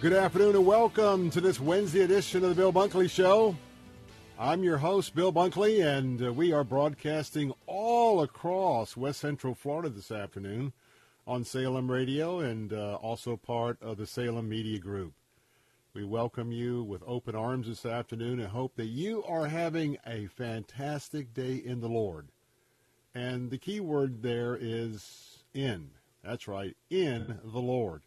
[0.00, 3.56] Good afternoon and welcome to this Wednesday edition of the Bill Bunkley Show.
[4.38, 9.88] I'm your host, Bill Bunkley, and uh, we are broadcasting all across West Central Florida
[9.88, 10.72] this afternoon
[11.26, 15.14] on Salem Radio and uh, also part of the Salem Media Group.
[15.94, 20.26] We welcome you with open arms this afternoon and hope that you are having a
[20.26, 22.28] fantastic day in the Lord.
[23.16, 25.90] And the key word there is in.
[26.22, 28.02] That's right, in the Lord.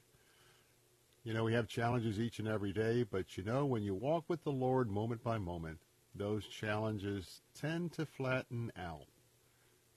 [1.23, 4.25] You know, we have challenges each and every day, but you know, when you walk
[4.27, 5.77] with the Lord moment by moment,
[6.15, 9.05] those challenges tend to flatten out.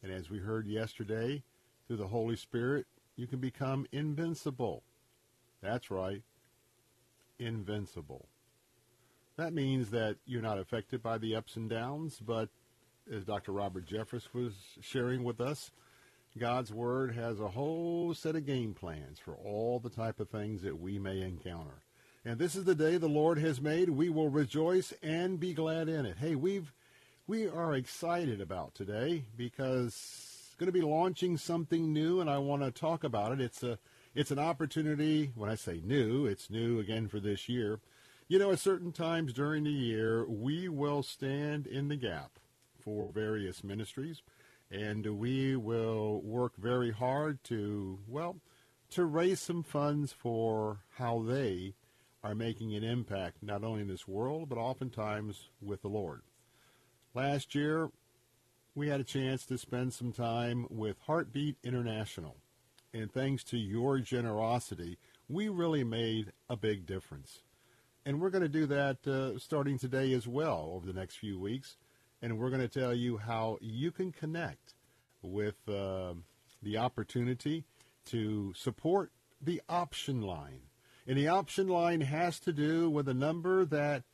[0.03, 1.43] And as we heard yesterday,
[1.87, 4.83] through the Holy Spirit, you can become invincible.
[5.63, 6.23] That's right,
[7.39, 8.29] invincible.
[9.37, 12.51] That means that you're not affected by the ups and downs, but
[13.13, 13.53] as Dr.
[13.53, 15.71] Robert Jeffress was sharing with us,
[16.37, 20.63] God's Word has a whole set of game plans for all the type of things
[20.63, 21.85] that we may encounter.
[22.25, 23.91] And this is the day the Lord has made.
[23.91, 26.17] We will rejoice and be glad in it.
[26.19, 26.73] Hey, we've
[27.29, 32.39] we are excited about today because it's going to be launching something new, and I
[32.39, 33.41] want to talk about it.
[33.41, 33.79] It's a
[34.13, 35.31] it's an opportunity.
[35.37, 37.79] When I say new, it's new again for this year.
[38.27, 42.41] You know, at certain times during the year, we will stand in the gap
[42.77, 44.23] for various ministries
[44.75, 48.41] and we will work very hard to, well,
[48.91, 51.75] to raise some funds for how they
[52.25, 56.23] are making an impact not only in this world, but oftentimes with the Lord.
[57.15, 57.91] Last year,
[58.75, 62.37] we had a chance to spend some time with Heartbeat International.
[62.93, 64.99] And thanks to your generosity,
[65.29, 67.43] we really made a big difference.
[68.05, 71.39] And we're going to do that uh, starting today as well over the next few
[71.39, 71.77] weeks
[72.25, 74.73] and we're going to tell you how you can connect
[75.21, 76.15] with uh,
[76.63, 77.65] the opportunity
[78.07, 79.13] to support
[79.43, 80.63] the option line.
[81.07, 84.05] And the option line has to do with a number that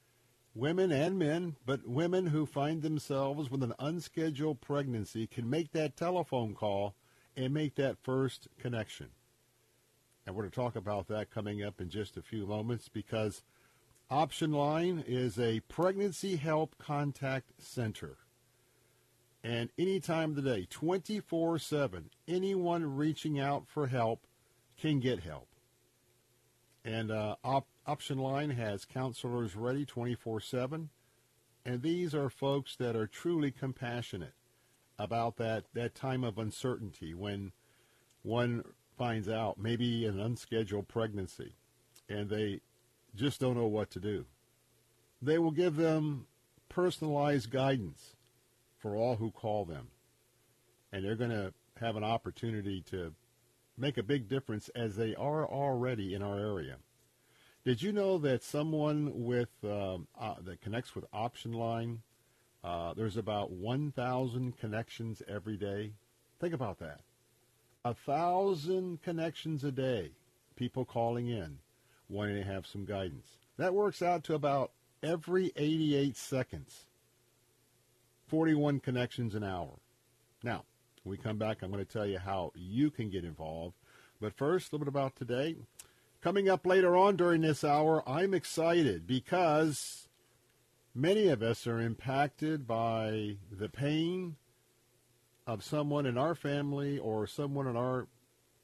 [0.56, 5.96] women and men, but women who find themselves with an unscheduled pregnancy can make that
[5.96, 6.96] telephone call
[7.36, 9.10] and make that first connection.
[10.26, 13.44] And we're going to talk about that coming up in just a few moments because
[14.10, 18.18] Option Line is a pregnancy help contact center.
[19.44, 24.26] And any time of the day, 24 7, anyone reaching out for help
[24.76, 25.46] can get help.
[26.84, 30.88] And uh, Op- Option Line has counselors ready 24 7.
[31.64, 34.34] And these are folks that are truly compassionate
[34.98, 37.52] about that, that time of uncertainty when
[38.22, 38.64] one
[38.98, 41.54] finds out maybe an unscheduled pregnancy
[42.08, 42.60] and they
[43.14, 44.26] just don't know what to do.
[45.22, 46.26] They will give them
[46.68, 48.14] personalized guidance
[48.78, 49.88] for all who call them.
[50.92, 53.12] And they're going to have an opportunity to
[53.76, 56.76] make a big difference as they are already in our area.
[57.64, 62.00] Did you know that someone with um, uh, that connects with Option Line,
[62.64, 65.92] uh, there's about 1,000 connections every day?
[66.40, 67.00] Think about that.
[67.84, 70.12] A thousand connections a day,
[70.56, 71.58] people calling in
[72.10, 73.36] wanting to have some guidance.
[73.56, 74.72] That works out to about
[75.02, 76.86] every 88 seconds,
[78.28, 79.78] 41 connections an hour.
[80.42, 80.64] Now,
[81.02, 83.74] When we come back, I'm going to tell you how you can get involved.
[84.20, 85.56] But first, a little bit about today.
[86.20, 90.08] Coming up later on during this hour, I'm excited because
[90.94, 94.36] many of us are impacted by the pain
[95.46, 98.06] of someone in our family or someone in our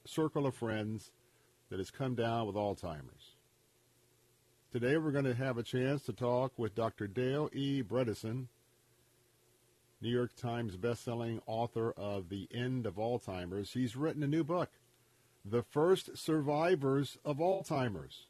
[0.05, 1.11] circle of friends
[1.69, 3.16] that has come down with Alzheimer's.
[4.69, 7.07] Today we're going to have a chance to talk with Dr.
[7.07, 7.81] Dale E.
[7.81, 8.47] Bredesen,
[10.01, 13.71] New York Times bestselling author of The End of Alzheimer's.
[13.71, 14.69] He's written a new book,
[15.45, 18.25] The First Survivors of Alzheimer's.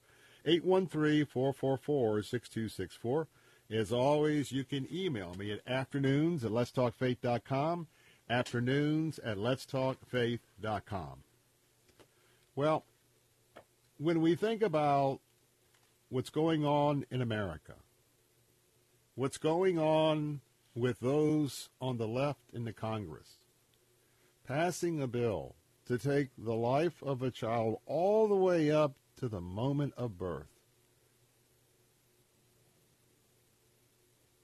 [0.46, 3.26] 813-444-6264.
[3.70, 7.87] As always, you can email me at afternoons at letstalkfaith.com,
[8.29, 11.23] afternoons at letstalkfaith.com.
[12.55, 12.85] Well,
[13.96, 15.20] when we think about
[16.15, 17.75] what's going on in America,
[19.17, 20.41] what's going on
[20.73, 23.39] with those on the left in the Congress,
[24.47, 29.27] passing a bill to take the life of a child all the way up to
[29.27, 30.47] the moment of birth.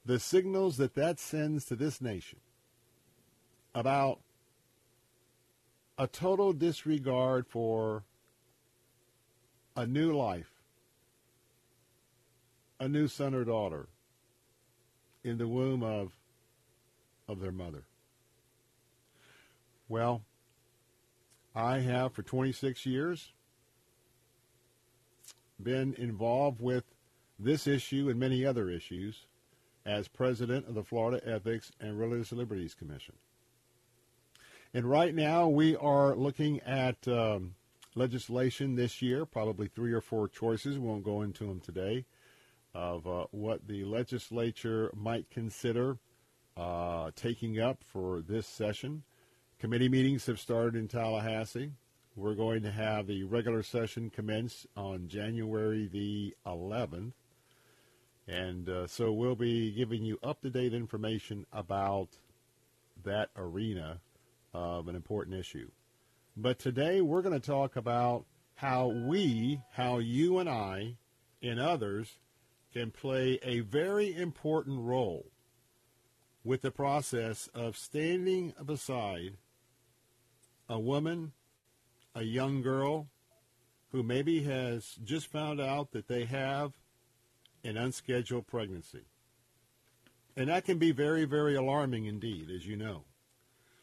[0.05, 2.41] The signals that that sends to this nation
[3.77, 4.19] about
[5.97, 8.03] a total disregard for
[9.77, 10.60] a new life,
[12.81, 13.87] a new son or daughter
[15.23, 16.17] in the womb of
[17.29, 17.85] of their mother.
[19.89, 20.23] Well,
[21.55, 23.33] I have for 26 years
[25.63, 26.85] been involved with
[27.39, 29.27] this issue and many other issues
[29.85, 33.15] as president of the Florida Ethics and Religious Liberties Commission.
[34.73, 37.55] And right now we are looking at um,
[37.95, 40.79] legislation this year, probably three or four choices.
[40.79, 42.07] We won't go into them today
[42.75, 45.99] of uh, what the legislature might consider
[46.57, 49.03] uh, taking up for this session.
[49.59, 51.73] Committee meetings have started in Tallahassee.
[52.17, 57.13] We're going to have the regular session commence on January the 11th.
[58.27, 62.09] And uh, so we'll be giving you up-to-date information about
[63.05, 64.01] that arena
[64.53, 65.71] of an important issue.
[66.37, 68.25] But today we're going to talk about
[68.55, 70.97] how we, how you and I
[71.43, 72.19] and others
[72.73, 75.27] can play a very important role
[76.45, 79.37] with the process of standing beside
[80.69, 81.33] a woman,
[82.15, 83.09] a young girl
[83.93, 86.73] who maybe has just found out that they have
[87.65, 89.05] an unscheduled pregnancy.
[90.37, 93.05] And that can be very, very alarming indeed, as you know.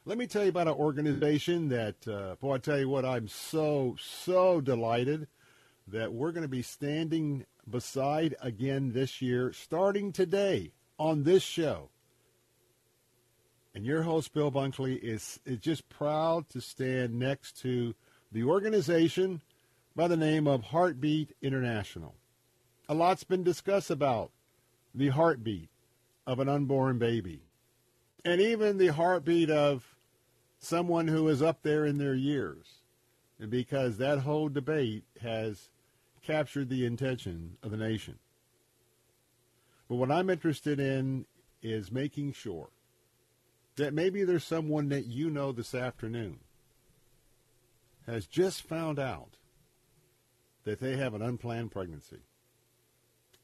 [0.06, 3.27] Let me tell you about an organization that, uh, boy, I tell you what, I'm
[3.27, 5.27] so, so delighted
[5.89, 11.89] that we're going to be standing beside again this year, starting today on this show.
[13.75, 17.93] And your host, Bill Bunkley, is, is just proud to stand next to
[18.31, 19.41] the organization
[19.95, 22.15] by the name of Heartbeat International.
[22.89, 24.31] A lot's been discussed about
[24.95, 25.69] the heartbeat
[26.25, 27.41] of an unborn baby,
[28.25, 29.95] and even the heartbeat of
[30.59, 32.81] someone who is up there in their years,
[33.39, 35.69] And because that whole debate has
[36.27, 38.19] captured the intention of the nation.
[39.89, 41.25] But what I'm interested in
[41.63, 42.69] is making sure
[43.77, 46.39] that maybe there's someone that you know this afternoon
[48.05, 49.38] has just found out
[50.65, 52.19] that they have an unplanned pregnancy.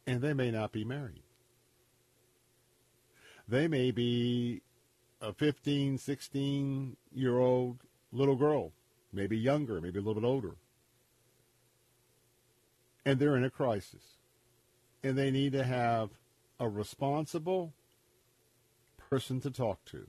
[0.05, 1.23] and they may not be married.
[3.47, 4.61] They may be
[5.21, 7.77] a 15, 16 year old
[8.11, 8.73] little girl,
[9.13, 10.55] maybe younger, maybe a little bit older.
[13.05, 14.17] And they're in a crisis.
[15.03, 16.09] And they need to have
[16.59, 17.73] a responsible
[19.09, 20.07] person to talk to,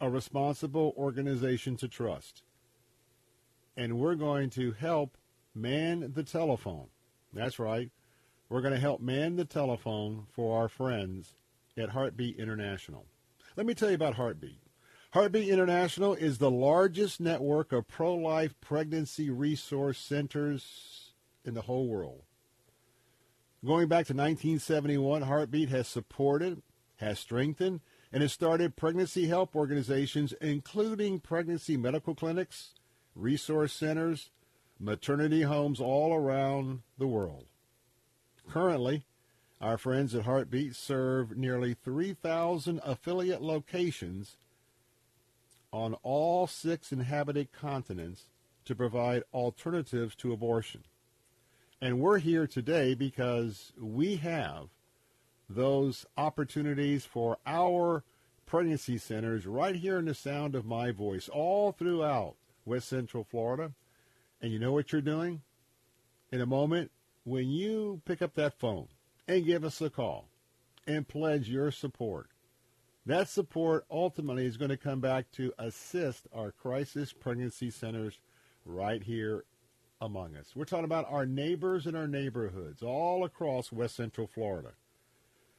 [0.00, 2.42] a responsible organization to trust.
[3.76, 5.16] And we're going to help
[5.54, 6.86] man the telephone.
[7.32, 7.90] That's right.
[8.48, 11.34] We're going to help man the telephone for our friends
[11.76, 13.04] at Heartbeat International.
[13.56, 14.60] Let me tell you about Heartbeat.
[15.12, 21.03] Heartbeat International is the largest network of pro-life pregnancy resource centers
[21.44, 22.22] in the whole world.
[23.64, 26.62] Going back to 1971, Heartbeat has supported,
[26.96, 27.80] has strengthened,
[28.12, 32.74] and has started pregnancy help organizations, including pregnancy medical clinics,
[33.14, 34.30] resource centers,
[34.78, 37.46] maternity homes all around the world.
[38.48, 39.06] Currently,
[39.60, 44.36] our friends at Heartbeat serve nearly 3,000 affiliate locations
[45.72, 48.26] on all six inhabited continents
[48.64, 50.84] to provide alternatives to abortion.
[51.80, 54.68] And we're here today because we have
[55.48, 58.04] those opportunities for our
[58.46, 63.72] pregnancy centers right here in the sound of my voice, all throughout West Central Florida.
[64.40, 65.42] And you know what you're doing?
[66.30, 66.90] In a moment,
[67.24, 68.88] when you pick up that phone
[69.26, 70.28] and give us a call
[70.86, 72.28] and pledge your support.
[73.06, 78.18] That support ultimately is going to come back to assist our crisis pregnancy centers
[78.64, 79.44] right here
[80.04, 80.52] among us.
[80.54, 84.72] We're talking about our neighbors and our neighborhoods all across West Central Florida.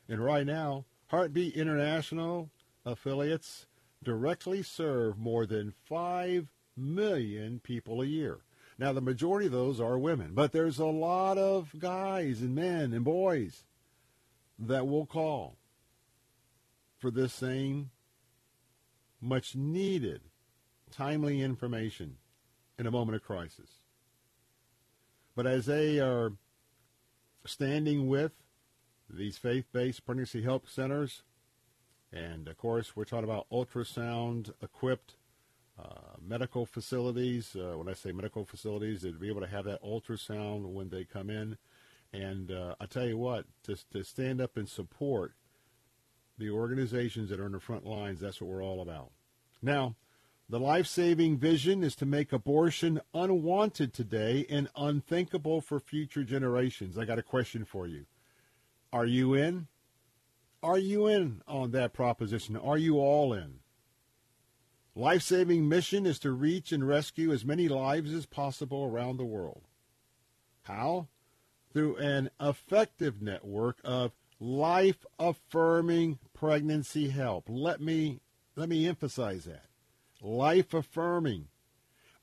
[0.07, 2.49] And right now, Heartbeat International
[2.85, 3.65] affiliates
[4.03, 6.47] directly serve more than 5
[6.77, 8.39] million people a year.
[8.77, 12.93] Now, the majority of those are women, but there's a lot of guys and men
[12.93, 13.63] and boys
[14.59, 15.55] that will call
[16.99, 17.89] for this same
[19.21, 20.21] much needed
[20.91, 22.17] timely information
[22.77, 23.84] in a moment of crisis.
[25.35, 26.31] But as they are
[27.45, 28.31] standing with
[29.09, 31.23] these faith-based pregnancy help centers,
[32.11, 35.17] and of course we're talking about ultrasound equipped
[35.77, 37.55] uh, medical facilities.
[37.55, 41.03] Uh, when I say medical facilities, they'd be able to have that ultrasound when they
[41.03, 41.57] come in.
[42.13, 45.33] And uh, I tell you what, to, to stand up and support
[46.37, 49.11] the organizations that are in the front lines, that's what we're all about.
[49.61, 49.95] Now,
[50.47, 56.97] the life-saving vision is to make abortion unwanted today and unthinkable for future generations.
[56.97, 58.05] I got a question for you.
[58.93, 59.67] Are you in?
[60.61, 62.55] Are you in on that proposition?
[62.55, 63.59] Are you all in?
[64.95, 69.63] Life-saving mission is to reach and rescue as many lives as possible around the world.
[70.63, 71.07] How?
[71.73, 77.45] Through an effective network of life-affirming pregnancy help.
[77.49, 78.21] Let me
[78.55, 79.65] let me emphasize that.
[80.25, 81.49] Life-affirming.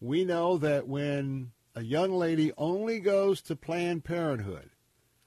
[0.00, 4.70] We know that when a young lady only goes to Planned Parenthood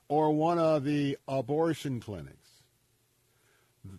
[0.10, 2.50] or one of the abortion clinics,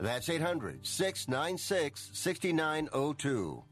[0.00, 3.62] That's 800 696 6902.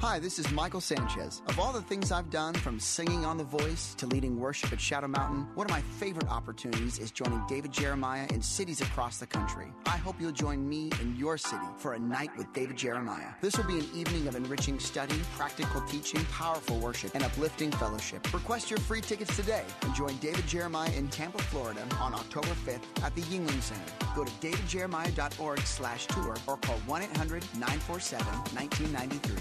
[0.00, 1.42] Hi, this is Michael Sanchez.
[1.48, 4.80] Of all the things I've done, from singing on The Voice to leading worship at
[4.80, 9.26] Shadow Mountain, one of my favorite opportunities is joining David Jeremiah in cities across the
[9.26, 9.72] country.
[9.86, 13.30] I hope you'll join me in your city for a night with David Jeremiah.
[13.40, 18.30] This will be an evening of enriching study, practical teaching, powerful worship, and uplifting fellowship.
[18.32, 22.84] Request your free tickets today and join David Jeremiah in Tampa, Florida on October 5th
[23.02, 23.82] at the Yuengling Center.
[24.14, 29.40] Go to davidjeremiah.org slash tour or call 1-800-947-1993.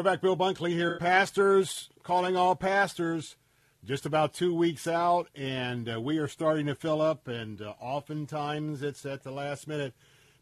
[0.00, 0.22] We're back.
[0.22, 0.96] Bill Bunkley here.
[0.96, 3.36] Pastors, calling all pastors.
[3.84, 7.74] Just about two weeks out, and uh, we are starting to fill up, and uh,
[7.78, 9.92] oftentimes it's at the last minute.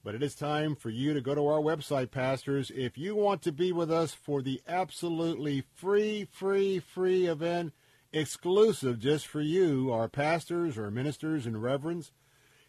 [0.05, 2.71] But it is time for you to go to our website, pastors.
[2.73, 7.73] If you want to be with us for the absolutely free, free, free event,
[8.13, 12.13] exclusive just for you, our pastors, our ministers, and reverends,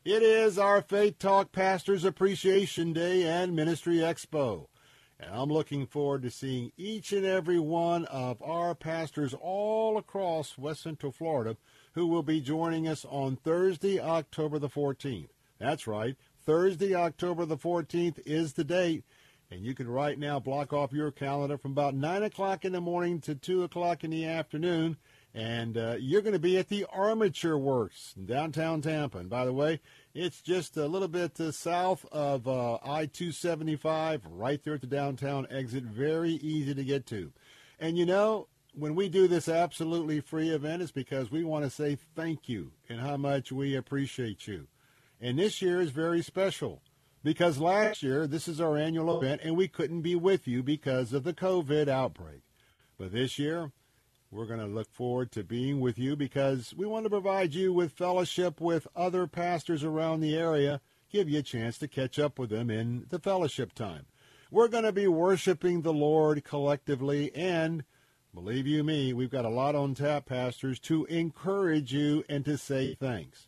[0.03, 4.68] it is our Faith Talk Pastors Appreciation Day and Ministry Expo.
[5.19, 10.57] And I'm looking forward to seeing each and every one of our pastors all across
[10.57, 11.57] West Central Florida
[11.93, 15.29] who will be joining us on Thursday, October the 14th.
[15.59, 16.15] That's right.
[16.45, 19.03] Thursday, October the 14th is the date.
[19.51, 22.81] And you can right now block off your calendar from about 9 o'clock in the
[22.81, 24.97] morning to 2 o'clock in the afternoon.
[25.33, 29.17] And uh, you're going to be at the Armature Works in downtown Tampa.
[29.17, 29.79] And by the way,
[30.13, 34.87] it's just a little bit uh, south of uh, I 275, right there at the
[34.87, 35.83] downtown exit.
[35.83, 37.31] Very easy to get to.
[37.79, 41.69] And you know, when we do this absolutely free event, it's because we want to
[41.69, 44.67] say thank you and how much we appreciate you.
[45.21, 46.81] And this year is very special
[47.23, 51.13] because last year, this is our annual event, and we couldn't be with you because
[51.13, 52.41] of the COVID outbreak.
[52.97, 53.71] But this year,
[54.31, 57.73] we're going to look forward to being with you because we want to provide you
[57.73, 62.37] with fellowship with other pastors around the area, give you a chance to catch up
[62.37, 64.05] with them in the fellowship time.
[64.51, 67.83] We're going to be worshiping the Lord collectively, and
[68.33, 72.57] believe you me, we've got a lot on tap, pastors, to encourage you and to
[72.57, 73.47] say thanks.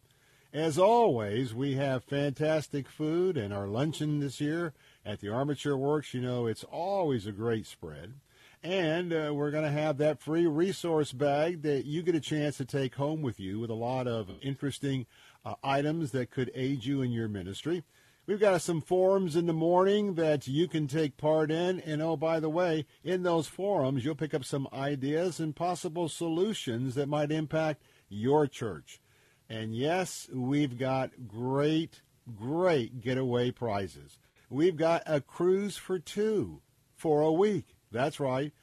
[0.53, 4.73] As always, we have fantastic food and our luncheon this year
[5.05, 6.13] at the Armature Works.
[6.13, 8.15] You know, it's always a great spread.
[8.63, 12.57] And uh, we're going to have that free resource bag that you get a chance
[12.57, 15.07] to take home with you with a lot of interesting
[15.43, 17.83] uh, items that could aid you in your ministry.
[18.27, 21.79] We've got some forums in the morning that you can take part in.
[21.79, 26.07] And oh, by the way, in those forums, you'll pick up some ideas and possible
[26.07, 29.01] solutions that might impact your church.
[29.49, 32.03] And yes, we've got great,
[32.37, 34.19] great getaway prizes.
[34.51, 36.61] We've got a cruise for two
[36.95, 37.75] for a week.
[37.91, 38.53] That's right.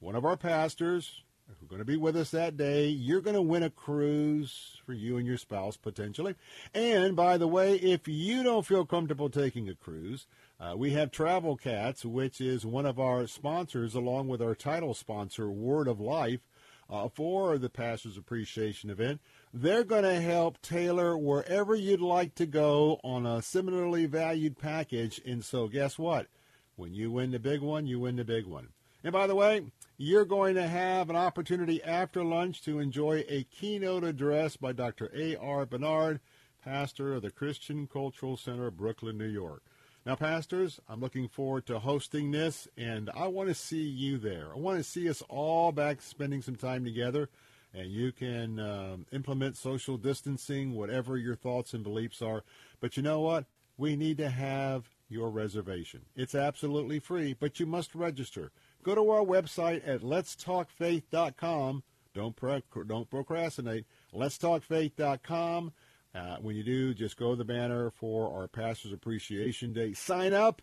[0.00, 3.42] One of our pastors who's going to be with us that day, you're going to
[3.42, 6.34] win a cruise for you and your spouse potentially.
[6.72, 10.26] And by the way, if you don't feel comfortable taking a cruise,
[10.58, 14.94] uh, we have Travel Cats, which is one of our sponsors, along with our title
[14.94, 16.40] sponsor, Word of Life,
[16.88, 19.20] uh, for the Pastors Appreciation event.
[19.52, 25.20] They're going to help tailor wherever you'd like to go on a similarly valued package.
[25.26, 26.28] And so, guess what?
[26.76, 28.68] When you win the big one, you win the big one.
[29.04, 29.66] And by the way,
[29.98, 35.10] you're going to have an opportunity after lunch to enjoy a keynote address by Dr.
[35.14, 35.66] A.R.
[35.66, 36.20] Bernard,
[36.64, 39.62] pastor of the Christian Cultural Center, Brooklyn, New York.
[40.06, 44.48] Now, pastors, I'm looking forward to hosting this, and I want to see you there.
[44.54, 47.30] I want to see us all back spending some time together,
[47.72, 52.42] and you can um, implement social distancing, whatever your thoughts and beliefs are.
[52.80, 53.46] But you know what?
[53.78, 56.02] We need to have your reservation.
[56.14, 58.50] It's absolutely free, but you must register.
[58.82, 61.82] Go to our website at letstalkfaith.com.
[62.12, 63.86] Don't, pro- don't procrastinate.
[64.12, 65.72] Letstalkfaith.com.
[66.14, 69.94] Uh, when you do, just go to the banner for our Pastor's Appreciation Day.
[69.94, 70.62] Sign up,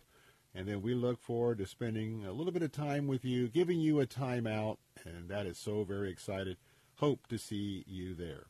[0.54, 3.80] and then we look forward to spending a little bit of time with you, giving
[3.80, 6.56] you a timeout, and that is so very excited.
[6.96, 8.46] Hope to see you there.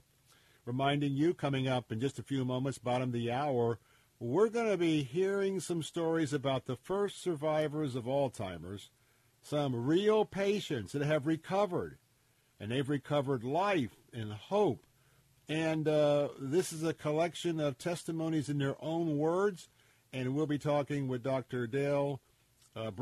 [0.65, 3.81] Reminding you, coming up in just a few moments, bottom of the hour,
[4.23, 8.89] we're going to be hearing some stories about the first survivors of Alzheimer's,
[9.43, 11.99] some real patients that have recovered,
[12.61, 14.87] and they've recovered life and hope.
[15.49, 19.69] And uh, this is a collection of testimonies in their own words,
[20.13, 21.67] and we'll be talking with Dr.
[21.67, 22.21] Dale
[22.77, 22.93] uh,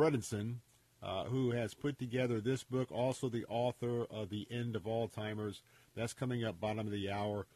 [1.03, 5.61] uh, who has put together this book, also the author of The End of Alzheimer's.
[5.95, 7.47] That's coming up bottom of the hour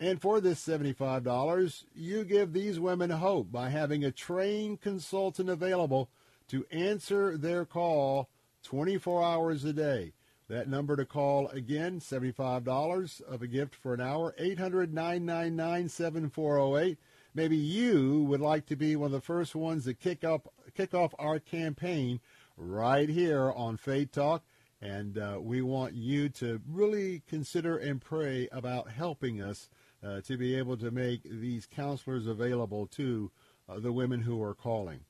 [0.03, 6.11] And for this $75, you give these women hope by having a trained consultant available
[6.49, 8.29] to answer their call
[8.65, 10.15] 24 hours a day.
[10.49, 16.97] That number to call again, $75 of a gift for an hour, 800-999-7408.
[17.33, 20.95] Maybe you would like to be one of the first ones to kick up kick
[20.95, 22.19] off our campaign
[22.57, 24.43] right here on Faith Talk.
[24.81, 29.69] And uh, we want you to really consider and pray about helping us
[30.05, 33.31] uh, to be able to make these counselors available to
[33.69, 35.01] uh, the women who are calling.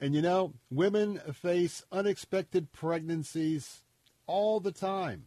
[0.00, 3.82] And you know, women face unexpected pregnancies
[4.26, 5.26] all the time,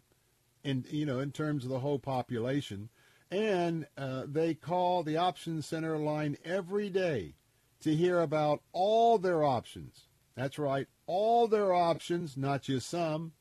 [0.63, 2.89] in you know, in terms of the whole population,
[3.29, 7.35] and uh, they call the Options Center line every day
[7.81, 10.07] to hear about all their options.
[10.35, 13.33] That's right, all their options, not just some,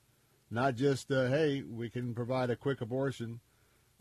[0.51, 3.41] not just uh, hey, we can provide a quick abortion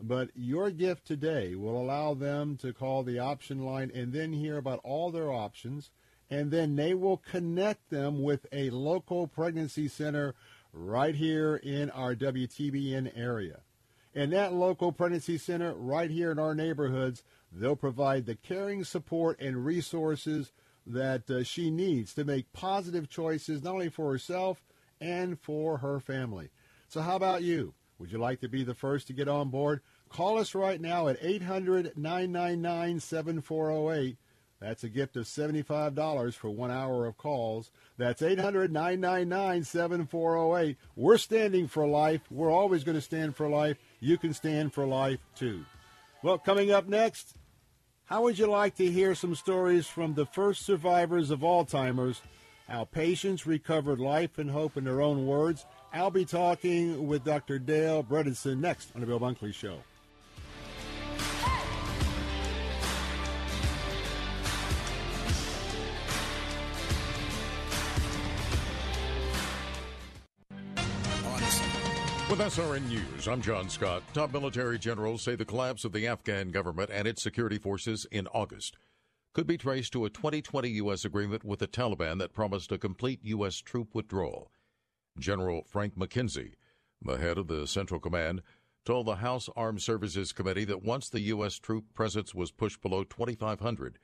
[0.04, 4.58] But your gift today will allow them to call the option line and then hear
[4.58, 5.90] about all their options.
[6.28, 10.34] And then they will connect them with a local pregnancy center
[10.72, 13.60] right here in our WTBN area.
[14.14, 19.40] And that local pregnancy center right here in our neighborhoods, they'll provide the caring support
[19.40, 20.52] and resources
[20.84, 24.64] that uh, she needs to make positive choices, not only for herself
[25.00, 26.50] and for her family.
[26.88, 27.74] So, how about you?
[27.98, 29.80] Would you like to be the first to get on board?
[30.12, 34.18] Call us right now at 800 999 7408.
[34.60, 37.70] That's a gift of $75 for one hour of calls.
[37.96, 40.76] That's 800 999 7408.
[40.96, 42.20] We're standing for life.
[42.30, 43.78] We're always going to stand for life.
[44.00, 45.64] You can stand for life too.
[46.22, 47.34] Well, coming up next,
[48.04, 52.20] how would you like to hear some stories from the first survivors of Alzheimer's?
[52.68, 55.64] How patients recovered life and hope in their own words.
[55.90, 57.58] I'll be talking with Dr.
[57.58, 59.78] Dale Bredesen next on the Bill Bunkley Show.
[72.32, 74.02] With SRN News, I'm John Scott.
[74.14, 78.26] Top military generals say the collapse of the Afghan government and its security forces in
[78.28, 78.78] August
[79.34, 81.04] could be traced to a 2020 U.S.
[81.04, 83.58] agreement with the Taliban that promised a complete U.S.
[83.58, 84.50] troop withdrawal.
[85.18, 86.54] General Frank McKenzie,
[87.02, 88.40] the head of the Central Command,
[88.86, 91.58] told the House Armed Services Committee that once the U.S.
[91.58, 93.98] troop presence was pushed below 2,500,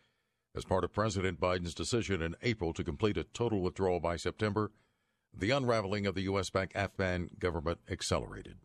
[0.55, 4.71] as part of President Biden's decision in April to complete a total withdrawal by September,
[5.39, 6.51] the unraveling of the U.S.
[6.51, 8.57] backed Afghan government accelerated.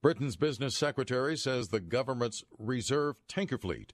[0.00, 3.92] Britain's business secretary says the government's reserve tanker fleet,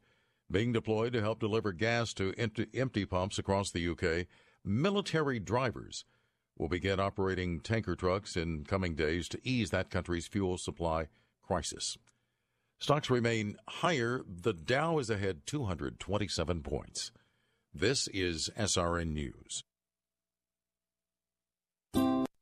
[0.50, 4.26] being deployed to help deliver gas to empty, pumps across the UK,
[4.62, 6.04] military drivers
[6.58, 11.08] will begin operating tanker trucks in coming days to ease that country's fuel supply
[11.42, 11.96] crisis.
[12.78, 14.20] Stocks remain higher.
[14.28, 17.10] The Dow is ahead 227 points.
[17.72, 19.64] This is SRN News.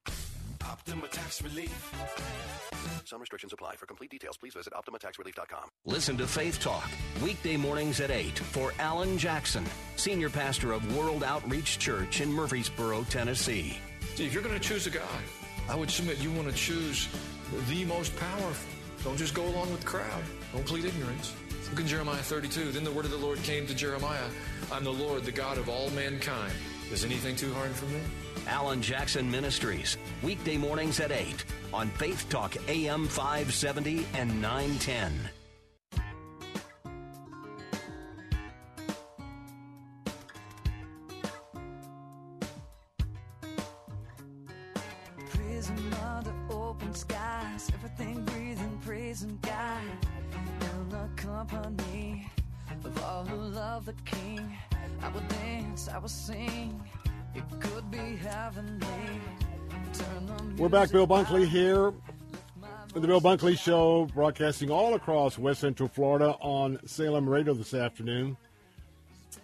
[0.64, 1.94] Optima Tax Relief.
[3.04, 3.76] Some restrictions apply.
[3.76, 5.68] For complete details, please visit OptimaTaxRelief.com.
[5.84, 6.88] Listen to Faith Talk,
[7.22, 9.64] weekday mornings at 8 for Alan Jackson,
[9.96, 13.78] Senior Pastor of World Outreach Church in Murfreesboro, Tennessee.
[14.14, 15.20] See, if you're going to choose a guy,
[15.68, 17.08] I would submit you want to choose
[17.68, 18.70] the most powerful.
[19.04, 20.22] Don't just go along with the crowd.
[20.54, 21.34] Don't plead ignorance.
[21.70, 22.72] Look in Jeremiah 32.
[22.72, 24.29] Then the word of the Lord came to Jeremiah
[24.72, 26.53] I'm the Lord, the God of all mankind.
[26.90, 28.00] Is anything too hard for me?
[28.46, 35.31] Alan Jackson Ministries, weekday mornings at 8 on Faith Talk AM 570 and 910.
[45.31, 50.13] Prison under open skies, everything breathing, praising God.
[51.05, 52.27] The company
[52.71, 54.57] of all who love the King,
[55.03, 56.83] I will dance, I will sing.
[57.35, 58.87] It could be heavenly.
[60.57, 61.90] We're back, Bill Bunkley here.
[62.95, 67.75] with The Bill Bunkley Show, broadcasting all across West Central Florida on Salem Radio this
[67.75, 68.38] afternoon.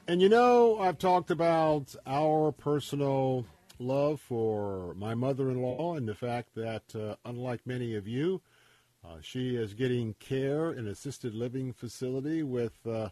[0.08, 3.44] And you know, I've talked about our personal
[3.78, 8.40] love for my mother in law and the fact that, uh, unlike many of you,
[9.04, 13.08] uh, she is getting care in assisted living facility with uh,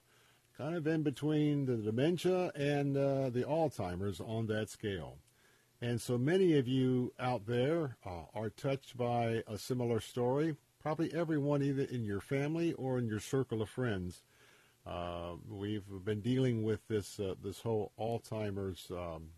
[0.56, 5.18] kind of in between the dementia and uh, the Alzheimer's on that scale.
[5.80, 10.56] And so many of you out there uh, are touched by a similar story.
[10.82, 14.22] Probably everyone, either in your family or in your circle of friends.
[14.84, 19.28] Uh, we've been dealing with this uh, this whole Alzheimer's um,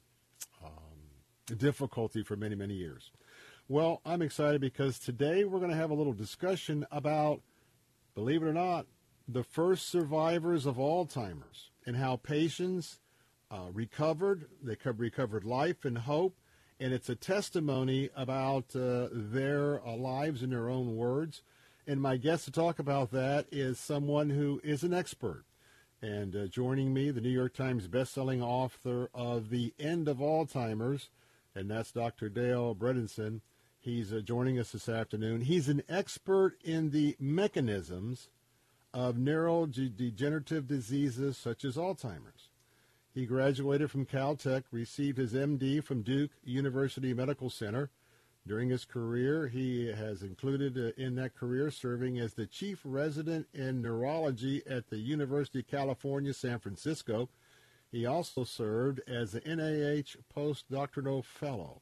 [0.65, 3.11] um, difficulty for many many years.
[3.71, 7.41] Well, I'm excited because today we're going to have a little discussion about,
[8.17, 8.87] believe it or not,
[9.29, 12.99] the first survivors of Alzheimer's and how patients
[13.49, 14.47] uh, recovered.
[14.61, 16.35] They co- recovered life and hope,
[16.81, 21.45] and it's a testimony about uh, their uh, lives in their own words.
[21.87, 25.45] And my guest to talk about that is someone who is an expert.
[26.03, 31.09] And uh, joining me, the New York Times bestselling author of The End of Alzheimer's,
[31.55, 32.29] and that's Dr.
[32.29, 33.43] Dale Bredesen.
[33.83, 35.41] He's uh, joining us this afternoon.
[35.41, 38.29] He's an expert in the mechanisms
[38.93, 42.51] of neurodegenerative diseases such as Alzheimer's.
[43.15, 47.89] He graduated from Caltech, received his MD from Duke University Medical Center.
[48.47, 53.47] During his career, he has included uh, in that career serving as the chief resident
[53.55, 57.31] in neurology at the University of California, San Francisco.
[57.91, 61.81] He also served as the NIH postdoctoral fellow.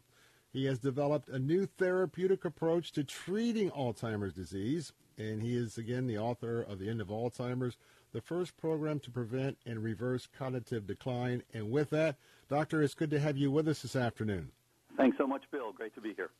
[0.52, 6.06] He has developed a new therapeutic approach to treating Alzheimer's disease, and he is again
[6.06, 7.76] the author of The End of Alzheimer's,
[8.12, 11.42] the first program to prevent and reverse cognitive decline.
[11.52, 12.16] And with that,
[12.48, 14.50] Doctor, it's good to have you with us this afternoon.
[14.96, 15.72] Thanks so much, Bill.
[15.72, 16.30] Great to be here.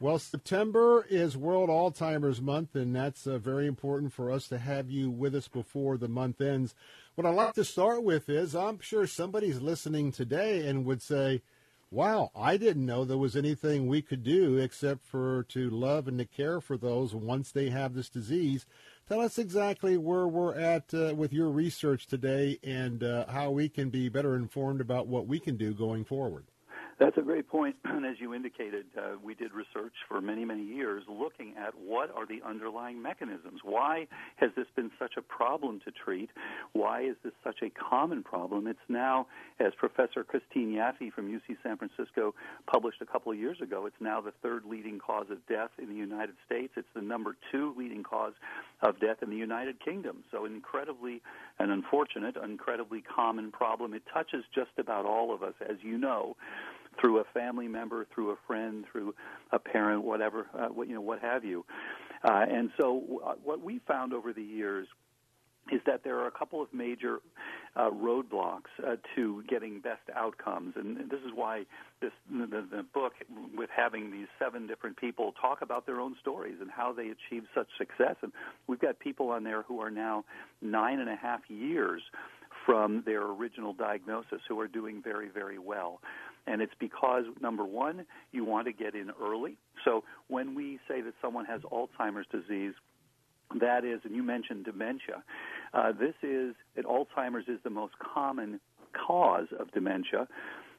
[0.00, 4.90] Well, September is World Alzheimer's Month, and that's uh, very important for us to have
[4.90, 6.74] you with us before the month ends.
[7.14, 11.42] What I'd like to start with is I'm sure somebody's listening today and would say,
[11.96, 16.18] Wow, I didn't know there was anything we could do except for to love and
[16.18, 18.66] to care for those once they have this disease.
[19.08, 23.70] Tell us exactly where we're at uh, with your research today and uh, how we
[23.70, 26.44] can be better informed about what we can do going forward.
[26.98, 27.76] That's a great point.
[27.96, 32.10] And as you indicated, uh, we did research for many, many years looking at what
[32.14, 33.60] are the underlying mechanisms.
[33.64, 34.06] Why
[34.36, 36.28] has this been such a problem to treat?
[36.74, 38.66] Why is this such a common problem?
[38.66, 39.28] It's now,
[39.58, 42.34] as Professor Kristine Yaffe from UC San Francisco
[42.70, 45.88] published a couple of years ago, it's now the third leading cause of death in
[45.88, 46.74] the United States.
[46.76, 48.34] It's the number two leading cause
[48.82, 50.22] of death in the United Kingdom.
[50.30, 51.22] So incredibly
[51.58, 53.94] an unfortunate, incredibly common problem.
[53.94, 56.36] It touches just about all of us, as you know
[57.00, 59.14] through a family member, through a friend, through
[59.52, 61.64] a parent, whatever, uh, what, you know, what have you.
[62.24, 64.88] Uh, and so, uh, what we found over the years
[65.72, 67.18] is that there are a couple of major
[67.74, 71.64] uh, roadblocks uh, to getting best outcomes, and this is why
[72.00, 73.14] this the, the book,
[73.54, 77.46] with having these seven different people talk about their own stories and how they achieved
[77.54, 78.32] such success, and
[78.68, 80.24] we've got people on there who are now
[80.62, 82.02] nine and a half years
[82.64, 86.00] from their original diagnosis who are doing very, very well.
[86.46, 89.56] And it's because, number one, you want to get in early.
[89.84, 92.74] So when we say that someone has Alzheimer's disease,
[93.60, 95.22] that is, and you mentioned dementia,
[95.74, 98.60] uh, this is, that Alzheimer's is the most common
[99.06, 100.28] cause of dementia,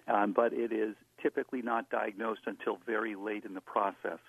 [0.07, 4.19] um, but it is typically not diagnosed until very late in the process.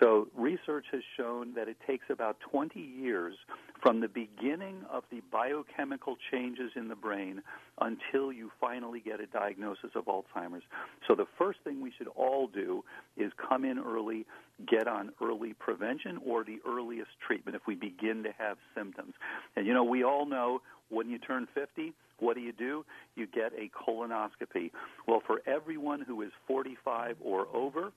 [0.00, 3.34] So research has shown that it takes about 20 years
[3.82, 7.42] from the beginning of the biochemical changes in the brain
[7.80, 10.62] until you finally get a diagnosis of Alzheimer's.
[11.06, 12.82] So the first thing we should all do
[13.16, 14.26] is come in early,
[14.66, 19.14] get on early prevention or the earliest treatment if we begin to have symptoms.
[19.56, 22.84] And you know, we all know when you turn 50, what do you do?
[23.16, 24.70] You get a colonoscopy.
[25.06, 27.92] Well, for everyone who is 45 or over,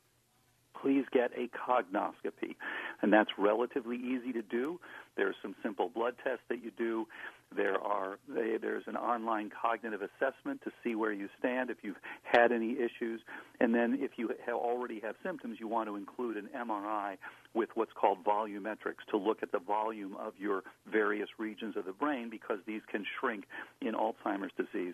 [0.82, 2.56] please get a cognoscopy.
[3.02, 4.80] And that's relatively easy to do.
[5.16, 7.08] There's some simple blood tests that you do.
[7.56, 11.98] There are they, there's an online cognitive assessment to see where you stand if you've
[12.24, 13.22] had any issues,
[13.60, 17.18] and then if you have already have symptoms, you want to include an MRI
[17.54, 21.92] with what's called volumetrics to look at the volume of your various regions of the
[21.92, 23.46] brain because these can shrink
[23.82, 24.94] in Alzheimer's disease.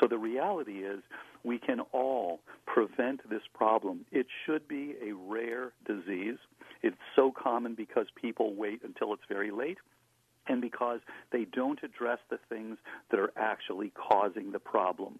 [0.00, 1.00] So the reality is
[1.44, 4.04] we can all prevent this problem.
[4.12, 6.36] It should be a rare disease.
[6.82, 9.78] It's so common because people wait until it's very late
[10.46, 11.00] and because
[11.32, 12.78] they don't address the things
[13.10, 15.18] that are actually causing the problem.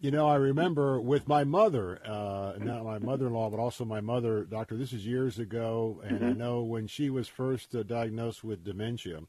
[0.00, 4.42] You know, I remember with my mother, uh, not my mother-in-law, but also my mother,
[4.42, 4.76] doctor.
[4.76, 6.24] This is years ago, and mm-hmm.
[6.24, 9.20] I know when she was first uh, diagnosed with dementia,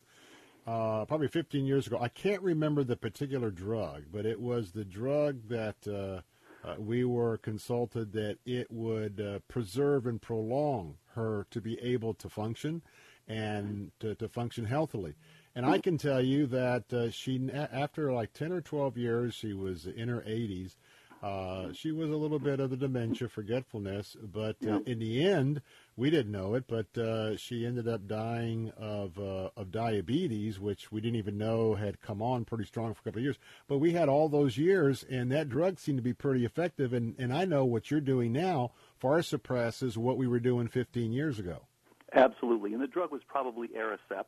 [0.66, 2.00] uh, probably 15 years ago.
[2.02, 6.22] I can't remember the particular drug, but it was the drug that uh,
[6.68, 12.14] uh, we were consulted that it would uh, preserve and prolong her to be able
[12.16, 12.82] to function
[13.28, 15.16] and to, to function healthily.
[15.56, 19.54] And I can tell you that uh, she, after like 10 or 12 years, she
[19.54, 20.76] was in her 80s.
[21.24, 25.62] Uh, she was a little bit of the dementia, forgetfulness, but uh, in the end,
[25.96, 30.92] we didn't know it, but uh, she ended up dying of uh, of diabetes, which
[30.92, 33.38] we didn't even know had come on pretty strong for a couple of years.
[33.70, 36.92] But we had all those years, and that drug seemed to be pretty effective.
[36.92, 41.14] And, and I know what you're doing now far surpasses what we were doing 15
[41.14, 41.68] years ago.
[42.16, 44.26] Absolutely, and the drug was probably Aricept.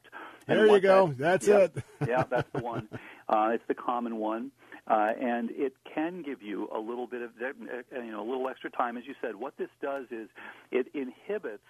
[0.48, 1.08] There you go.
[1.08, 1.84] That, that's yeah, it.
[2.08, 2.88] yeah, that's the one.
[3.30, 4.52] Uh, it's the common one,
[4.88, 8.72] uh, and it can give you a little bit of you know a little extra
[8.72, 9.36] time, as you said.
[9.36, 10.30] What this does is
[10.72, 11.64] it inhibits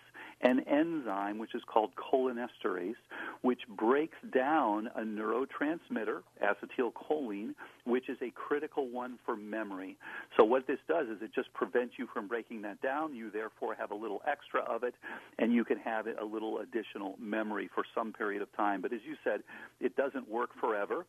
[0.45, 2.93] an enzyme which is called cholinesterase,
[3.41, 9.97] which breaks down a neurotransmitter, acetylcholine, which is a critical one for memory.
[10.37, 13.15] So what this does is it just prevents you from breaking that down.
[13.15, 14.93] You therefore have a little extra of it,
[15.39, 18.81] and you can have a little additional memory for some period of time.
[18.81, 19.41] But as you said,
[19.79, 21.07] it doesn't work forever.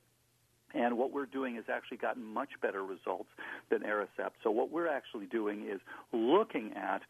[0.74, 3.28] And what we're doing has actually gotten much better results
[3.70, 4.32] than Aricept.
[4.42, 5.80] So what we're actually doing is
[6.12, 7.02] looking at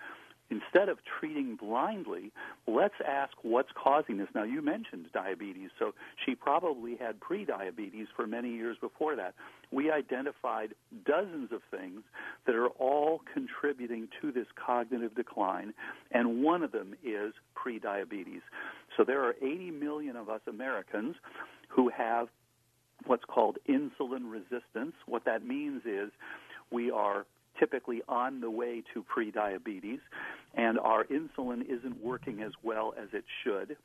[0.51, 2.33] instead of treating blindly,
[2.67, 4.29] let's ask what's causing this.
[4.35, 5.93] Now, you mentioned diabetes, so
[6.25, 9.35] she probably had prediabetes for many years before that.
[9.71, 10.75] We identified
[11.05, 12.03] dozens of things
[12.47, 15.75] that are all contributing to this cognitive decline,
[16.13, 18.43] and one of them is prediabetes.
[18.97, 21.17] So there are 80 million of us Americans
[21.69, 22.29] who have
[23.05, 24.95] what's called insulin resistance.
[25.07, 26.11] What that means is
[26.71, 27.27] we are
[27.59, 30.01] typically on the way to prediabetes,
[30.55, 33.77] and our insulin isn't working as well as it should.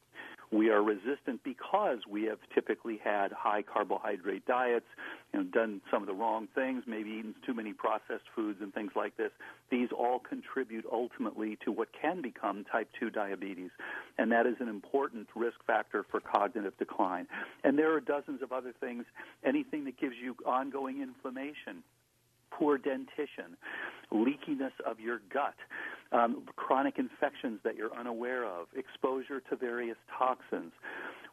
[0.52, 4.86] We are resistant because we have typically had high carbohydrate diets,
[5.34, 8.74] you know, done some of the wrong things, maybe eaten too many processed foods and
[8.74, 9.32] things like this.
[9.70, 13.70] These all contribute ultimately to what can become type 2 diabetes,
[14.18, 17.28] and that is an important risk factor for cognitive decline.
[17.64, 19.06] And there are dozens of other things,
[19.46, 21.84] anything that gives you ongoing inflammation
[22.52, 23.58] poor dentition,
[24.12, 25.56] leakiness of your gut,
[26.12, 30.72] um, chronic infections that you're unaware of, exposure to various toxins.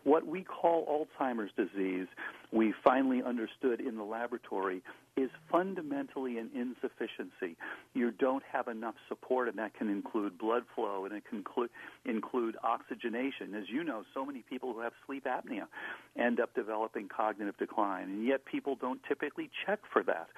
[0.04, 2.06] What we call Alzheimer's disease,
[2.52, 4.82] we finally understood in the laboratory,
[5.18, 7.56] is fundamentally an insufficiency.
[7.94, 11.70] You don't have enough support, and that can include blood flow and it can include,
[12.04, 13.54] include oxygenation.
[13.54, 15.66] As you know, so many people who have sleep apnea
[16.16, 20.28] end up developing cognitive decline, and yet people don't typically check for that.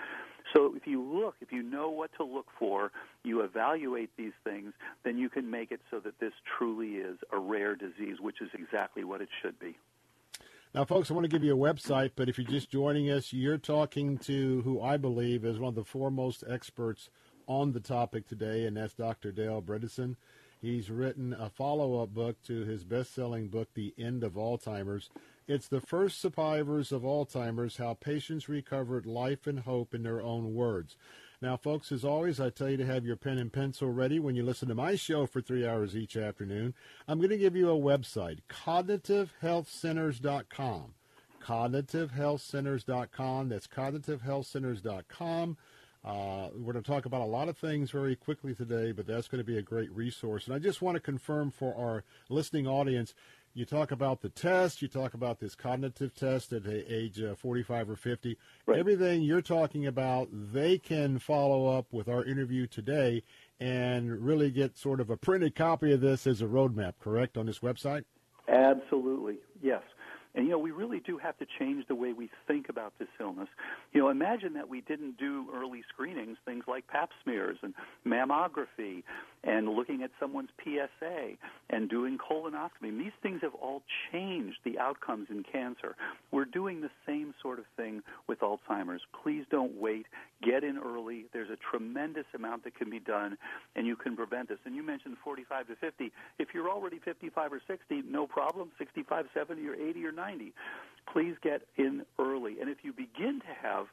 [0.54, 2.90] So if you look, if you know what to look for,
[3.22, 4.72] you evaluate these things,
[5.04, 8.48] then you can make it so that this truly is a rare disease, which is
[8.54, 9.76] exactly what it should be.
[10.72, 13.32] Now, folks, I want to give you a website, but if you're just joining us,
[13.32, 17.10] you're talking to who I believe is one of the foremost experts
[17.48, 19.32] on the topic today, and that's Dr.
[19.32, 20.14] Dale Bredesen.
[20.62, 25.10] He's written a follow up book to his best selling book, The End of Alzheimer's.
[25.48, 30.54] It's the first survivors of Alzheimer's, how patients recovered life and hope in their own
[30.54, 30.96] words.
[31.42, 34.36] Now, folks, as always, I tell you to have your pen and pencil ready when
[34.36, 36.74] you listen to my show for three hours each afternoon.
[37.08, 40.94] I'm going to give you a website, cognitivehealthcenters.com.
[41.42, 43.48] Cognitivehealthcenters.com.
[43.48, 45.56] That's cognitivehealthcenters.com.
[46.02, 49.28] Uh, we're going to talk about a lot of things very quickly today, but that's
[49.28, 50.46] going to be a great resource.
[50.46, 53.14] And I just want to confirm for our listening audience
[53.54, 57.90] you talk about the test, you talk about this cognitive test at age uh, 45
[57.90, 58.36] or 50.
[58.66, 58.78] Right.
[58.78, 63.22] Everything you're talking about, they can follow up with our interview today
[63.58, 67.46] and really get sort of a printed copy of this as a roadmap, correct, on
[67.46, 68.04] this website?
[68.48, 69.82] Absolutely, yes.
[70.34, 73.08] And you know, we really do have to change the way we think about this
[73.18, 73.48] illness.
[73.92, 77.74] You know, imagine that we didn't do early screenings, things like pap smears and
[78.06, 79.02] mammography
[79.42, 81.32] and looking at someone's PSA
[81.70, 82.96] and doing colonoscopy.
[82.98, 83.82] These things have all
[84.12, 85.96] changed the outcomes in cancer.
[86.30, 89.00] We're doing the same sort of thing with Alzheimer's.
[89.22, 90.06] Please don't wait.
[90.42, 91.26] Get in early.
[91.32, 93.38] There's a tremendous amount that can be done,
[93.76, 94.58] and you can prevent this.
[94.64, 96.12] And you mentioned 45 to 50.
[96.38, 98.70] If you're already 55 or 60, no problem.
[98.78, 100.52] 65, 70, or 80 or 90.
[101.12, 102.60] Please get in early.
[102.60, 103.86] And if you begin to have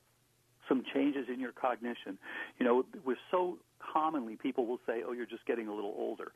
[0.68, 2.18] some changes in your cognition.
[2.60, 6.32] You know, we're so commonly people will say, "Oh, you're just getting a little older."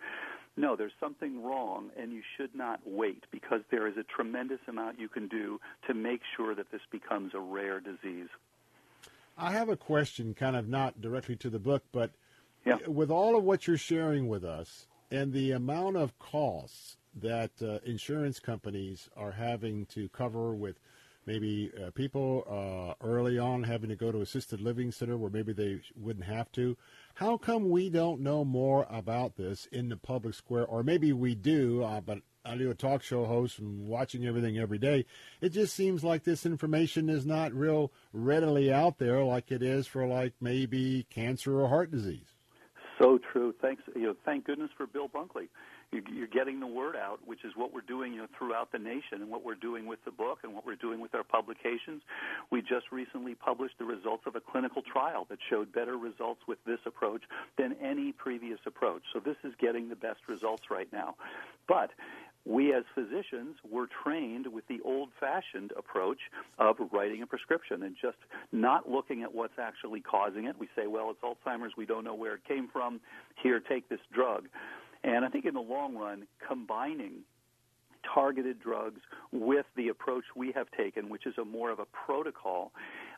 [0.58, 5.00] No, there's something wrong, and you should not wait because there is a tremendous amount
[5.00, 8.28] you can do to make sure that this becomes a rare disease.
[9.38, 12.12] I have a question, kind of not directly to the book, but
[12.66, 12.78] yeah.
[12.86, 17.80] with all of what you're sharing with us and the amount of costs that uh,
[17.86, 20.80] insurance companies are having to cover with
[21.32, 25.54] maybe uh, people uh, early on having to go to assisted living center where maybe
[25.54, 26.76] they wouldn't have to.
[27.16, 31.36] How come we don't know more about this in the public square, or maybe we
[31.36, 35.06] do, uh, but I do a talk show host and watching everything every day.
[35.40, 39.88] It just seems like this information is not real readily out there like it is
[39.88, 42.26] for like maybe cancer or heart disease.
[43.00, 43.54] So true.
[43.62, 43.84] Thanks.
[43.96, 45.48] You know, thank goodness for Bill Bunkley
[45.92, 49.22] you're getting the word out, which is what we're doing you know, throughout the nation
[49.22, 52.02] and what we're doing with the book and what we're doing with our publications.
[52.50, 56.60] We just recently published the results of a clinical trial that showed better results with
[56.66, 57.24] this approach
[57.58, 59.02] than any previous approach.
[59.14, 61.16] So this is getting the best results right now.
[61.68, 61.92] But
[62.46, 66.20] we as physicians were trained with the old fashioned approach
[66.58, 68.18] of writing a prescription and just
[68.52, 70.56] not looking at what's actually causing it.
[70.58, 73.00] We say, well, it's Alzheimer's, we don't know where it came from,
[73.44, 74.48] here, take this drug.
[75.04, 77.24] And I think in the long run, combining
[78.14, 82.72] targeted drugs with the approach we have taken, which is a more of a protocol,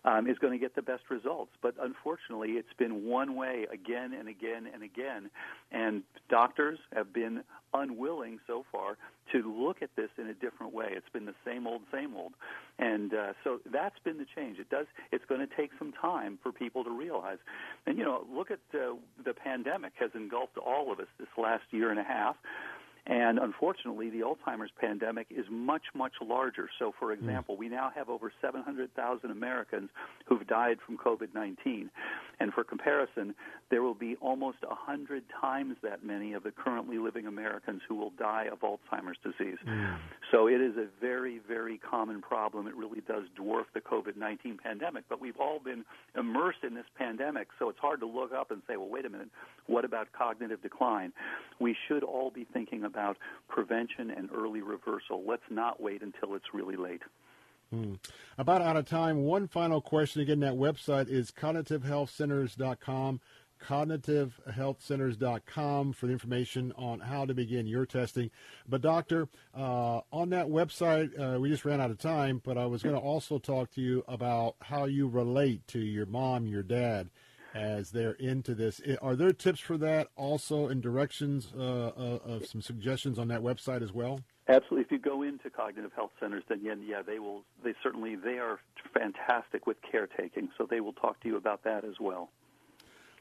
[0.05, 1.51] um, is going to get the best results.
[1.61, 5.29] But unfortunately, it's been one way again and again and again.
[5.71, 8.97] And doctors have been unwilling so far
[9.31, 10.87] to look at this in a different way.
[10.91, 12.33] It's been the same old, same old.
[12.77, 14.59] And uh, so that's been the change.
[14.59, 14.85] It does.
[15.11, 17.37] It's going to take some time for people to realize.
[17.85, 21.63] And you know, look at uh, the pandemic has engulfed all of us this last
[21.71, 22.35] year and a half.
[23.05, 26.69] And unfortunately, the Alzheimer's pandemic is much, much larger.
[26.79, 27.19] So, for hmm.
[27.19, 29.89] example, we now have over 700,000 Americans
[30.25, 31.89] who've died from COVID 19.
[32.39, 33.35] And for comparison,
[33.69, 38.11] there will be almost 100 times that many of the currently living Americans who will
[38.11, 39.57] die of Alzheimer's disease.
[39.67, 39.97] Mm.
[40.31, 42.67] So, it is a very, very common problem.
[42.67, 45.03] It really does dwarf the COVID 19 pandemic.
[45.09, 45.83] But we've all been
[46.17, 49.09] immersed in this pandemic, so it's hard to look up and say, well, wait a
[49.09, 49.29] minute,
[49.67, 51.11] what about cognitive decline?
[51.59, 52.92] We should all be thinking about
[53.47, 55.23] prevention and early reversal.
[55.27, 57.01] Let's not wait until it's really late.
[57.71, 57.93] Hmm.
[58.37, 59.23] About out of time.
[59.23, 60.21] One final question.
[60.21, 63.19] Again, that website is cognitivehealthcenters.com
[63.63, 68.29] cognitivehealthcenters.com for the information on how to begin your testing.
[68.67, 72.65] But, Doctor, uh, on that website, uh, we just ran out of time, but I
[72.65, 76.63] was going to also talk to you about how you relate to your mom, your
[76.63, 77.09] dad,
[77.53, 78.81] as they're into this.
[79.01, 83.41] Are there tips for that also and directions uh, uh, of some suggestions on that
[83.41, 84.19] website as well?
[84.47, 84.81] Absolutely.
[84.81, 87.43] If you go into cognitive health centers, then yeah, yeah, they will.
[87.63, 88.59] They certainly they are
[88.93, 92.29] fantastic with caretaking, so they will talk to you about that as well.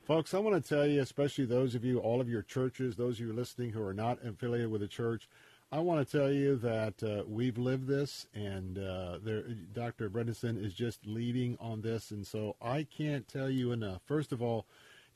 [0.04, 3.20] Folks, I want to tell you, especially those of you, all of your churches, those
[3.20, 5.28] of you listening who are not affiliated with a church,
[5.72, 9.42] I want to tell you that uh, we've lived this, and uh, there,
[9.72, 10.10] Dr.
[10.10, 14.02] Bredesen is just leading on this, and so I can't tell you enough.
[14.04, 14.66] First of all,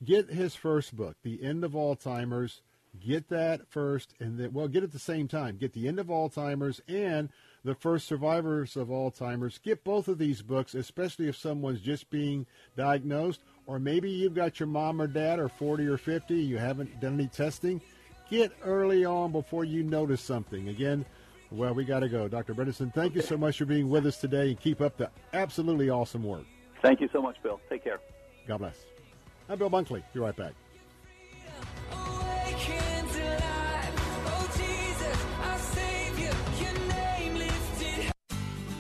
[0.02, 2.62] get his first book, The End of Alzheimer's.
[2.98, 5.58] Get that first, and then well, get it at the same time.
[5.58, 7.28] Get The End of Alzheimer's and
[7.62, 9.58] The First Survivors of Alzheimer's.
[9.58, 14.58] Get both of these books, especially if someone's just being diagnosed, or maybe you've got
[14.58, 17.82] your mom or dad or 40 or 50, you haven't done any testing
[18.30, 20.68] Get early on before you notice something.
[20.68, 21.04] Again,
[21.52, 22.26] well, we got to go.
[22.26, 22.54] Dr.
[22.54, 25.90] Bredesen, thank you so much for being with us today and keep up the absolutely
[25.90, 26.44] awesome work.
[26.82, 27.60] Thank you so much, Bill.
[27.70, 28.00] Take care.
[28.48, 28.76] God bless.
[29.48, 30.02] I'm Bill Bunkley.
[30.12, 30.54] Be right back.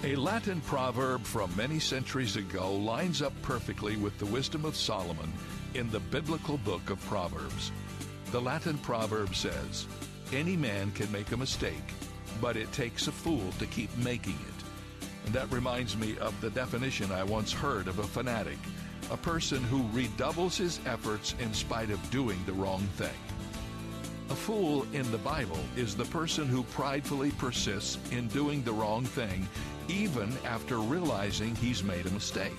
[0.04, 5.32] A Latin proverb from many centuries ago lines up perfectly with the wisdom of Solomon
[5.74, 7.72] in the biblical book of Proverbs.
[8.36, 9.86] The Latin proverb says,
[10.30, 11.94] Any man can make a mistake,
[12.38, 15.06] but it takes a fool to keep making it.
[15.24, 18.58] And that reminds me of the definition I once heard of a fanatic
[19.10, 23.18] a person who redoubles his efforts in spite of doing the wrong thing.
[24.28, 29.06] A fool in the Bible is the person who pridefully persists in doing the wrong
[29.06, 29.48] thing
[29.88, 32.52] even after realizing he's made a mistake.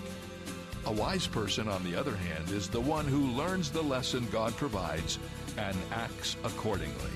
[0.87, 4.55] A wise person, on the other hand, is the one who learns the lesson God
[4.55, 5.19] provides
[5.57, 7.11] and acts accordingly.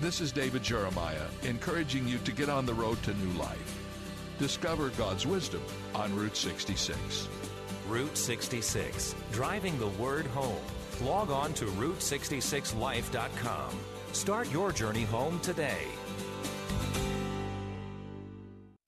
[0.00, 3.76] This is David Jeremiah encouraging you to get on the road to new life.
[4.38, 5.62] Discover God's wisdom
[5.94, 7.28] on Route 66.
[7.88, 10.62] Route 66, driving the word home.
[11.02, 13.70] Log on to Route66Life.com.
[14.12, 15.86] Start your journey home today.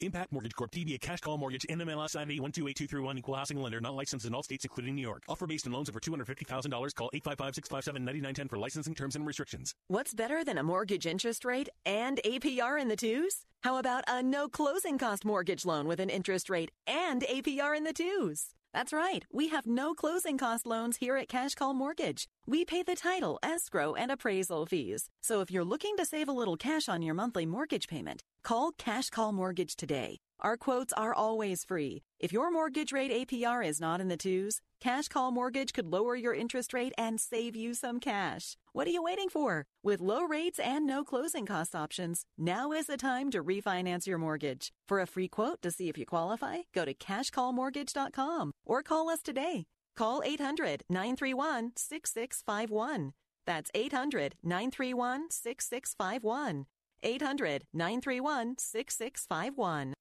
[0.02, 0.70] Impact Mortgage Corp.
[0.70, 1.66] DBA Cash Call Mortgage.
[1.68, 3.18] NMLS ID 128231.
[3.18, 3.80] Equal housing lender.
[3.80, 5.22] Not licensed in all states, including New York.
[5.28, 6.94] Offer based on loans over $250,000.
[6.94, 9.74] Call 855-657-9910 for licensing terms and restrictions.
[9.88, 13.44] What's better than a mortgage interest rate and APR in the twos?
[13.62, 17.84] How about a no closing cost mortgage loan with an interest rate and APR in
[17.84, 18.48] the twos?
[18.74, 19.24] That's right.
[19.30, 22.26] We have no closing cost loans here at Cash Call Mortgage.
[22.44, 25.08] We pay the title, escrow, and appraisal fees.
[25.22, 28.72] So if you're looking to save a little cash on your monthly mortgage payment, call
[28.72, 30.18] Cash Call Mortgage today.
[30.40, 32.02] Our quotes are always free.
[32.18, 36.16] If your mortgage rate APR is not in the twos, Cash Call Mortgage could lower
[36.16, 38.56] your interest rate and save you some cash.
[38.72, 39.66] What are you waiting for?
[39.84, 44.18] With low rates and no closing cost options, now is the time to refinance your
[44.18, 44.72] mortgage.
[44.88, 49.22] For a free quote to see if you qualify, go to cashcallmortgage.com or call us
[49.22, 49.66] today.
[49.96, 53.12] Call 800 931 6651.
[53.46, 56.66] That's 800 931 6651.
[57.02, 59.94] 800 931 6651.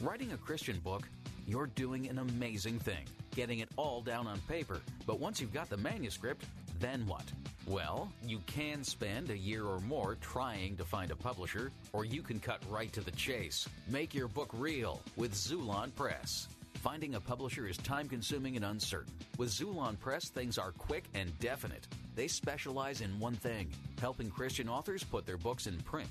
[0.00, 1.08] Writing a Christian book,
[1.46, 4.80] you're doing an amazing thing, getting it all down on paper.
[5.06, 6.44] But once you've got the manuscript,
[6.78, 7.24] then what?
[7.66, 12.22] Well, you can spend a year or more trying to find a publisher, or you
[12.22, 13.66] can cut right to the chase.
[13.88, 16.48] Make your book real with Xulon Press.
[16.84, 19.14] Finding a publisher is time consuming and uncertain.
[19.38, 21.88] With Xulon Press, things are quick and definite.
[22.14, 26.10] They specialize in one thing helping Christian authors put their books in print.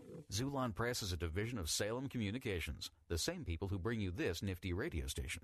[0.31, 4.41] Xulon Press is a division of Salem Communications, the same people who bring you this
[4.41, 5.43] nifty radio station.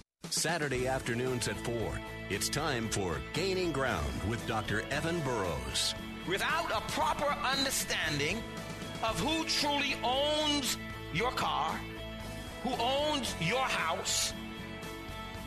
[0.29, 1.99] Saturday afternoons at 4.
[2.29, 4.83] It's time for Gaining Ground with Dr.
[4.89, 5.93] Evan Burrows.
[6.27, 8.41] Without a proper understanding
[9.03, 10.77] of who truly owns
[11.13, 11.77] your car,
[12.63, 14.33] who owns your house,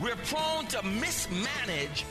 [0.03, 2.05] we're prone to mismanage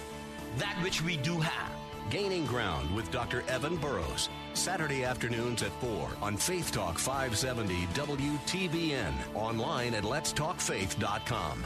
[0.58, 1.72] that which we do have.
[2.10, 3.44] Gaining Ground with Dr.
[3.48, 4.30] Evan Burrows.
[4.54, 9.14] Saturday afternoons at 4 on Faith Talk 570 WTBN.
[9.36, 11.66] Online at letstalkfaith.com.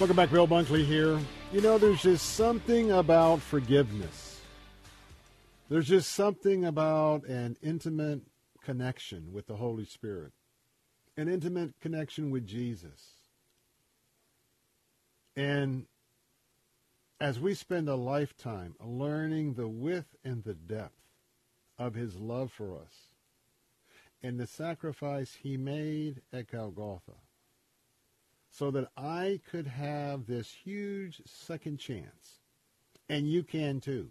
[0.00, 1.20] Welcome back, Bill Bunkley here.
[1.52, 4.40] You know, there's just something about forgiveness.
[5.68, 8.22] There's just something about an intimate
[8.64, 10.32] connection with the Holy Spirit,
[11.18, 13.10] an intimate connection with Jesus.
[15.36, 15.84] And
[17.20, 20.96] as we spend a lifetime learning the width and the depth
[21.78, 23.10] of his love for us
[24.22, 27.16] and the sacrifice he made at Golgotha,
[28.50, 32.40] so that I could have this huge second chance,
[33.08, 34.10] and you can too,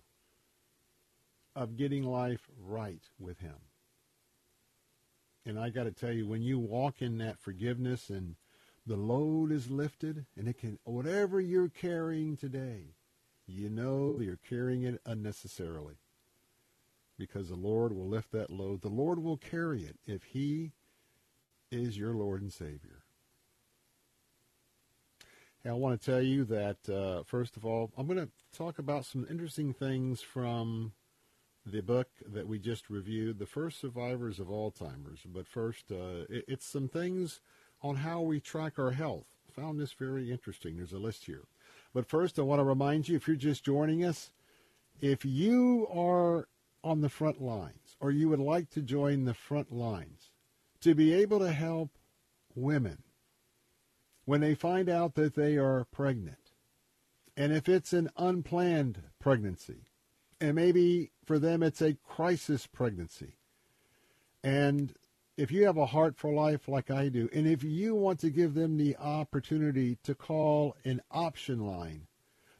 [1.55, 3.55] of getting life right with Him.
[5.45, 8.35] And I got to tell you, when you walk in that forgiveness and
[8.85, 12.95] the load is lifted, and it can, whatever you're carrying today,
[13.45, 15.95] you know you're carrying it unnecessarily
[17.17, 18.81] because the Lord will lift that load.
[18.81, 20.71] The Lord will carry it if He
[21.71, 22.98] is your Lord and Savior.
[25.66, 29.05] I want to tell you that, uh, first of all, I'm going to talk about
[29.05, 30.93] some interesting things from
[31.66, 35.22] the book that we just reviewed, The First Survivors of Alzheimer's.
[35.26, 37.41] But first, uh, it, it's some things
[37.82, 39.26] on how we track our health.
[39.53, 40.78] Found this very interesting.
[40.78, 41.43] There's a list here.
[41.93, 44.32] But first, I want to remind you if you're just joining us,
[45.01, 46.47] if you are
[46.84, 50.32] on the front lines or you would like to join the front lines
[50.80, 51.89] to be able to help
[52.55, 53.03] women
[54.30, 56.51] when they find out that they are pregnant,
[57.36, 59.88] and if it's an unplanned pregnancy,
[60.39, 63.39] and maybe for them it's a crisis pregnancy,
[64.43, 64.93] and
[65.36, 68.30] if you have a heart for life like I do, and if you want to
[68.30, 72.05] give them the opportunity to call an option line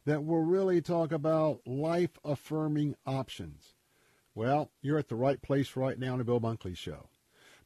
[0.06, 3.74] that will really talk about life affirming options,
[4.34, 7.09] well, you're at the right place right now on the Bill Bunkley Show.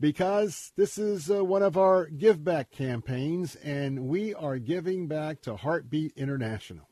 [0.01, 5.40] Because this is uh, one of our give back campaigns, and we are giving back
[5.42, 6.88] to Heartbeat International.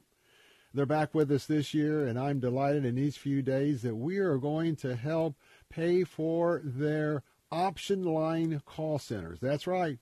[0.75, 4.19] They're back with us this year, and I'm delighted in these few days that we
[4.19, 5.37] are going to help
[5.69, 9.39] pay for their option line call centers.
[9.41, 9.99] That's right.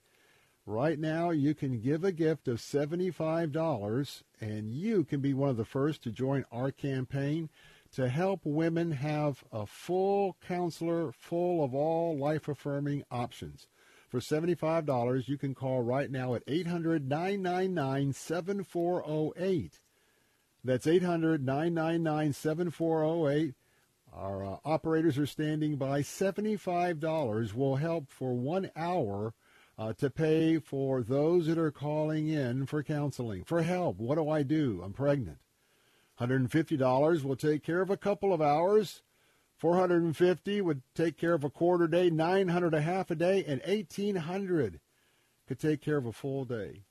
[0.67, 5.57] Right now, you can give a gift of $75, and you can be one of
[5.57, 7.49] the first to join our campaign
[7.95, 13.67] to help women have a full counselor full of all life affirming options.
[14.09, 19.81] For $75, you can call right now at 800 999 7408.
[20.65, 23.55] That's 800 999 7408.
[24.13, 26.03] Our uh, operators are standing by.
[26.03, 29.35] $75 will help for one hour
[29.79, 33.99] uh, to pay for those that are calling in for counseling, for help.
[33.99, 34.83] What do I do?
[34.85, 35.39] I'm pregnant.
[36.21, 39.03] $150 will take care of a couple of hours.
[39.57, 44.81] 450 would take care of a quarter day, 900 a half a day, and 1800
[45.47, 46.85] could take care of a full day.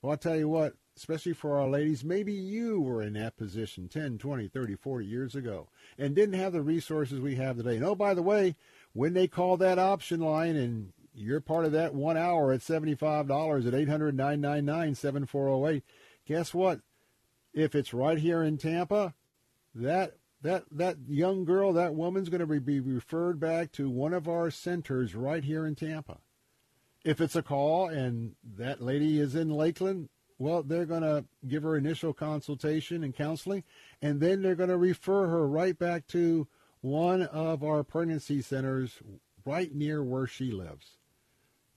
[0.00, 3.88] Well, I'll tell you what, especially for our ladies, maybe you were in that position
[3.88, 7.76] 10, 20, 30, 40 years ago and didn't have the resources we have today.
[7.76, 8.56] And oh, by the way,
[8.92, 13.66] when they call that option line and you're part of that one hour at $75
[13.66, 15.84] at 800 999 7408,
[16.26, 16.80] guess what?
[17.52, 19.14] If it's right here in Tampa,
[19.74, 24.28] that that that young girl, that woman's going to be referred back to one of
[24.28, 26.18] our centers right here in Tampa.
[27.04, 31.62] If it's a call and that lady is in Lakeland, well, they're going to give
[31.62, 33.64] her initial consultation and counseling,
[34.00, 36.48] and then they're going to refer her right back to
[36.80, 38.98] one of our pregnancy centers
[39.44, 40.98] right near where she lives.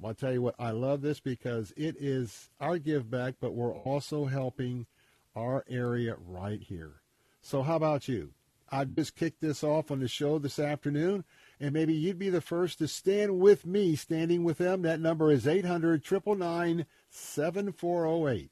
[0.04, 3.76] I'll tell you what, I love this because it is our give back, but we're
[3.76, 4.88] also helping
[5.36, 7.02] our area right here.
[7.42, 8.34] So how about you?
[8.72, 11.24] I just kicked this off on the show this afternoon,
[11.60, 14.82] and maybe you'd be the first to stand with me, standing with them.
[14.82, 18.52] That number is 800 999 7408.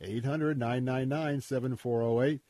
[0.00, 2.40] 800 999 7408.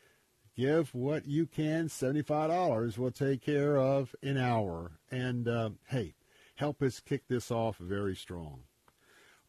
[0.57, 1.89] Give what you can.
[1.89, 4.93] $75 will take care of an hour.
[5.11, 6.15] And uh, hey,
[6.57, 8.63] help us kick this off very strong.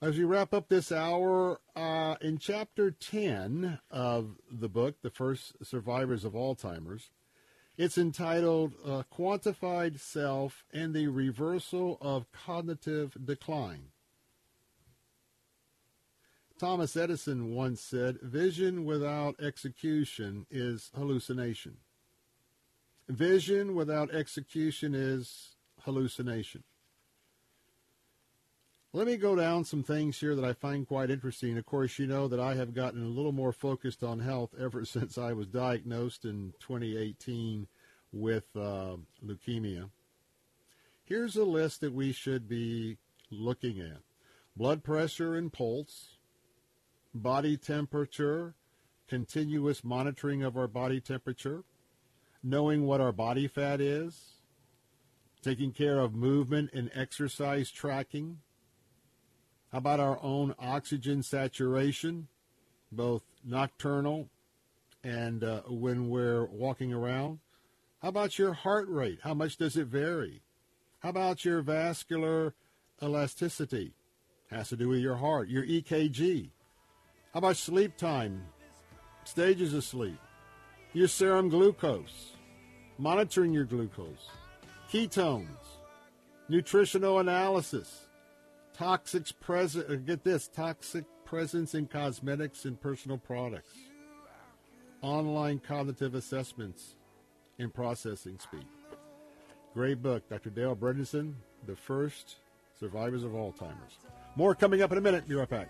[0.06, 5.66] As we wrap up this hour, uh, in chapter 10 of the book, The First
[5.66, 7.10] Survivors of Alzheimer's,
[7.76, 13.88] it's entitled uh, Quantified Self and the Reversal of Cognitive Decline.
[16.60, 21.78] Thomas Edison once said, Vision without execution is hallucination.
[23.10, 26.64] Vision without execution is hallucination.
[28.96, 31.58] Let me go down some things here that I find quite interesting.
[31.58, 34.86] Of course, you know that I have gotten a little more focused on health ever
[34.86, 37.68] since I was diagnosed in 2018
[38.14, 39.90] with uh, leukemia.
[41.04, 42.96] Here's a list that we should be
[43.30, 43.98] looking at
[44.56, 46.16] blood pressure and pulse,
[47.14, 48.56] body temperature,
[49.10, 51.66] continuous monitoring of our body temperature,
[52.42, 54.36] knowing what our body fat is,
[55.42, 58.38] taking care of movement and exercise tracking
[59.76, 62.30] how about our own oxygen saturation,
[62.94, 64.30] both nocturnal
[65.04, 67.40] and uh, when we're walking around?
[68.02, 69.20] How about your heart rate?
[69.22, 70.42] How much does it vary?
[71.00, 72.54] How about your vascular
[73.04, 73.92] elasticity?
[74.50, 76.52] Has to do with your heart, your EKG.
[77.34, 78.44] How about sleep time?
[79.26, 80.20] Stages of sleep.
[80.94, 82.38] Your serum glucose.
[82.98, 84.30] monitoring your glucose,
[84.90, 85.82] ketones,
[86.48, 88.05] nutritional analysis,
[88.78, 89.90] toxic present.
[89.90, 93.76] uh, Get this: toxic presence in cosmetics and personal products,
[95.02, 96.96] online cognitive assessments,
[97.60, 98.66] and processing speed.
[99.74, 100.50] Great book, Dr.
[100.50, 101.34] Dale Bredesen,
[101.66, 102.38] The First
[102.80, 103.98] Survivors of Alzheimer's.
[104.36, 105.28] More coming up in a minute.
[105.28, 105.70] Be right back.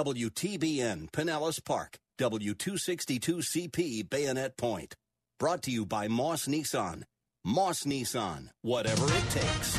[0.00, 4.94] WTBN Pinellas Park, W262CP Bayonet Point.
[5.38, 7.02] Brought to you by Moss Nissan.
[7.44, 9.78] Moss Nissan, whatever it takes.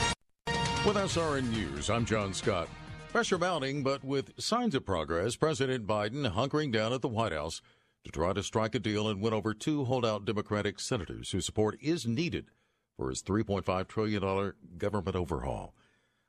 [0.85, 2.69] With SRN News, I'm John Scott.
[3.11, 7.61] Pressure mounting, but with signs of progress, President Biden hunkering down at the White House
[8.03, 11.75] to try to strike a deal and win over two holdout Democratic senators whose support
[11.81, 12.51] is needed
[12.97, 15.73] for his $3.5 trillion government overhaul.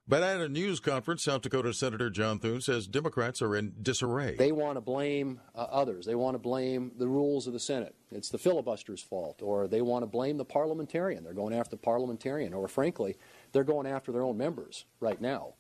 [0.07, 4.37] But at a news conference, South Dakota Senator John Thune says Democrats are in disarray.
[4.37, 6.05] They want to blame uh, others.
[6.05, 7.95] They want to blame the rules of the Senate.
[8.13, 9.41] It's the filibuster's fault.
[9.41, 11.25] Or they want to blame the parliamentarian.
[11.25, 12.53] They're going after the parliamentarian.
[12.53, 13.17] Or frankly,
[13.53, 15.55] they're going after their own members right now.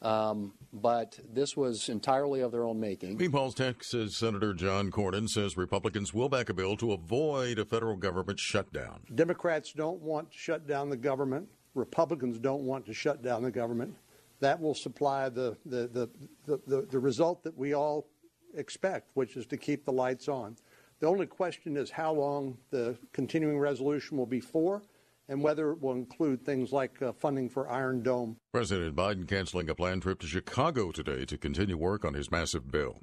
[0.00, 3.16] Um, but this was entirely of their own making.
[3.16, 7.96] Meanwhile, Texas Senator John Cornyn says Republicans will back a bill to avoid a federal
[7.96, 9.00] government shutdown.
[9.12, 11.48] Democrats don't want to shut down the government.
[11.78, 13.94] Republicans don't want to shut down the government.
[14.40, 16.10] That will supply the, the, the,
[16.46, 18.06] the, the, the result that we all
[18.54, 20.56] expect, which is to keep the lights on.
[21.00, 24.82] The only question is how long the continuing resolution will be for
[25.28, 28.36] and whether it will include things like uh, funding for Iron Dome.
[28.52, 32.70] President Biden canceling a planned trip to Chicago today to continue work on his massive
[32.70, 33.02] bill.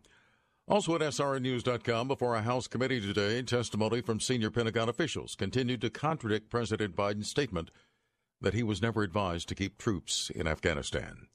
[0.67, 5.91] Also at SRNews.com, before a House committee today, testimony from senior Pentagon officials continued to
[5.91, 7.69] contradict President Biden's statement
[8.41, 11.27] that he was never advised to keep troops in Afghanistan.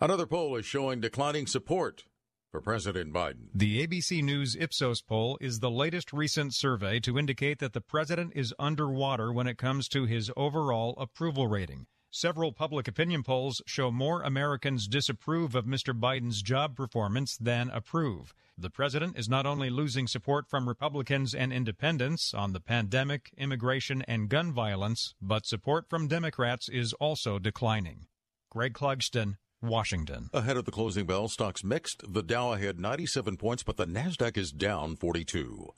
[0.00, 2.04] Another poll is showing declining support
[2.50, 3.48] for President Biden.
[3.54, 8.32] The ABC News Ipsos poll is the latest recent survey to indicate that the president
[8.34, 11.86] is underwater when it comes to his overall approval rating.
[12.16, 15.92] Several public opinion polls show more Americans disapprove of Mr.
[15.98, 18.32] Biden's job performance than approve.
[18.56, 24.02] The president is not only losing support from Republicans and independents on the pandemic, immigration,
[24.06, 28.06] and gun violence, but support from Democrats is also declining.
[28.48, 30.30] Greg Clugston, Washington.
[30.32, 32.04] Ahead of the closing bell, stocks mixed.
[32.06, 35.70] The Dow ahead 97 points, but the Nasdaq is down 42.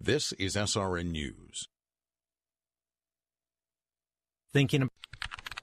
[0.00, 1.68] This is SRN News.
[4.52, 4.88] Thinking.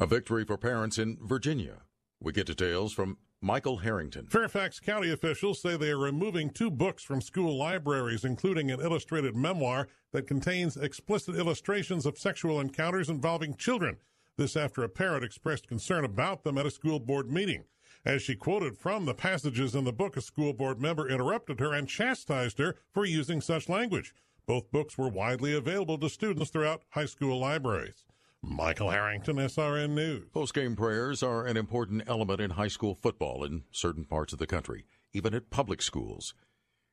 [0.00, 1.82] A victory for parents in Virginia.
[2.20, 4.28] We get details from Michael Harrington.
[4.28, 9.34] Fairfax County officials say they are removing two books from school libraries, including an illustrated
[9.34, 13.96] memoir that contains explicit illustrations of sexual encounters involving children.
[14.36, 17.64] This after a parent expressed concern about them at a school board meeting.
[18.04, 21.72] As she quoted from the passages in the book, a school board member interrupted her
[21.72, 24.14] and chastised her for using such language.
[24.46, 28.04] Both books were widely available to students throughout high school libraries.
[28.42, 30.28] Michael Harrington, SRN News.
[30.32, 34.46] Post-game prayers are an important element in high school football in certain parts of the
[34.46, 36.34] country, even at public schools.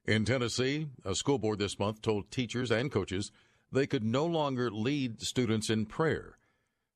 [0.05, 3.31] In Tennessee, a school board this month told teachers and coaches
[3.71, 6.39] they could no longer lead students in prayer.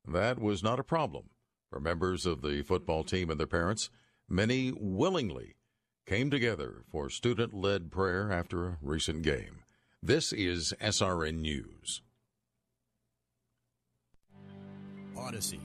[0.07, 1.29] That was not a problem
[1.69, 3.91] for members of the football team and their parents.
[4.27, 5.57] Many willingly
[6.07, 9.59] came together for student led prayer after a recent game.
[10.01, 12.01] This is SRN News.
[15.19, 15.59] Odyssey.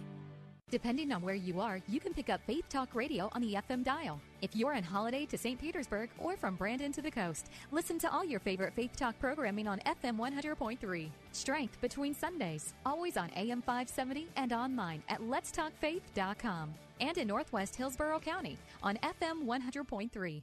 [0.71, 3.85] Depending on where you are, you can pick up Faith Talk Radio on the FM
[3.85, 4.21] dial.
[4.43, 5.61] If you're on holiday to St.
[5.61, 9.69] Petersburg or from Brandon to the coast, listen to all your favorite Faith Talk programming
[9.69, 11.11] on FM 100.3.
[11.33, 16.75] Strength between Sundays, always on AM 570 and online at letstalkfaith.com.
[17.01, 20.43] And in Northwest Hillsborough County on FM 100.3.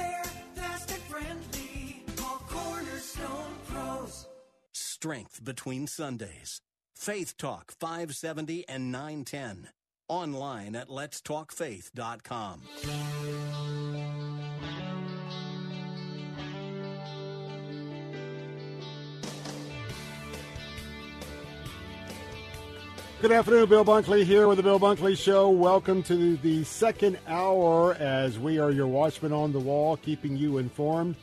[5.01, 6.61] Strength between Sundays.
[6.95, 9.69] Faith Talk 570 and 910.
[10.07, 12.61] Online at letstalkfaith.com.
[23.23, 25.49] Good afternoon, Bill Bunkley here with the Bill Bunkley Show.
[25.49, 30.59] Welcome to the second hour as we are your watchman on the wall, keeping you
[30.59, 31.15] informed.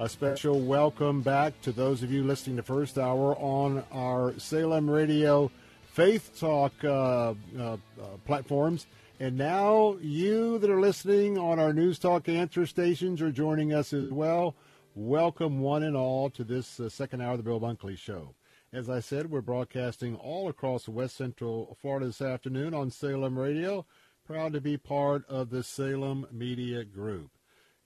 [0.00, 4.88] A special welcome back to those of you listening to first hour on our Salem
[4.88, 5.50] Radio
[5.92, 7.76] Faith Talk uh, uh, uh,
[8.24, 8.86] platforms.
[9.20, 13.92] And now you that are listening on our News Talk answer stations are joining us
[13.92, 14.54] as well.
[14.94, 18.34] Welcome one and all to this uh, second hour of the Bill Bunkley Show.
[18.72, 23.84] As I said, we're broadcasting all across West Central Florida this afternoon on Salem Radio.
[24.26, 27.32] Proud to be part of the Salem Media Group.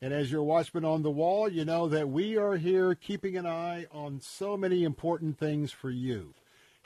[0.05, 3.47] And as your watchman on the wall, you know that we are here keeping an
[3.47, 6.35] eye on so many important things for you.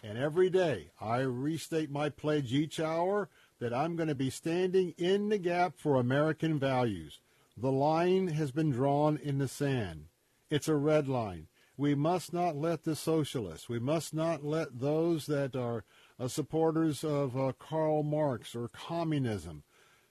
[0.04, 4.94] And every day, I restate my pledge each hour that I'm going to be standing
[4.96, 7.18] in the gap for American values.
[7.56, 10.04] The line has been drawn in the sand.
[10.48, 11.48] It's a red line.
[11.76, 15.82] We must not let the socialists, we must not let those that are
[16.20, 19.64] uh, supporters of uh, Karl Marx or communism.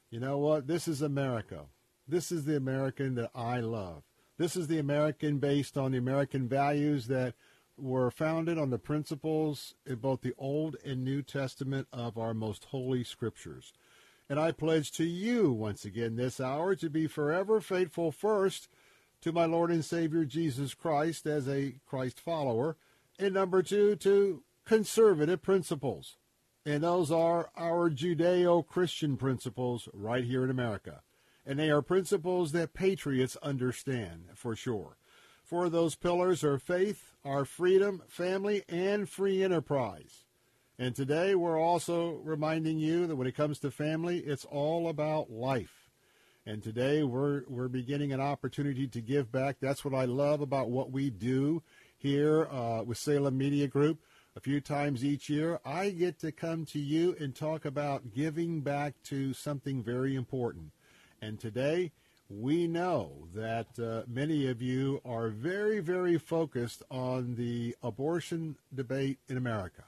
[0.10, 0.68] You know what?
[0.68, 1.68] This is America.
[2.10, 4.03] This is the American that I love.
[4.38, 7.34] This is the American based on the American values that
[7.78, 12.66] were founded on the principles in both the Old and New Testament of our most
[12.66, 13.74] holy scriptures.
[14.30, 18.70] And I pledge to you once again this hour to be forever faithful first
[19.22, 22.78] to my Lord and Savior Jesus Christ as a Christ follower,
[23.20, 26.18] and number two, to conservative principles.
[26.66, 31.01] And those are our Judeo Christian principles right here in America
[31.48, 34.98] and they are principles that patriots understand for sure.
[35.43, 40.26] For those pillars are faith, our freedom, family, and free enterprise.
[40.78, 45.32] And today we're also reminding you that when it comes to family, it's all about
[45.32, 45.89] life.
[46.45, 49.58] And today we're we're beginning an opportunity to give back.
[49.62, 51.64] That's what I love about what we do
[51.98, 54.00] here uh, with Salem Media Group.
[54.36, 58.62] A few times each year, I get to come to you and talk about giving
[58.62, 60.72] back to something very important.
[61.22, 61.91] And today,
[62.30, 69.20] we know that uh, many of you are very, very focused on the abortion debate
[69.28, 69.84] in America.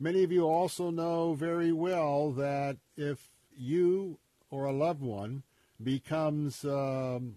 [0.00, 4.18] Many of you also know very well that if you
[4.50, 5.44] or a loved one
[5.82, 7.36] becomes um,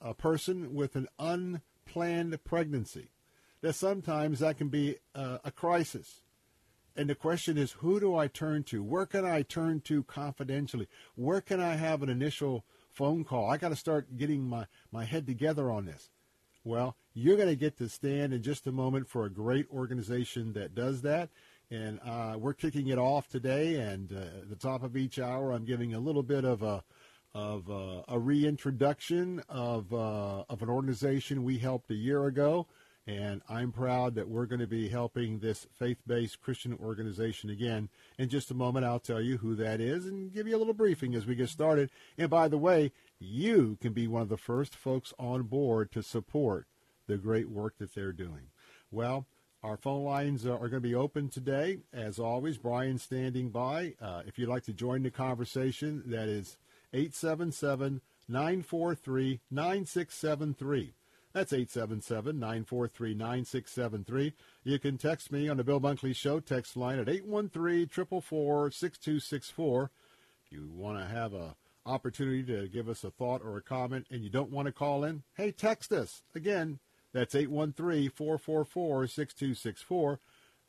[0.00, 3.10] a person with an unplanned pregnancy,
[3.60, 6.23] that sometimes that can be uh, a crisis.
[6.96, 8.82] And the question is, who do I turn to?
[8.82, 10.86] Where can I turn to confidentially?
[11.16, 13.50] Where can I have an initial phone call?
[13.50, 16.10] I got to start getting my, my head together on this.
[16.62, 20.52] Well, you're going to get to stand in just a moment for a great organization
[20.52, 21.30] that does that.
[21.70, 23.74] And uh, we're kicking it off today.
[23.74, 26.84] And uh, at the top of each hour, I'm giving a little bit of a
[27.34, 32.68] of uh, a reintroduction of uh, of an organization we helped a year ago
[33.06, 37.90] and I'm proud that we're going to be helping this faith based Christian organization again.
[38.18, 40.74] In just a moment, I'll tell you who that is and give you a little
[40.74, 41.90] briefing as we get started.
[42.16, 46.02] And by the way, you can be one of the first folks on board to
[46.02, 46.66] support
[47.06, 48.48] the great work that they're doing.
[48.90, 49.26] Well,
[49.62, 51.78] our phone lines are, going to be open today.
[51.92, 53.94] As always, Brian standing by.
[54.00, 56.58] Uh, if you'd like to join the conversation, that is
[56.92, 60.94] 877 943 9673.
[61.34, 64.34] That's 877 943 9673.
[64.62, 69.90] You can text me on the Bill Bunkley Show text line at 813 444 6264.
[70.46, 74.06] If you want to have a opportunity to give us a thought or a comment
[74.12, 76.22] and you don't want to call in, hey, text us.
[76.36, 76.78] Again,
[77.12, 80.20] that's 813 444 6264.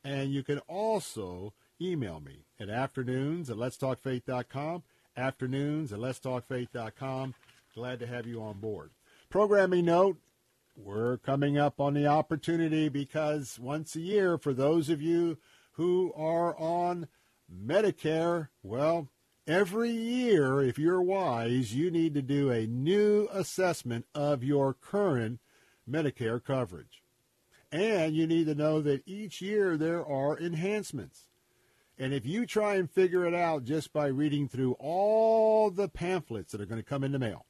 [0.03, 4.81] And you can also email me at afternoons at letstalkfaith.com.
[5.15, 7.35] Afternoons at letstalkfaith.com.
[7.75, 8.89] Glad to have you on board.
[9.29, 10.17] Programming note
[10.75, 15.37] we're coming up on the opportunity because once a year, for those of you
[15.73, 17.07] who are on
[17.51, 19.09] Medicare, well,
[19.47, 25.39] every year, if you're wise, you need to do a new assessment of your current
[25.89, 27.03] Medicare coverage.
[27.71, 31.29] And you need to know that each year there are enhancements.
[31.97, 36.51] And if you try and figure it out just by reading through all the pamphlets
[36.51, 37.45] that are going to come in the mail,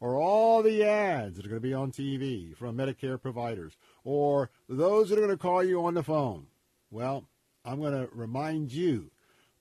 [0.00, 4.50] or all the ads that are going to be on TV from Medicare providers, or
[4.68, 6.46] those that are going to call you on the phone,
[6.90, 7.24] well,
[7.64, 9.10] I'm going to remind you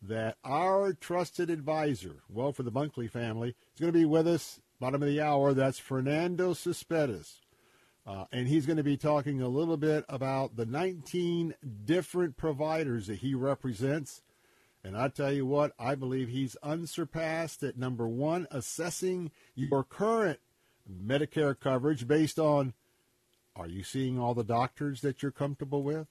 [0.02, 4.62] that our trusted advisor, well, for the Bunkley family, is going to be with us
[4.80, 5.54] bottom of the hour.
[5.54, 7.42] That's Fernando Cespedes.
[8.06, 13.08] Uh, and he's going to be talking a little bit about the 19 different providers
[13.08, 14.22] that he represents.
[14.88, 20.40] And I tell you what, I believe he's unsurpassed at number one, assessing your current
[20.90, 22.74] Medicare coverage based on
[23.54, 26.08] are you seeing all the doctors that you're comfortable with?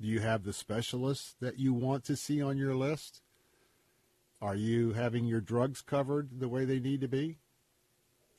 [0.00, 3.22] Do you have the specialists that you want to see on your list?
[4.42, 7.38] Are you having your drugs covered the way they need to be?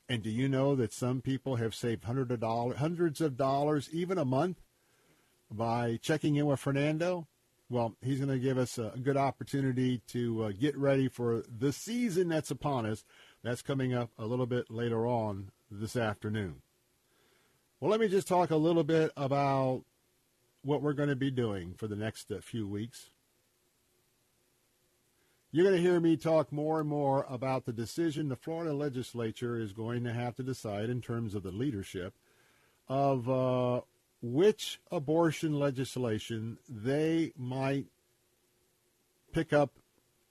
[0.10, 4.58] And do you know that some people have saved hundreds of dollars, even a month,
[5.50, 7.28] by checking in with Fernando?
[7.70, 11.74] Well, he's going to give us a good opportunity to uh, get ready for the
[11.74, 13.04] season that's upon us.
[13.44, 16.62] That's coming up a little bit later on this afternoon.
[17.80, 19.84] Well, let me just talk a little bit about
[20.62, 23.10] what we're going to be doing for the next uh, few weeks.
[25.52, 29.60] You're going to hear me talk more and more about the decision the Florida legislature
[29.60, 32.14] is going to have to decide in terms of the leadership
[32.88, 33.82] of uh,
[34.22, 37.86] which abortion legislation they might
[39.32, 39.72] pick up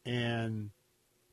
[0.04, 0.70] and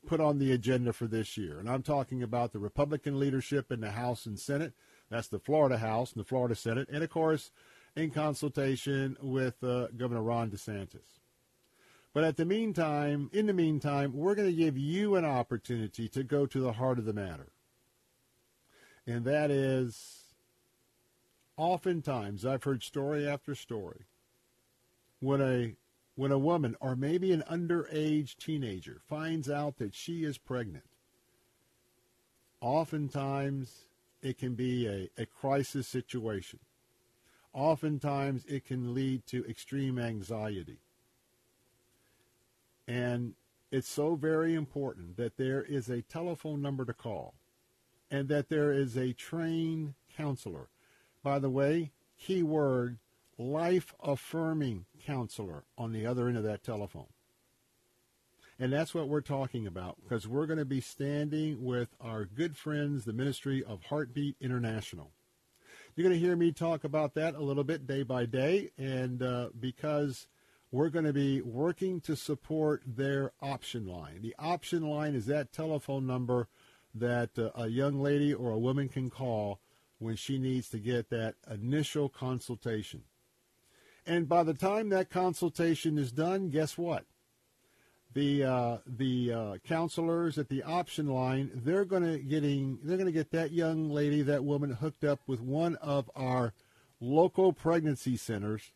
[0.06, 1.58] put on the agenda for this year.
[1.58, 4.72] And I'm talking about the Republican leadership in the House and Senate.
[5.10, 6.88] That's the Florida House and the Florida Senate.
[6.92, 7.50] And of course,
[7.96, 11.20] in consultation with uh, Governor Ron DeSantis.
[12.12, 16.22] But at the meantime, in the meantime, we're going to give you an opportunity to
[16.22, 17.50] go to the heart of the matter.
[19.06, 20.23] And that is
[21.56, 24.06] oftentimes I've heard story after story
[25.20, 25.74] when a
[26.16, 30.84] when a woman or maybe an underage teenager finds out that she is pregnant.
[32.60, 33.86] Oftentimes
[34.22, 36.60] it can be a, a crisis situation.
[37.52, 40.78] Oftentimes it can lead to extreme anxiety.
[42.86, 43.34] And
[43.70, 47.34] it's so very important that there is a telephone number to call
[48.10, 50.68] and that there is a trained counselor.
[51.24, 52.98] By the way, key word,
[53.38, 57.08] life affirming counselor on the other end of that telephone.
[58.58, 62.56] And that's what we're talking about because we're going to be standing with our good
[62.56, 65.12] friends, the Ministry of Heartbeat International.
[65.96, 69.22] You're going to hear me talk about that a little bit day by day, and
[69.22, 70.26] uh, because
[70.70, 74.20] we're going to be working to support their option line.
[74.20, 76.48] The option line is that telephone number
[76.94, 79.60] that uh, a young lady or a woman can call
[79.98, 83.02] when she needs to get that initial consultation.
[84.06, 87.04] And by the time that consultation is done, guess what?
[88.12, 93.06] The uh, the uh, counselors at the option line they're going to getting they're going
[93.06, 96.52] to get that young lady that woman hooked up with one of our
[97.00, 98.70] local pregnancy centers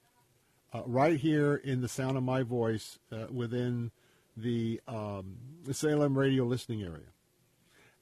[0.74, 3.90] uh, right here in the sound of my voice uh, within
[4.36, 5.36] the, um,
[5.72, 7.12] Salem radio listening area.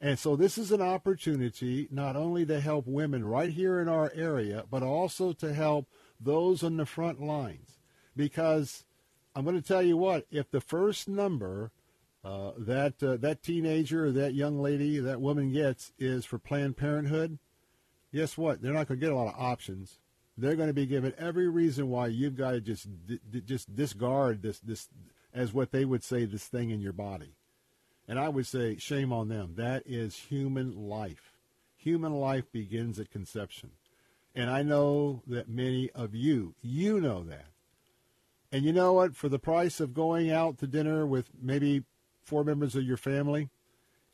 [0.00, 4.12] And so this is an opportunity not only to help women right here in our
[4.14, 5.88] area, but also to help
[6.20, 7.78] those on the front lines.
[8.14, 8.84] Because
[9.34, 11.70] I'm going to tell you what, if the first number
[12.24, 17.38] uh, that uh, that teenager that young lady, that woman gets is for Planned Parenthood,
[18.12, 18.60] guess what?
[18.60, 19.98] They're not going to get a lot of options
[20.36, 22.86] they're going to be given every reason why you've got to just
[23.46, 24.88] just discard this this
[25.32, 27.34] as what they would say this thing in your body.
[28.08, 29.54] And I would say shame on them.
[29.56, 31.32] That is human life.
[31.76, 33.70] Human life begins at conception.
[34.34, 37.46] And I know that many of you, you know that.
[38.52, 39.16] And you know what?
[39.16, 41.84] For the price of going out to dinner with maybe
[42.22, 43.48] four members of your family,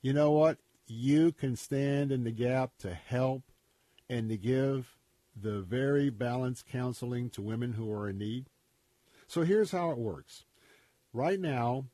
[0.00, 0.58] you know what?
[0.86, 3.42] You can stand in the gap to help
[4.08, 4.96] and to give
[5.40, 8.46] the very balanced counseling to women who are in need.
[9.26, 10.44] So here's how it works.
[11.12, 11.86] Right now,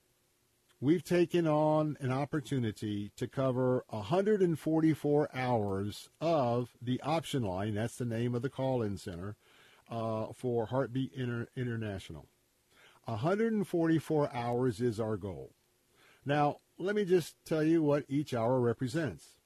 [0.81, 7.75] we've taken on an opportunity to cover 144 hours of the option line.
[7.75, 9.37] That's the name of the call-in center
[9.91, 12.27] uh, for Heartbeat Inter- International.
[13.07, 15.53] 144 hours is our goal.
[16.25, 19.39] Now, let me just tell you what each hour represents.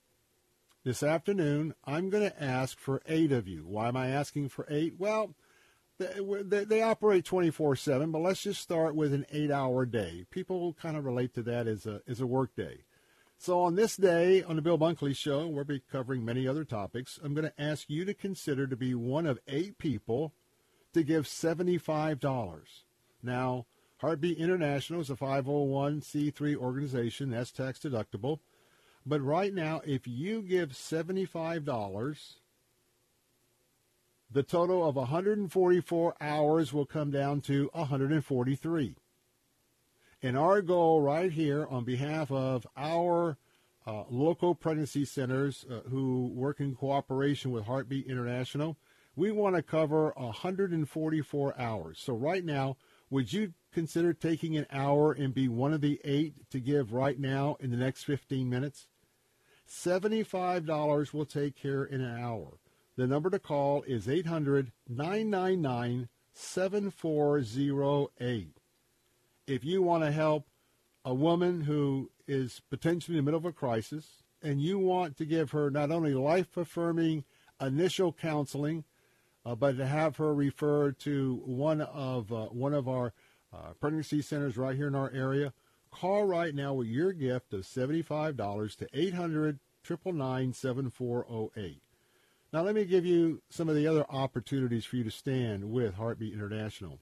[0.84, 3.64] This afternoon, I'm going to ask for eight of you.
[3.64, 4.94] Why am I asking for eight?
[4.98, 5.36] Well,
[6.44, 10.26] they, they operate 24 7, but let's just start with an eight hour day.
[10.30, 12.78] People kind of relate to that as a, as a work day.
[13.38, 17.18] So on this day on the Bill Bunkley Show, we'll be covering many other topics.
[17.24, 20.32] I'm going to ask you to consider to be one of eight people
[20.92, 22.60] to give $75.
[23.22, 23.66] Now,
[23.98, 27.30] Heartbeat International is a 501c3 organization.
[27.30, 28.38] That's tax deductible.
[29.04, 32.34] But right now, if you give $75,
[34.32, 38.94] the total of 144 hours will come down to 143.
[40.22, 43.36] And our goal right here on behalf of our
[43.86, 48.76] uh, local pregnancy centers uh, who work in cooperation with Heartbeat International,
[49.16, 51.98] we want to cover 144 hours.
[51.98, 52.76] So right now,
[53.10, 57.18] would you consider taking an hour and be one of the eight to give right
[57.18, 58.86] now in the next 15 minutes?
[59.68, 62.59] $75 will take care in an hour.
[62.97, 68.56] The number to call is 800 999 7408.
[69.47, 70.47] If you want to help
[71.05, 75.24] a woman who is potentially in the middle of a crisis and you want to
[75.24, 77.24] give her not only life affirming
[77.60, 78.85] initial counseling,
[79.44, 83.12] uh, but to have her referred to one of uh, one of our
[83.52, 85.52] uh, pregnancy centers right here in our area,
[85.93, 91.82] Call right now with your gift of $75 to 800 999 7408.
[92.52, 95.94] Now, let me give you some of the other opportunities for you to stand with
[95.94, 96.98] Heartbeat International.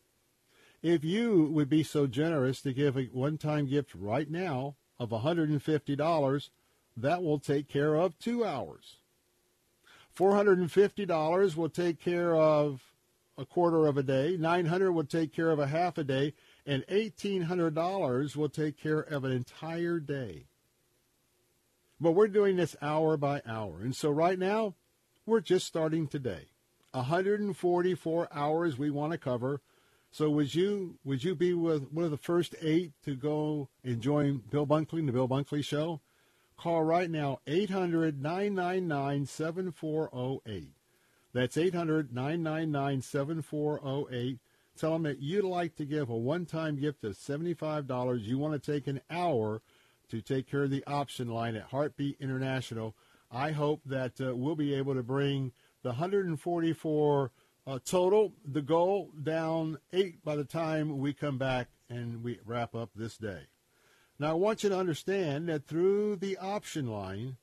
[0.81, 5.11] If you would be so generous to give a one time gift right now of
[5.11, 6.51] $150,
[6.97, 8.97] that will take care of two hours.
[10.17, 12.83] $450 will take care of
[13.37, 14.37] a quarter of a day.
[14.39, 19.25] $900 will take care of a half a day and $1,800 will take care of
[19.25, 20.45] an entire day.
[22.01, 23.81] But we're doing this hour by hour.
[23.81, 24.75] And so right now,
[25.31, 26.49] we're just starting today.
[26.91, 29.61] 144 hours we want to cover.
[30.11, 34.01] So would you would you be with one of the first eight to go and
[34.01, 36.01] join Bill Bunkley, the Bill Bunkley Show?
[36.57, 40.73] Call right now 800 999 7408.
[41.33, 44.39] That's 800 999 7408
[44.77, 48.25] Tell them that you'd like to give a one-time gift of $75.
[48.25, 49.61] You want to take an hour
[50.09, 52.95] to take care of the option line at Heartbeat International.
[53.31, 55.53] I hope that uh, we'll be able to bring
[55.83, 57.33] the 144
[57.67, 62.75] uh, total, the goal, down eight by the time we come back and we wrap
[62.75, 63.43] up this day.
[64.19, 67.37] Now, I want you to understand that through the option line,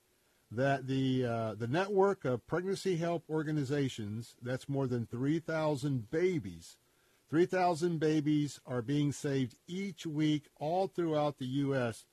[0.49, 6.77] that the uh, the network of pregnancy help organizations, that's more than 3,000 babies
[7.30, 12.05] 3,000 babies are being saved each week all throughout the U.S.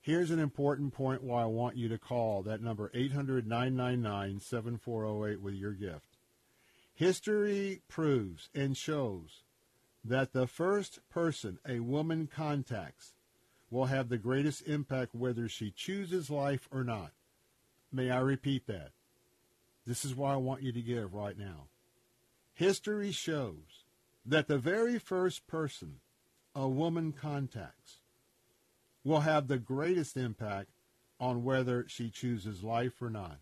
[0.00, 5.42] Here's an important point why I want you to call that number 800 999 7408
[5.42, 6.16] with your gift.
[6.94, 9.42] History proves and shows
[10.02, 13.12] that the first person a woman contacts
[13.70, 17.12] will have the greatest impact whether she chooses life or not.
[17.92, 18.90] May I repeat that?
[19.86, 21.68] This is why I want you to give right now.
[22.54, 23.84] History shows
[24.24, 26.00] that the very first person
[26.54, 27.98] a woman contacts
[29.04, 30.70] will have the greatest impact
[31.20, 33.38] on whether she chooses life or not.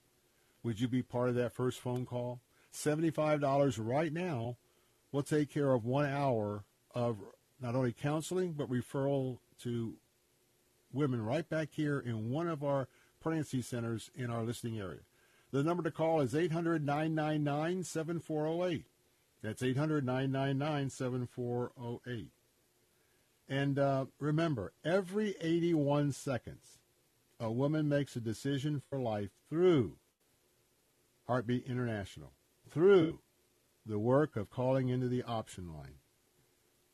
[0.63, 2.41] Would you be part of that first phone call?
[2.73, 4.57] $75 right now
[5.17, 7.17] we'll take care of one hour of
[7.59, 9.95] not only counseling but referral to
[10.97, 12.89] women right back here in one of our
[13.21, 15.01] pregnancy centers in our listing area.
[15.53, 18.85] The number to call is 800 999 7408.
[19.43, 22.31] That's 800 999 7408.
[23.49, 26.79] And uh, remember, every 81 seconds,
[27.39, 29.97] a woman makes a decision for life through
[31.27, 32.33] Heartbeat International,
[32.69, 33.21] through
[33.85, 36.01] the work of calling into the option line.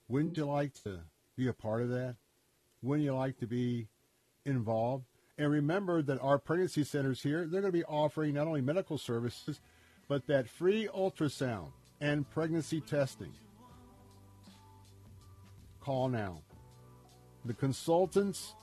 [0.09, 1.01] Wouldn't you like to
[1.37, 2.17] be a part of that?
[2.83, 3.89] Wouldn't you like to be
[4.45, 5.05] involved?
[5.39, 8.99] And remember that our pregnancy centers here, they're going to be offering not only medical
[8.99, 9.61] services,
[10.09, 11.69] but that free ultrasound
[12.01, 13.33] and pregnancy testing.
[15.81, 16.43] Call now.
[17.45, 18.55] The consultants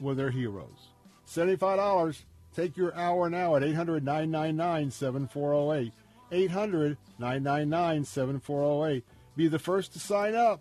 [0.00, 0.88] were their heroes.
[1.28, 2.22] $75.
[2.54, 5.92] Take your hour now at 800 999 7408.
[6.32, 9.04] 800 999 7408.
[9.36, 10.60] Be the first to sign up.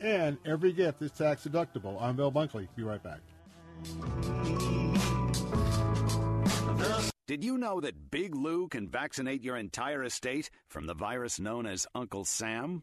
[0.00, 2.00] And every gift is tax deductible.
[2.00, 2.68] I'm Bill Bunkley.
[2.76, 3.20] Be right back.
[7.26, 11.66] Did you know that Big Lou can vaccinate your entire estate from the virus known
[11.66, 12.82] as Uncle Sam?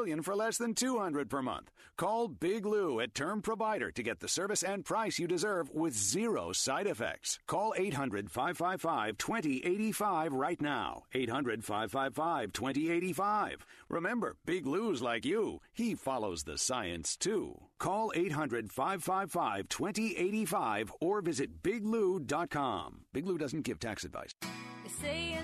[0.23, 1.69] for less than 200 per month.
[1.95, 5.93] Call Big Lou at Term Provider to get the service and price you deserve with
[5.93, 7.37] zero side effects.
[7.45, 11.03] Call 800-555-2085 right now.
[11.13, 13.57] 800-555-2085.
[13.89, 15.59] Remember, Big Lou's like you.
[15.71, 17.61] He follows the science too.
[17.77, 23.01] Call 800-555-2085 or visit biglou.com.
[23.13, 24.33] Big Lou doesn't give tax advice.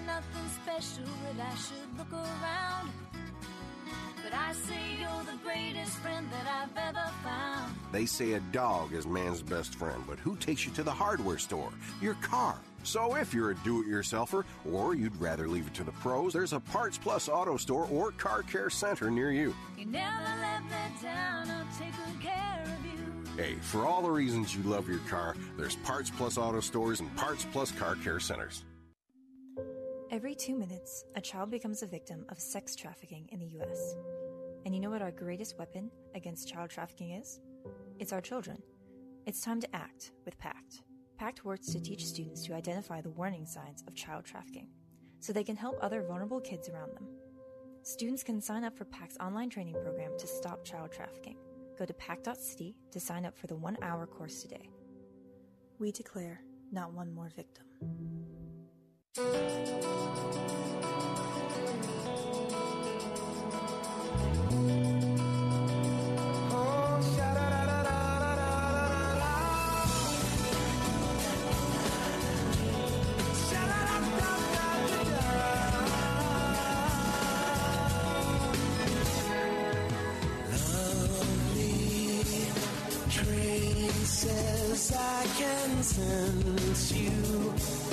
[0.06, 2.92] Nothing special, that I should look around.
[4.24, 7.74] But I say you're the greatest friend that I've ever found.
[7.92, 11.38] They say a dog is man's best friend, but who takes you to the hardware
[11.38, 11.72] store?
[12.02, 12.58] Your car.
[12.84, 16.60] So if you're a do-it-yourselfer or you'd rather leave it to the pros, there's a
[16.60, 19.56] Parts Plus Auto Store or Car Care Center near you.
[19.78, 20.70] You never let me
[21.02, 23.42] down, I'll take good care of you.
[23.42, 27.16] Hey, for all the reasons you love your car, there's Parts Plus Auto Stores and
[27.16, 28.64] Parts Plus Car Care Centers.
[30.10, 33.98] Every two minutes, a child becomes a victim of sex trafficking in the U.S.
[34.66, 37.42] And you know what our greatest weapon against child trafficking is?
[38.00, 38.64] It's our children.
[39.26, 40.84] It's time to act with PACT.
[41.18, 44.70] PACT works to teach students to identify the warning signs of child trafficking
[45.20, 47.10] so they can help other vulnerable kids around them.
[47.84, 51.36] Students can sign up for PACT's online training program to stop child trafficking.
[51.78, 54.70] Go to pact.city to sign up for the one hour course today.
[55.80, 56.40] We declare
[56.72, 57.66] not one more victim.
[59.20, 59.68] I
[85.38, 87.87] can sense you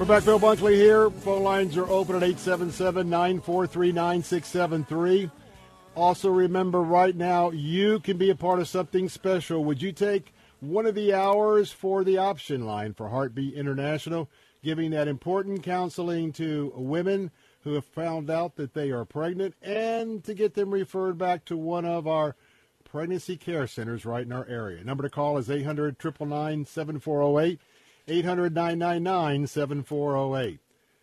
[0.00, 0.24] We're back.
[0.24, 1.10] Bill Bunkley here.
[1.10, 5.30] Phone lines are open at 877 943 9673.
[5.94, 9.62] Also, remember right now, you can be a part of something special.
[9.62, 14.30] Would you take one of the hours for the option line for Heartbeat International,
[14.64, 17.30] giving that important counseling to women
[17.64, 21.58] who have found out that they are pregnant and to get them referred back to
[21.58, 22.36] one of our
[22.84, 24.82] pregnancy care centers right in our area.
[24.82, 27.60] Number to call is 800 999 7408.
[28.10, 30.58] 800 999 7408.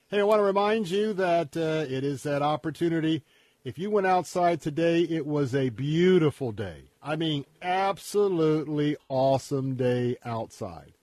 [0.10, 3.24] Hey, I want to remind you that uh, it is that opportunity.
[3.64, 6.92] If you went outside today, it was a beautiful day.
[7.02, 10.94] I mean, absolutely awesome day outside.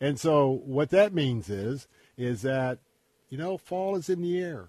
[0.00, 2.78] And so what that means is, is that,
[3.28, 4.68] you know, fall is in the air.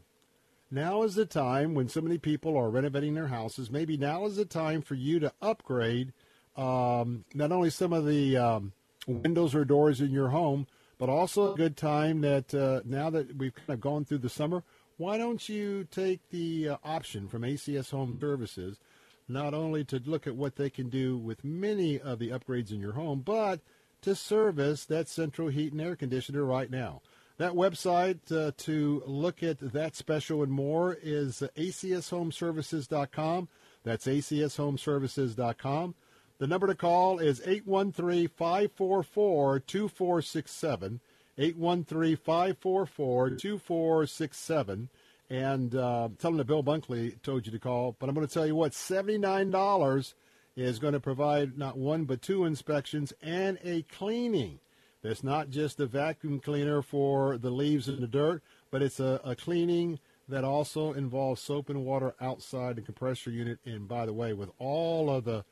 [0.70, 3.72] Now is the time when so many people are renovating their houses.
[3.72, 6.14] Maybe now is the time for you to upgrade
[6.58, 8.74] um, not only some of the um,
[9.08, 10.68] windows or doors in your home,
[10.98, 14.30] but also a good time that uh, now that we've kind of gone through the
[14.30, 14.64] summer,
[14.98, 18.80] why don't you take the uh, option from ACS Home Services,
[19.28, 22.80] not only to look at what they can do with many of the upgrades in
[22.80, 23.60] your home, but
[24.02, 27.02] to service that central heat and air conditioner right now.
[27.38, 33.48] That website uh, to look at that special and more is acshomeservices.com.
[33.84, 35.96] That's acshomeservices.com.
[36.44, 41.00] The number to call is 813 544 2467.
[41.38, 44.90] 813 544 2467.
[45.30, 47.96] and uh, tell them that Bill Bunkley told you to call.
[47.98, 50.14] But I'm going to tell you what, $79
[50.58, 54.60] is going to provide not one but two inspections and a cleaning.
[55.02, 59.22] It's not just a vacuum cleaner for the leaves and the dirt, but it's a,
[59.24, 59.98] a cleaning
[60.28, 63.60] that also involves soap and water outside the compressor unit.
[63.64, 65.46] And by the way, with all of the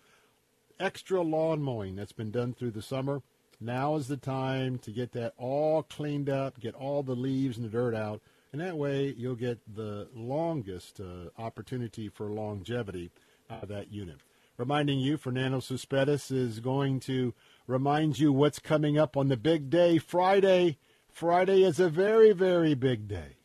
[0.82, 3.22] extra lawn mowing that's been done through the summer,
[3.60, 7.66] now is the time to get that all cleaned up, get all the leaves and
[7.66, 8.22] the dirt out,
[8.52, 13.12] and that way you'll get the longest uh, opportunity for longevity
[13.50, 14.18] out of that unit.
[14.58, 17.34] Reminding you, Fernando Cespedes is going to
[17.68, 20.78] remind you what's coming up on the big day, Friday.
[21.10, 23.38] Friday is a very, very big day.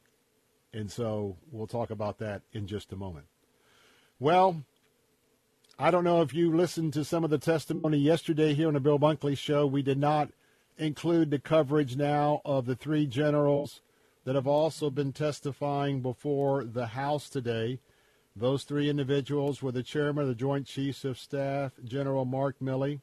[0.73, 3.27] And so we'll talk about that in just a moment.
[4.19, 4.63] Well,
[5.79, 8.81] I don't know if you listened to some of the testimony yesterday here on the
[8.81, 9.67] Bill Bunkley show.
[9.67, 10.31] We did not
[10.79, 13.83] include the coverage now of the three generals
[14.25, 17.79] that have also been testifying before the House today.
[18.35, 23.03] Those three individuals were the chairman of the Joint Chiefs of Staff, General Mark Milley,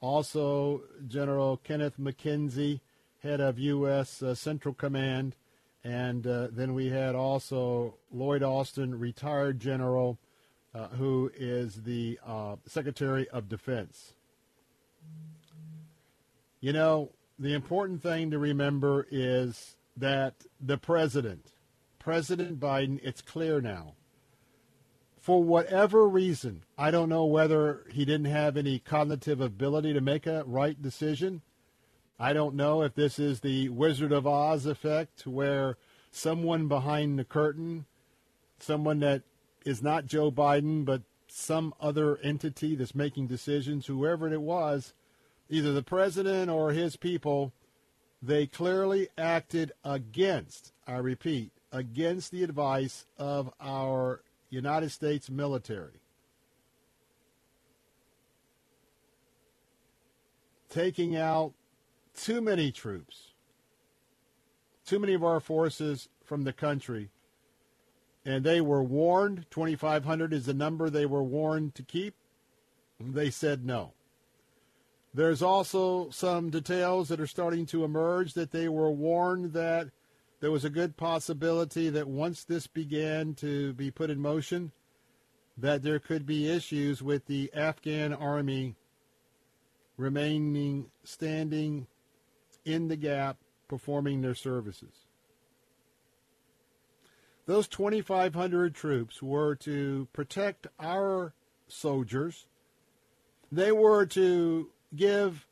[0.00, 2.80] also General Kenneth McKenzie,
[3.22, 4.20] head of U.S.
[4.20, 5.36] Uh, Central Command,
[5.84, 10.18] and uh, then we had also Lloyd Austin, retired general,
[10.74, 14.14] uh, who is the uh, Secretary of Defense.
[16.60, 21.52] You know, the important thing to remember is that the president,
[21.98, 23.94] President Biden, it's clear now,
[25.20, 30.26] for whatever reason, I don't know whether he didn't have any cognitive ability to make
[30.26, 31.42] a right decision.
[32.18, 35.76] I don't know if this is the Wizard of Oz effect where
[36.10, 37.86] someone behind the curtain,
[38.58, 39.22] someone that
[39.64, 44.94] is not Joe Biden, but some other entity that's making decisions, whoever it was,
[45.48, 47.52] either the president or his people,
[48.22, 56.00] they clearly acted against, I repeat, against the advice of our United States military.
[60.68, 61.52] Taking out
[62.16, 63.32] too many troops,
[64.84, 67.10] too many of our forces from the country,
[68.24, 72.14] and they were warned 2,500 is the number they were warned to keep.
[72.98, 73.94] They said no.
[75.12, 79.88] There's also some details that are starting to emerge that they were warned that
[80.40, 84.72] there was a good possibility that once this began to be put in motion,
[85.56, 88.76] that there could be issues with the Afghan army
[89.96, 91.86] remaining standing
[92.64, 93.36] in the gap
[93.68, 94.99] performing their services.
[97.50, 101.34] Those 2,500 troops were to protect our
[101.66, 102.46] soldiers.
[103.50, 105.48] They were to give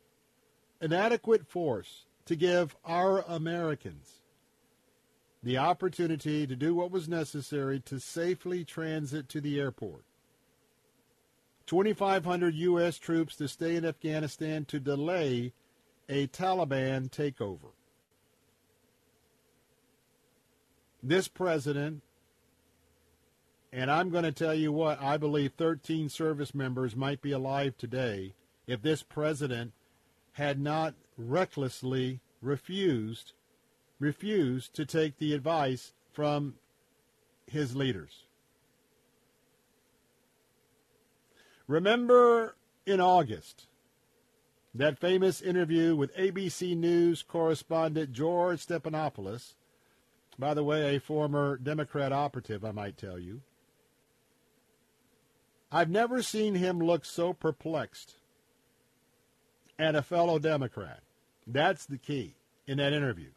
[0.80, 4.22] an adequate force to give our Americans
[5.42, 10.04] the opportunity to do what was necessary to safely transit to the airport.
[11.66, 12.96] 2,500 U.S.
[12.96, 15.52] troops to stay in Afghanistan to delay
[16.08, 17.72] a Taliban takeover.
[21.02, 22.02] This president,
[23.72, 27.76] and I'm going to tell you what, I believe 13 service members might be alive
[27.76, 28.34] today
[28.66, 29.72] if this president
[30.32, 33.32] had not recklessly refused
[34.00, 36.54] refused to take the advice from
[37.46, 38.24] his leaders.
[41.66, 42.54] Remember
[42.86, 43.66] in August
[44.74, 49.54] that famous interview with ABC News correspondent George Stephanopoulos,
[50.38, 53.42] by the way, a former Democrat operative, I might tell you.
[55.70, 58.14] I've never seen him look so perplexed
[59.78, 61.00] at a fellow Democrat.
[61.46, 62.36] That's the key
[62.66, 63.30] in that interview.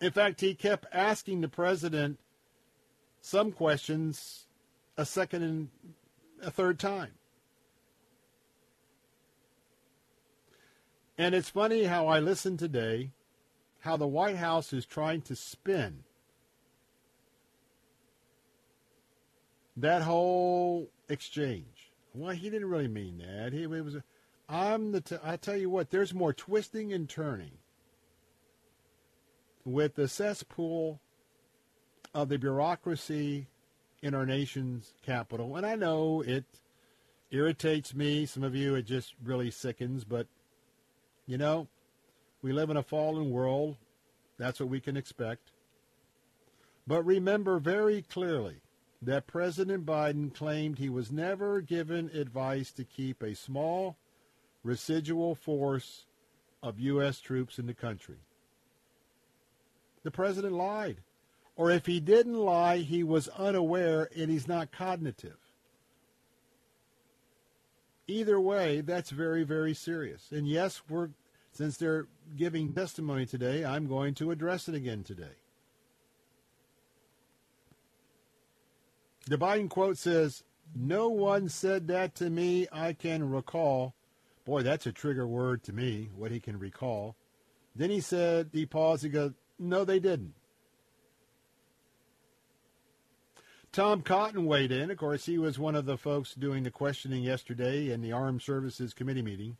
[0.00, 2.18] In fact, he kept asking the president
[3.20, 4.46] some questions
[4.96, 5.68] a second and
[6.42, 7.12] a third time.
[11.18, 13.10] And it's funny how I listen today,
[13.80, 16.04] how the White House is trying to spin
[19.76, 21.90] that whole exchange.
[22.14, 23.52] Well, he didn't really mean that.
[23.52, 23.96] He was.
[24.48, 25.00] I'm the.
[25.00, 25.90] T- I tell you what.
[25.90, 27.52] There's more twisting and turning
[29.64, 31.00] with the cesspool
[32.14, 33.46] of the bureaucracy
[34.02, 35.56] in our nation's capital.
[35.56, 36.44] And I know it
[37.30, 38.26] irritates me.
[38.26, 40.04] Some of you, it just really sickens.
[40.04, 40.26] But,
[41.26, 41.68] you know,
[42.42, 43.76] we live in a fallen world.
[44.38, 45.50] That's what we can expect.
[46.86, 48.62] But remember very clearly
[49.02, 53.96] that President Biden claimed he was never given advice to keep a small
[54.62, 56.06] residual force
[56.62, 57.20] of U.S.
[57.20, 58.18] troops in the country.
[60.02, 60.98] The president lied.
[61.56, 65.36] or if he didn't lie, he was unaware and he's not cognitive.
[68.06, 70.32] Either way, that's very, very serious.
[70.32, 71.10] And yes, we're
[71.52, 72.06] since they're
[72.36, 75.36] giving testimony today, I'm going to address it again today.
[79.26, 80.42] The Biden quote says,
[80.74, 83.94] No one said that to me I can recall.
[84.44, 87.16] Boy, that's a trigger word to me, what he can recall.
[87.76, 90.34] Then he said, he paused, he goes, No, they didn't.
[93.72, 94.90] Tom Cotton weighed in.
[94.90, 98.42] Of course, he was one of the folks doing the questioning yesterday in the Armed
[98.42, 99.56] Services Committee meeting.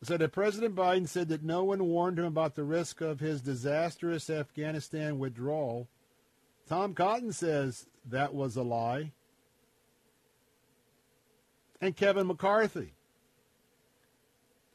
[0.00, 3.40] Said that President Biden said that no one warned him about the risk of his
[3.40, 5.88] disastrous Afghanistan withdrawal.
[6.68, 9.12] Tom Cotton says that was a lie.
[11.80, 12.94] And Kevin McCarthy,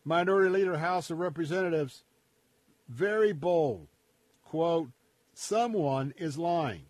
[0.03, 2.03] Minority Leader, House of Representatives,
[2.89, 3.87] very bold.
[4.43, 4.89] Quote,
[5.33, 6.83] someone is lying.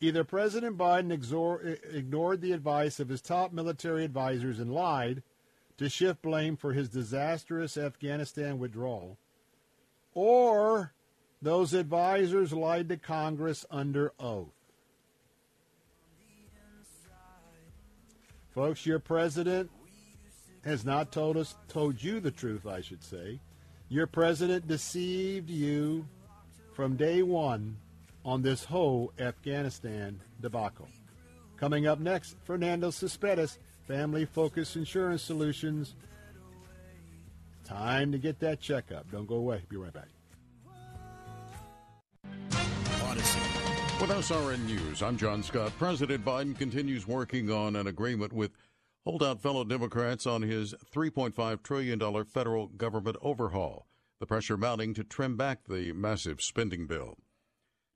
[0.00, 5.22] Either President Biden ignored the advice of his top military advisors and lied
[5.78, 9.18] to shift blame for his disastrous Afghanistan withdrawal,
[10.12, 10.92] or
[11.42, 14.52] those advisors lied to Congress under oath.
[18.50, 19.68] Folks, your president
[20.64, 23.40] has not told us, told you the truth, I should say.
[23.88, 26.06] Your president deceived you
[26.72, 27.76] from day one
[28.24, 30.88] on this whole Afghanistan debacle.
[31.56, 35.94] Coming up next, Fernando Cespedes, Family Focus Insurance Solutions.
[37.64, 39.10] Time to get that checkup.
[39.10, 39.62] Don't go away.
[39.68, 40.08] Be right back.
[43.02, 43.40] Odyssey.
[44.00, 45.72] With SRN News, I'm John Scott.
[45.78, 48.52] President Biden continues working on an agreement with
[49.04, 53.86] holdout fellow Democrats on his $3.5 trillion federal government overhaul,
[54.18, 57.16] the pressure mounting to trim back the massive spending bill.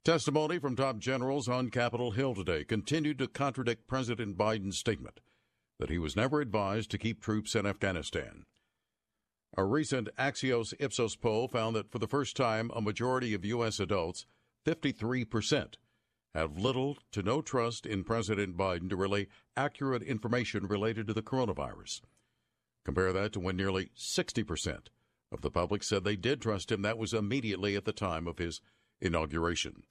[0.05, 5.19] Testimony from top generals on Capitol Hill today continued to contradict President Biden's statement
[5.79, 8.43] that he was never advised to keep troops in Afghanistan.
[9.57, 13.79] A recent Axios Ipsos poll found that for the first time, a majority of U.S.
[13.79, 14.25] adults,
[14.65, 15.75] 53%,
[16.35, 19.27] have little to no trust in President Biden to relay
[19.57, 22.01] accurate information related to the coronavirus.
[22.85, 24.87] Compare that to when nearly 60%
[25.31, 26.81] of the public said they did trust him.
[26.81, 28.61] That was immediately at the time of his
[29.01, 29.83] inauguration.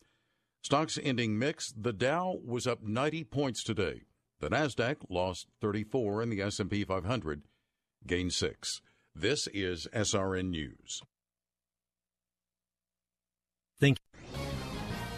[0.62, 1.82] Stocks ending mixed.
[1.82, 4.02] The Dow was up 90 points today.
[4.40, 7.43] The Nasdaq lost 34 and the S&P 500
[8.06, 8.81] gained 6.
[9.15, 11.02] This is SRN News.
[13.81, 14.39] Thank you.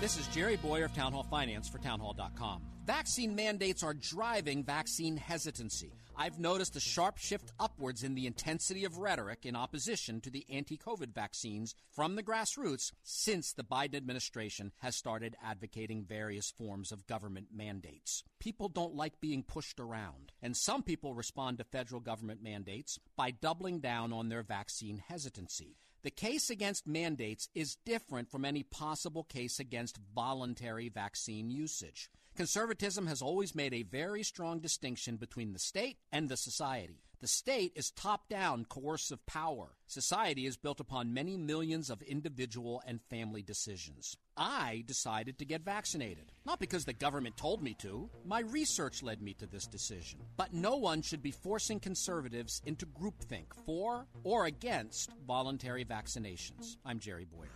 [0.00, 2.62] This is Jerry Bowyer of Town Hall Finance for townhall.com.
[2.90, 5.92] Vaccine mandates are driving vaccine hesitancy.
[6.16, 10.44] I've noticed a sharp shift upwards in the intensity of rhetoric in opposition to the
[10.50, 16.90] anti COVID vaccines from the grassroots since the Biden administration has started advocating various forms
[16.90, 18.24] of government mandates.
[18.40, 23.30] People don't like being pushed around, and some people respond to federal government mandates by
[23.30, 25.76] doubling down on their vaccine hesitancy.
[26.02, 32.10] The case against mandates is different from any possible case against voluntary vaccine usage.
[32.36, 37.02] Conservatism has always made a very strong distinction between the state and the society.
[37.20, 39.76] The state is top down coercive power.
[39.86, 44.16] Society is built upon many millions of individual and family decisions.
[44.38, 46.32] I decided to get vaccinated.
[46.46, 50.20] Not because the government told me to, my research led me to this decision.
[50.38, 56.78] But no one should be forcing conservatives into groupthink for or against voluntary vaccinations.
[56.86, 57.50] I'm Jerry Bowyer.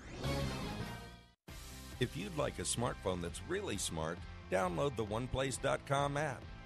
[2.01, 4.19] If you'd like a smartphone that's really smart,
[4.51, 6.43] download the OnePlace.com app,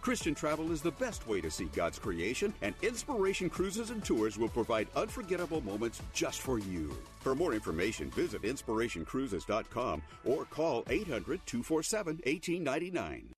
[0.00, 4.38] Christian travel is the best way to see God's creation, and Inspiration Cruises and Tours
[4.38, 6.96] will provide unforgettable moments just for you.
[7.20, 13.28] For more information, visit inspirationcruises.com or call 800 247 1899.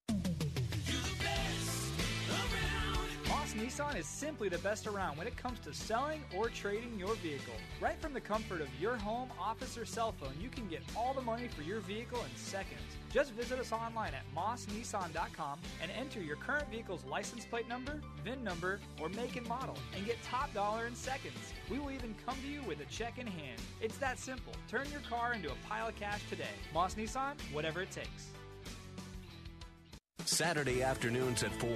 [3.28, 7.16] Moss Nissan is simply the best around when it comes to selling or trading your
[7.16, 7.54] vehicle.
[7.80, 11.12] Right from the comfort of your home, office, or cell phone, you can get all
[11.12, 12.80] the money for your vehicle in seconds.
[13.12, 18.42] Just visit us online at mossnissan.com and enter your current vehicle's license plate number, VIN
[18.42, 21.52] number, or make and model and get top dollar in seconds.
[21.70, 23.60] We will even come to you with a check in hand.
[23.82, 24.54] It's that simple.
[24.66, 26.44] Turn your car into a pile of cash today.
[26.72, 28.28] Moss Nissan, whatever it takes.
[30.24, 31.70] Saturday afternoons at 4.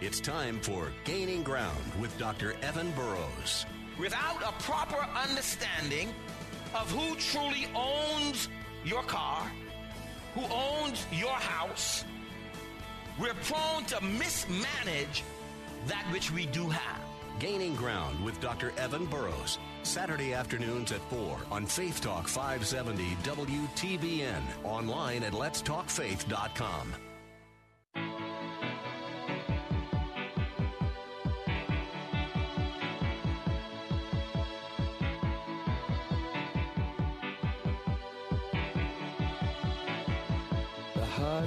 [0.00, 2.54] It's time for Gaining Ground with Dr.
[2.62, 3.66] Evan Burrows.
[4.00, 6.14] Without a proper understanding
[6.74, 8.48] of who truly owns
[8.84, 9.50] your car,
[10.34, 12.04] who owns your house,
[13.18, 15.24] we're prone to mismanage
[15.86, 17.00] that which we do have.
[17.38, 18.72] Gaining Ground with Dr.
[18.76, 19.58] Evan Burrows.
[19.82, 24.42] Saturday afternoons at 4 on Faith Talk 570 WTBN.
[24.64, 26.94] Online at letstalkfaith.com.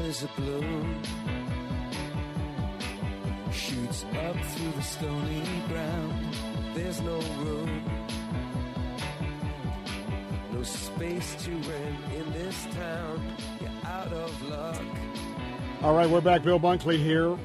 [0.02, 1.02] The heart is a balloon,
[3.52, 6.36] shoots up through the stony ground.
[6.74, 7.84] There's no room,
[10.54, 13.38] no space to rent in this town.
[13.62, 14.82] You're out of luck.
[15.84, 16.42] All right, we're back.
[16.44, 17.38] Bill Bunkley here.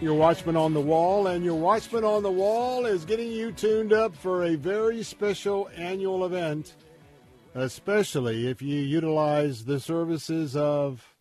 [0.00, 3.92] Your Watchman on the Wall, and your Watchman on the Wall is getting you tuned
[3.92, 6.74] up for a very special annual event,
[7.56, 11.16] especially if you utilize the services of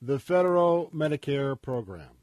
[0.00, 2.16] the federal Medicare program.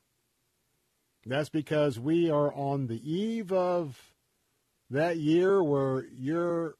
[1.23, 4.11] That's because we are on the eve of
[4.89, 6.77] that year where your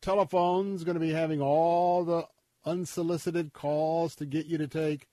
[0.00, 2.28] telephone's going to be having all the
[2.64, 5.08] unsolicited calls to get you to take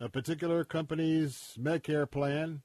[0.00, 2.62] a particular company's Medicare plan.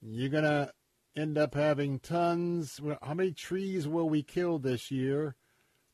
[0.00, 0.72] You're going to
[1.14, 2.80] end up having tons.
[3.02, 5.36] How many trees will we kill this year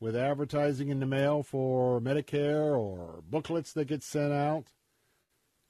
[0.00, 4.72] with advertising in the mail for Medicare or booklets that get sent out?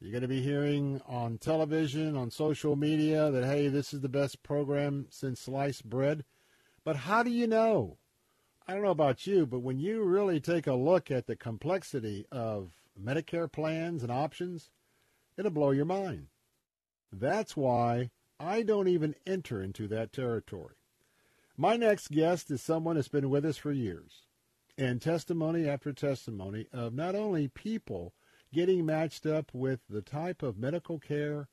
[0.01, 4.09] You're going to be hearing on television, on social media that, hey, this is the
[4.09, 6.25] best program since sliced bread.
[6.85, 7.99] But how do you know?
[8.67, 12.27] I don't know about you, but when you really take a look at the complexity
[12.31, 14.71] of Medicare plans and options,
[15.37, 16.27] it'll blow your mind.
[17.11, 20.75] That's why I don't even enter into that territory.
[21.61, 24.27] My next guest is someone that's been with us for years,
[24.77, 28.15] and testimony after testimony of not only people
[28.53, 31.49] getting matched up with the type of medical care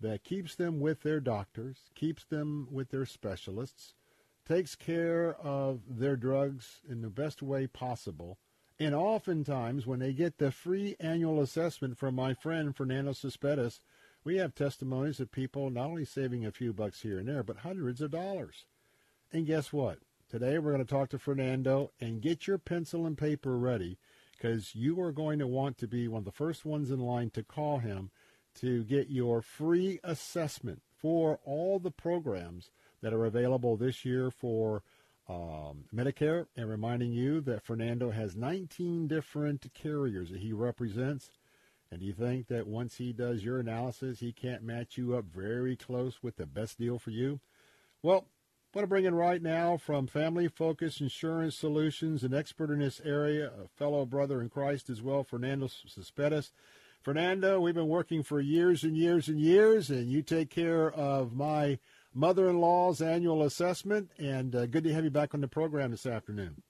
[0.00, 3.94] that keeps them with their doctors, keeps them with their specialists,
[4.46, 8.36] takes care of their drugs in the best way possible,
[8.78, 13.80] and oftentimes, when they get the free annual assessment from my friend Fernando Cespedes,
[14.24, 17.60] we have testimonies of people not only saving a few bucks here and there, but
[17.60, 18.66] hundreds of dollars.
[19.30, 19.98] And guess what?
[20.30, 23.98] Today we're going to talk to Fernando and get your pencil and paper ready
[24.32, 27.28] because you are going to want to be one of the first ones in line
[27.30, 28.10] to call him
[28.54, 32.70] to get your free assessment for all the programs
[33.02, 34.82] that are available this year for
[35.28, 41.32] um, Medicare, and reminding you that Fernando has 19 different carriers that he represents.
[41.92, 45.76] And you think that once he does your analysis, he can't match you up very
[45.76, 47.40] close with the best deal for you?
[48.02, 48.26] Well,
[48.78, 52.78] I want to bring in right now from Family Focus Insurance Solutions, an expert in
[52.78, 56.52] this area, a fellow brother in Christ as well, Fernando Cespedes.
[57.02, 61.32] Fernando, we've been working for years and years and years, and you take care of
[61.32, 61.80] my
[62.14, 66.62] mother-in-law's annual assessment, and uh, good to have you back on the program this afternoon.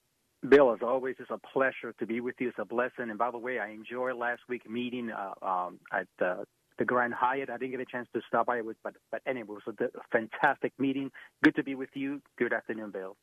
[0.49, 2.49] Bill, as always, it's a pleasure to be with you.
[2.49, 3.11] It's a blessing.
[3.11, 6.45] And by the way, I enjoyed last week meeting uh, um, at uh,
[6.79, 7.51] the Grand Hyatt.
[7.51, 10.73] I didn't get a chance to stop by, but but anyway, it was a fantastic
[10.79, 11.11] meeting.
[11.43, 12.21] Good to be with you.
[12.39, 13.17] Good afternoon, Bill.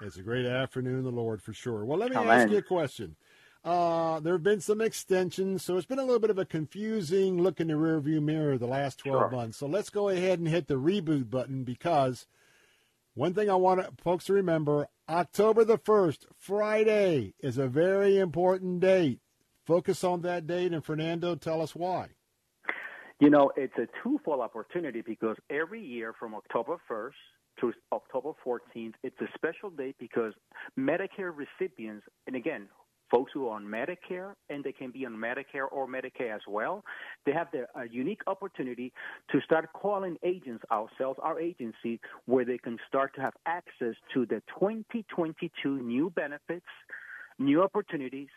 [0.00, 1.84] It's a great afternoon, the Lord, for sure.
[1.84, 2.40] Well, let me Amen.
[2.40, 3.16] ask you a question.
[3.64, 7.42] Uh, there have been some extensions, so it's been a little bit of a confusing
[7.42, 9.30] look in the rearview mirror the last 12 Sure.
[9.30, 9.56] months.
[9.58, 12.26] So let's go ahead and hit the reboot button because
[13.14, 18.80] one thing I want folks to remember October the 1st, Friday, is a very important
[18.80, 19.20] date.
[19.64, 22.10] Focus on that date, and Fernando, tell us why.
[23.18, 27.12] You know, it's a twofold opportunity because every year from October 1st
[27.60, 30.34] to October 14th, it's a special date because
[30.78, 32.68] Medicare recipients, and again,
[33.10, 36.84] folks who are on Medicare and they can be on Medicare or Medicaid as well,
[37.24, 38.92] they have a unique opportunity
[39.30, 44.26] to start calling agents ourselves, our agency, where they can start to have access to
[44.26, 46.66] the 2022 new benefits,
[47.38, 48.28] new opportunities,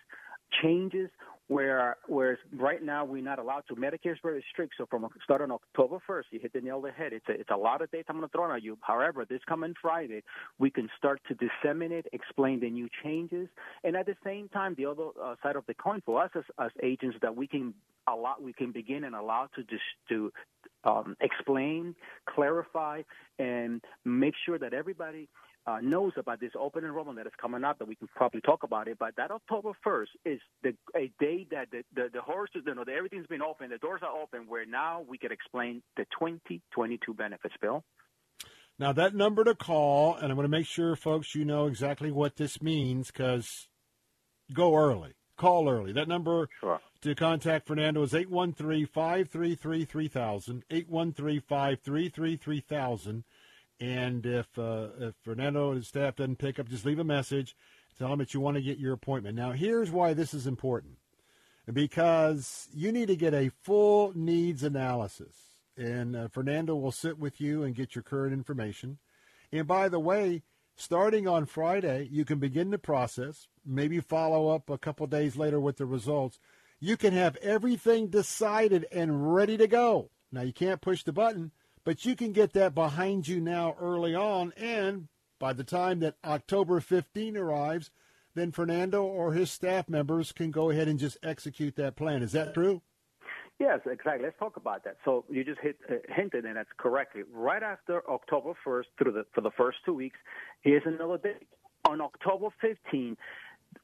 [0.64, 1.10] changes
[1.50, 3.76] where whereas right now we're not allowed to.
[3.76, 4.76] Medicare is very strict.
[4.78, 7.12] So from starting October 1st, you hit the nail on the head.
[7.12, 8.78] It's a, it's a lot of data I'm going to throw at you.
[8.82, 10.22] However, this coming Friday,
[10.60, 13.50] we can start to disseminate, explain the new changes,
[13.84, 16.44] and at the same time, the other uh, side of the coin for us as,
[16.60, 17.74] as agents that we can
[18.08, 20.32] allow, we can begin and allow to just to
[20.84, 21.96] um, explain,
[22.28, 23.02] clarify,
[23.40, 25.28] and make sure that everybody
[25.68, 28.64] uh, knows about this open enrollment that is coming up that we can probably talk
[28.64, 28.98] about it.
[29.00, 32.84] But that October 1st is the a day that the, the, the horses, you know,
[32.84, 37.14] the, everything's been open, the doors are open, where now we can explain the 2022
[37.14, 37.84] benefits, Bill.
[38.80, 42.12] Now, that number to call, and I'm going to make sure, folks, you know exactly
[42.12, 43.68] what this means because
[44.54, 45.14] go early.
[45.36, 45.92] Call early.
[45.92, 46.80] That number sure.
[47.02, 50.64] to contact Fernando is 813 533 3000.
[50.70, 53.24] 813 533 3000.
[53.80, 57.56] And if, uh, if Fernando and his staff doesn't pick up, just leave a message.
[57.98, 59.36] Tell them that you want to get your appointment.
[59.36, 60.98] Now, here's why this is important
[61.72, 65.36] because you need to get a full needs analysis.
[65.78, 68.98] And uh, Fernando will sit with you and get your current information.
[69.52, 70.44] And by the way,
[70.76, 75.60] starting on Friday, you can begin the process, maybe follow up a couple days later
[75.60, 76.40] with the results.
[76.80, 80.10] You can have everything decided and ready to go.
[80.32, 81.52] Now, you can't push the button,
[81.90, 84.54] but you can get that behind you now early on.
[84.56, 85.08] And
[85.40, 87.90] by the time that October 15 arrives,
[88.36, 92.22] then Fernando or his staff members can go ahead and just execute that plan.
[92.22, 92.84] Is that true?
[93.58, 94.26] Yes, exactly.
[94.26, 94.98] Let's talk about that.
[95.04, 97.24] So you just hit, uh, hinted, and that's correctly.
[97.34, 100.20] Right after October 1st, through the for the first two weeks,
[100.62, 101.48] here's another date.
[101.90, 103.18] On October 15,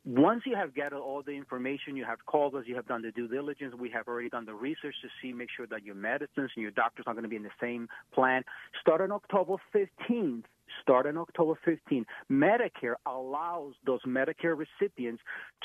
[0.05, 3.11] once you have gathered all the information, you have called us, you have done the
[3.11, 6.51] due diligence, we have already done the research to see, make sure that your medicines
[6.55, 8.43] and your doctors are going to be in the same plan.
[8.81, 10.43] Start on October 15th.
[10.81, 12.05] Start on October 15th.
[12.31, 15.21] Medicare allows those Medicare recipients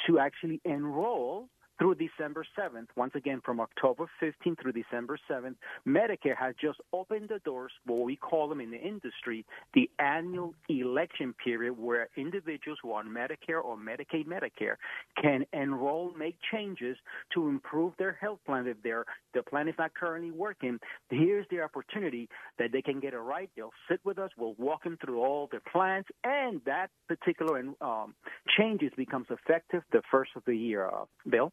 [0.07, 1.49] to actually enroll
[1.81, 5.55] through December 7th, once again from October 15th through December 7th,
[5.89, 10.55] Medicare has just opened the doors, what we call them in the industry, the annual
[10.69, 14.74] election period where individuals who are on Medicare or Medicaid Medicare
[15.20, 16.98] can enroll, make changes
[17.32, 20.78] to improve their health plan if their, their plan is not currently working.
[21.09, 22.28] Here's the opportunity
[22.59, 23.48] that they can get it right.
[23.57, 24.31] They'll sit with us.
[24.36, 28.15] We'll walk them through all their plans, and that particular um,
[28.59, 30.86] changes becomes effective the first of the year.
[30.86, 31.51] Uh, Bill?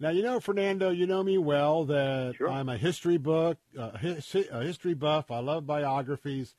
[0.00, 1.84] Now you know, Fernando, you know me well.
[1.84, 2.48] That sure.
[2.48, 5.30] I'm a history book, uh, a history buff.
[5.30, 6.54] I love biographies,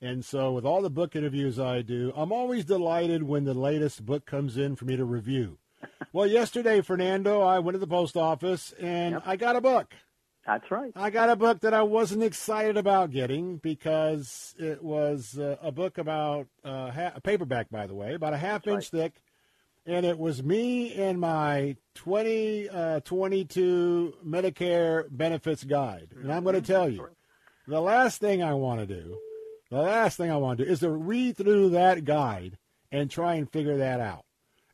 [0.00, 4.04] and so with all the book interviews I do, I'm always delighted when the latest
[4.04, 5.58] book comes in for me to review.
[6.12, 9.22] well, yesterday, Fernando, I went to the post office and yep.
[9.24, 9.94] I got a book.
[10.46, 10.92] That's right.
[10.96, 15.70] I got a book that I wasn't excited about getting because it was uh, a
[15.70, 19.02] book about uh, ha- a paperback, by the way, about a half That's inch right.
[19.02, 19.22] thick
[19.84, 26.14] and it was me and my 2022 uh, Medicare benefits guide.
[26.14, 26.72] And I'm going to mm-hmm.
[26.72, 27.08] tell you,
[27.66, 29.18] the last thing I want to do,
[29.70, 32.58] the last thing I want to do is to read through that guide
[32.90, 34.24] and try and figure that out.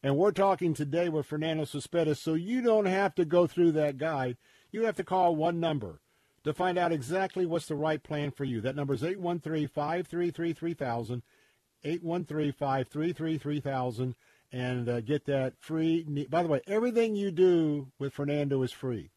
[0.03, 3.99] And we're talking today with Fernando Cespedes, so you don't have to go through that
[3.99, 4.37] guide.
[4.71, 6.01] You have to call one number
[6.45, 8.61] to find out exactly what's the right plan for you.
[8.61, 11.23] That number is 813 533 3000.
[11.85, 14.15] 813 533 3000
[14.53, 16.27] and uh, get that free.
[16.29, 19.11] By the way, everything you do with Fernando is free.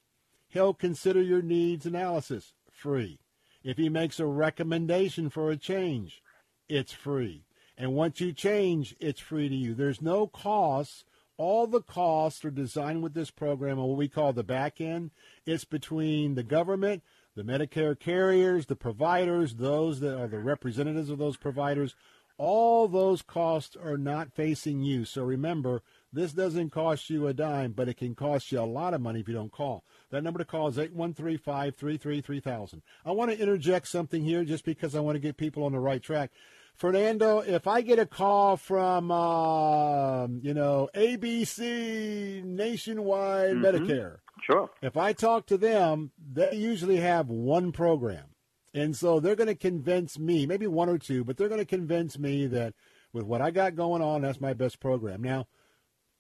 [0.48, 3.20] He'll consider your needs analysis free.
[3.64, 6.22] If he makes a recommendation for a change,
[6.68, 7.45] it's free.
[7.78, 9.74] And once you change, it's free to you.
[9.74, 11.06] There's no costs.
[11.38, 15.12] All the costs are designed with this program on what we call the back end.
[15.45, 17.02] It's between the government,
[17.36, 21.95] the Medicare carriers, the providers, those that are the representatives of those providers
[22.41, 25.05] all those costs are not facing you.
[25.05, 28.95] So remember, this doesn't cost you a dime, but it can cost you a lot
[28.95, 29.84] of money if you don't call.
[30.09, 32.81] That number to call is 813-533-3000.
[33.05, 35.80] I want to interject something here just because I want to get people on the
[35.80, 36.31] right track.
[36.73, 43.63] Fernando, if I get a call from, uh, you know, ABC Nationwide mm-hmm.
[43.63, 44.72] Medicare, sure.
[44.81, 48.31] If I talk to them, they usually have one program.
[48.73, 51.65] And so they're going to convince me, maybe one or two, but they're going to
[51.65, 52.73] convince me that
[53.11, 55.22] with what I got going on, that's my best program.
[55.22, 55.48] Now,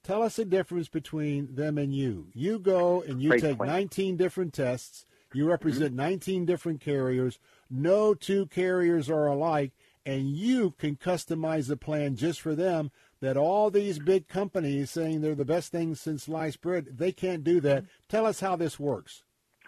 [0.03, 2.27] tell us the difference between them and you.
[2.33, 3.69] You go and you Great take point.
[3.69, 5.05] 19 different tests.
[5.33, 6.01] You represent mm-hmm.
[6.01, 7.39] 19 different carriers.
[7.69, 9.71] No two carriers are alike,
[10.05, 12.91] and you can customize a plan just for them.
[13.21, 17.43] That all these big companies saying they're the best things since sliced bread, they can't
[17.43, 17.83] do that.
[17.83, 17.91] Mm-hmm.
[18.09, 19.23] Tell us how this works.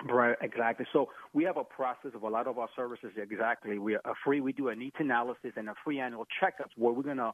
[0.06, 0.86] Right, exactly.
[0.92, 3.12] So we have a process of a lot of our services.
[3.18, 4.42] Exactly, we are free.
[4.42, 7.32] We do a needs analysis and a free annual checkup where we're gonna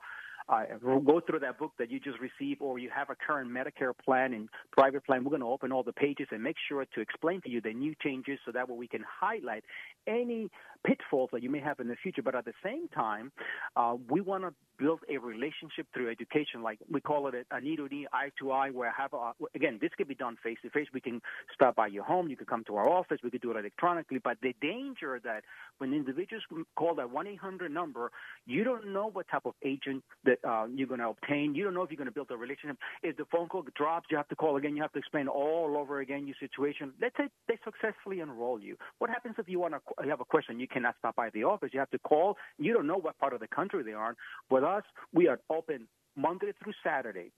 [0.50, 3.94] uh, go through that book that you just received, or you have a current Medicare
[4.04, 7.02] plan and private plan, we're going to open all the pages and make sure to
[7.02, 9.64] explain to you the new changes so that way we can highlight
[10.08, 10.50] any
[10.86, 12.22] pitfalls that you may have in the future.
[12.22, 13.32] But at the same time,
[13.76, 17.76] uh, we want to build a relationship through education, like we call it a knee
[17.76, 20.58] to knee, eye to eye, where I have, a, again, this could be done face
[20.64, 20.88] to face.
[20.94, 21.22] We can
[21.54, 22.30] stop by your home.
[22.30, 23.20] You could come to our office.
[23.24, 24.20] We could do it electronically.
[24.24, 25.44] But the danger that
[25.80, 26.44] when individuals
[26.76, 28.12] call that 1 800 number,
[28.46, 31.56] you don't know what type of agent that uh, you're going to obtain.
[31.56, 32.78] You don't know if you're going to build a relationship.
[33.04, 34.76] If the phone call drops, you have to call again.
[34.76, 36.94] You have to explain all over again your situation.
[37.02, 38.78] Let's say they successfully enroll you.
[39.00, 40.60] What happens if you want to you have a question?
[40.60, 41.70] You cannot stop by the office.
[41.74, 42.38] You have to call.
[42.58, 44.16] You don't know what part of the country they are.
[44.50, 44.84] With us,
[45.14, 47.32] we are open Monday through Saturday,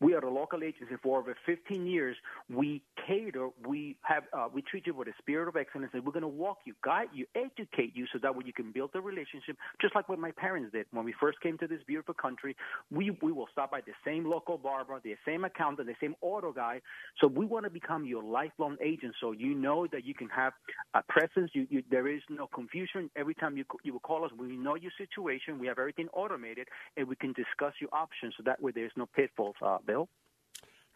[0.00, 2.16] we are a local agency for over 15 years.
[2.48, 6.12] We cater, we have, uh, we treat you with a spirit of excellence, and we're
[6.12, 9.00] going to walk you, guide you, educate you, so that way you can build a
[9.00, 12.56] relationship, just like what my parents did when we first came to this beautiful country.
[12.90, 16.52] We we will stop by the same local barber, the same accountant, the same auto
[16.52, 16.80] guy.
[17.20, 20.52] So we want to become your lifelong agent, so you know that you can have
[20.94, 21.50] a presence.
[21.54, 24.30] You, you there is no confusion every time you you will call us.
[24.38, 25.58] We know your situation.
[25.58, 29.06] We have everything automated, and we can discuss your options, so that way there's no
[29.06, 29.56] pitfalls.
[29.62, 30.08] Uh, Bill.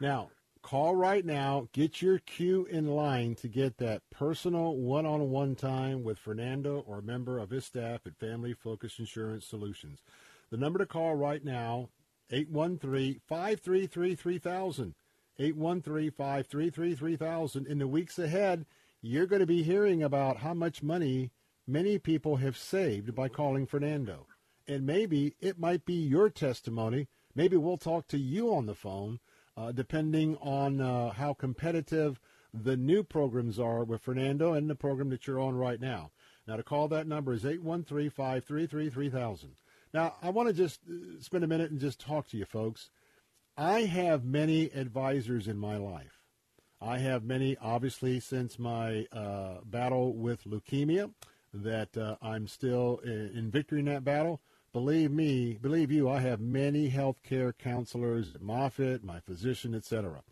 [0.00, 0.30] Now,
[0.62, 1.68] call right now.
[1.72, 7.02] Get your queue in line to get that personal one-on-one time with Fernando or a
[7.02, 10.02] member of his staff at Family Focus Insurance Solutions.
[10.50, 11.90] The number to call right now,
[12.30, 14.94] 813-533-3000.
[15.38, 17.66] 813-533-3000.
[17.66, 18.64] In the weeks ahead,
[19.02, 21.30] you're going to be hearing about how much money
[21.66, 24.26] many people have saved by calling Fernando.
[24.66, 27.08] And maybe it might be your testimony.
[27.36, 29.20] Maybe we'll talk to you on the phone
[29.56, 32.18] uh, depending on uh, how competitive
[32.52, 36.10] the new programs are with Fernando and the program that you're on right now.
[36.48, 39.50] Now, to call that number is 813 533 3000.
[39.92, 42.90] Now, I want to just uh, spend a minute and just talk to you folks.
[43.56, 46.20] I have many advisors in my life.
[46.80, 51.12] I have many, obviously, since my uh, battle with leukemia,
[51.54, 54.42] that uh, I'm still in, in victory in that battle.
[54.76, 60.22] Believe me, believe you, I have many healthcare counselors at Moffitt, my physician, etc.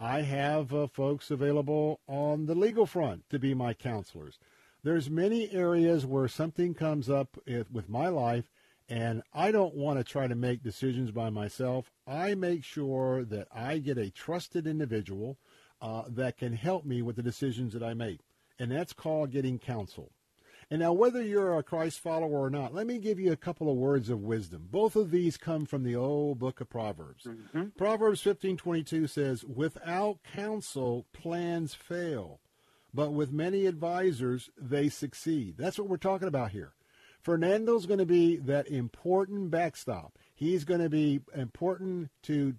[0.00, 4.38] I have uh, folks available on the legal front to be my counselors.
[4.82, 7.36] There's many areas where something comes up
[7.70, 8.50] with my life
[8.88, 11.92] and I don't want to try to make decisions by myself.
[12.06, 15.36] I make sure that I get a trusted individual
[15.82, 18.20] uh, that can help me with the decisions that I make.
[18.58, 20.12] And that's called getting counsel.
[20.72, 23.70] And now, whether you're a Christ follower or not, let me give you a couple
[23.70, 24.68] of words of wisdom.
[24.70, 27.24] Both of these come from the old book of Proverbs.
[27.24, 27.76] Mm-hmm.
[27.76, 32.40] Proverbs 15:22 says, "Without counsel, plans fail,
[32.94, 36.72] but with many advisors, they succeed." That's what we're talking about here.
[37.20, 40.16] Fernando's going to be that important backstop.
[40.34, 42.54] He's going to be important to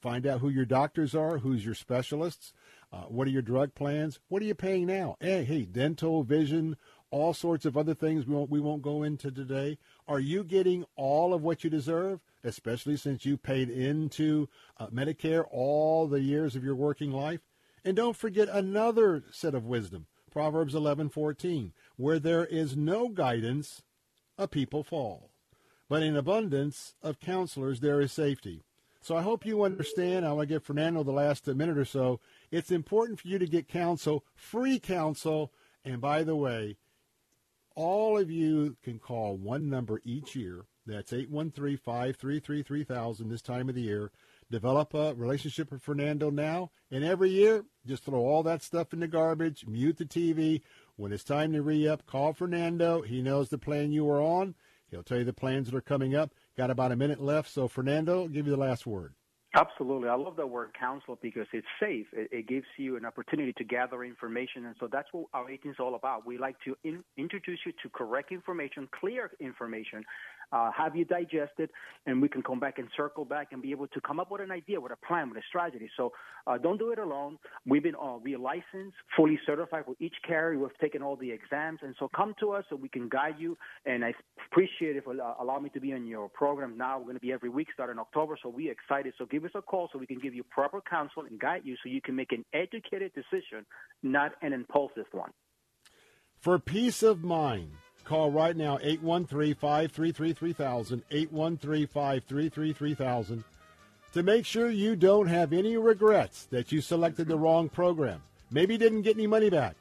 [0.00, 2.52] find out who your doctors are, who's your specialists,
[2.92, 5.16] uh, what are your drug plans, what are you paying now?
[5.20, 6.76] Hey, hey, dental, vision,
[7.10, 9.78] all sorts of other things we won't, we won't go into today.
[10.06, 15.44] Are you getting all of what you deserve, especially since you paid into uh, Medicare
[15.50, 17.40] all the years of your working life?
[17.84, 23.82] And don't forget another set of wisdom, Proverbs 11:14, where there is no guidance,
[24.38, 25.30] a people fall.
[25.88, 28.62] But in abundance of counselors there is safety.
[29.02, 30.26] So I hope you understand.
[30.26, 32.20] I want to give Fernando the last minute or so.
[32.50, 35.52] It's important for you to get counsel, free counsel.
[35.84, 36.76] And by the way,
[37.80, 40.66] all of you can call one number each year.
[40.86, 44.10] That's 813 533 3000 this time of the year.
[44.50, 46.72] Develop a relationship with Fernando now.
[46.90, 50.60] And every year, just throw all that stuff in the garbage, mute the TV.
[50.96, 53.00] When it's time to re up, call Fernando.
[53.00, 54.56] He knows the plan you are on.
[54.90, 56.34] He'll tell you the plans that are coming up.
[56.58, 57.50] Got about a minute left.
[57.50, 59.14] So, Fernando, I'll give you the last word.
[59.56, 60.08] Absolutely.
[60.08, 62.06] I love the word counsel because it's safe.
[62.12, 64.66] It, it, gives you an opportunity to gather information.
[64.66, 66.24] And so that's what our agency is all about.
[66.24, 70.04] We like to in, introduce you to correct information, clear information,
[70.52, 71.70] uh, have you digested,
[72.06, 74.40] and we can come back and circle back and be able to come up with
[74.40, 75.88] an idea, with a plan, with a strategy.
[75.96, 76.12] So
[76.46, 77.38] uh, don't do it alone.
[77.66, 80.58] We've been uh, we licensed, fully certified with each carrier.
[80.58, 83.56] We've taken all the exams, and so come to us so we can guide you.
[83.86, 84.12] And I
[84.50, 86.76] appreciate it for uh, allow me to be on your program.
[86.76, 89.14] Now we're going to be every week starting October, so we're excited.
[89.18, 91.76] So give us a call so we can give you proper counsel and guide you
[91.82, 93.66] so you can make an educated decision,
[94.02, 95.30] not an impulsive one.
[96.40, 97.72] For peace of mind.
[98.10, 103.44] Call right now 813 533 3000, 813 533 3000
[104.12, 108.20] to make sure you don't have any regrets that you selected the wrong program.
[108.50, 109.76] Maybe didn't get any money back.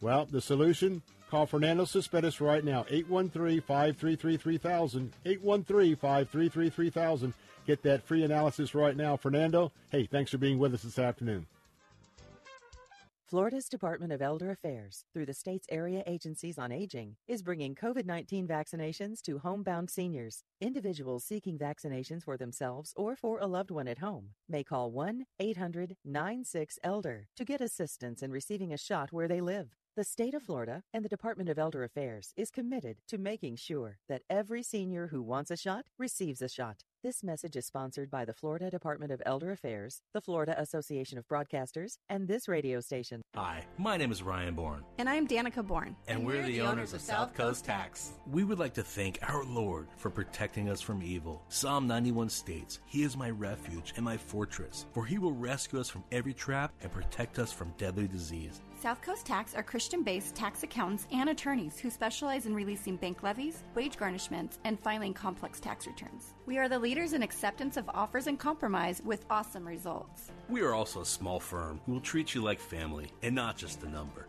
[0.00, 7.34] Well, the solution Call Fernando Cespedes right now, 813-533-3000, 813-533-3000.
[7.66, 9.18] Get that free analysis right now.
[9.18, 11.44] Fernando, hey, thanks for being with us this afternoon.
[13.26, 18.04] Florida's Department of Elder Affairs, through the state's area agencies on aging, is bringing COVID
[18.04, 20.44] 19 vaccinations to homebound seniors.
[20.60, 25.24] Individuals seeking vaccinations for themselves or for a loved one at home may call 1
[25.40, 29.70] 800 96 Elder to get assistance in receiving a shot where they live.
[29.96, 34.00] The state of Florida and the Department of Elder Affairs is committed to making sure
[34.06, 36.84] that every senior who wants a shot receives a shot.
[37.04, 41.28] This message is sponsored by the Florida Department of Elder Affairs, the Florida Association of
[41.28, 43.20] Broadcasters, and this radio station.
[43.34, 44.82] Hi, my name is Ryan Bourne.
[44.96, 45.96] And I'm Danica Bourne.
[46.08, 48.12] And, and we're, we're, the, owners, owners of South Coast Tax.
[48.26, 51.44] We would like to thank our Lord for protecting us from evil.
[51.50, 55.90] Psalm 91 states, He is my refuge and my fortress, for He will rescue us
[55.90, 58.62] from every trap and protect us from deadly disease.
[58.84, 63.22] South Coast Tax are Christian based tax accountants and attorneys who specialize in releasing bank
[63.22, 66.34] levies, wage garnishments, and filing complex tax returns.
[66.44, 70.30] We are the leaders in acceptance of offers and compromise with awesome results.
[70.48, 73.82] We are also a small firm who will treat you like family and not just
[73.82, 74.28] a number.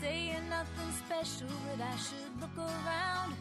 [0.00, 3.34] saying nothing special that I should look around.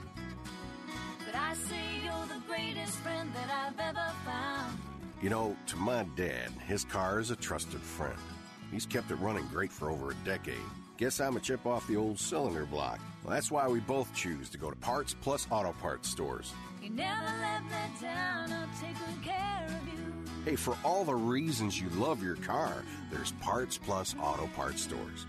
[1.25, 4.77] But I say you're the greatest friend that I've ever found.
[5.21, 8.17] You know, to my dad, his car is a trusted friend.
[8.71, 10.55] He's kept it running great for over a decade.
[10.97, 12.99] Guess I'm a chip off the old cylinder block.
[13.23, 16.53] Well, that's why we both choose to go to Parts Plus Auto Parts stores.
[16.81, 20.13] You never let me down, I'll take good care of you.
[20.45, 25.25] Hey, for all the reasons you love your car, there's Parts Plus Auto Parts stores.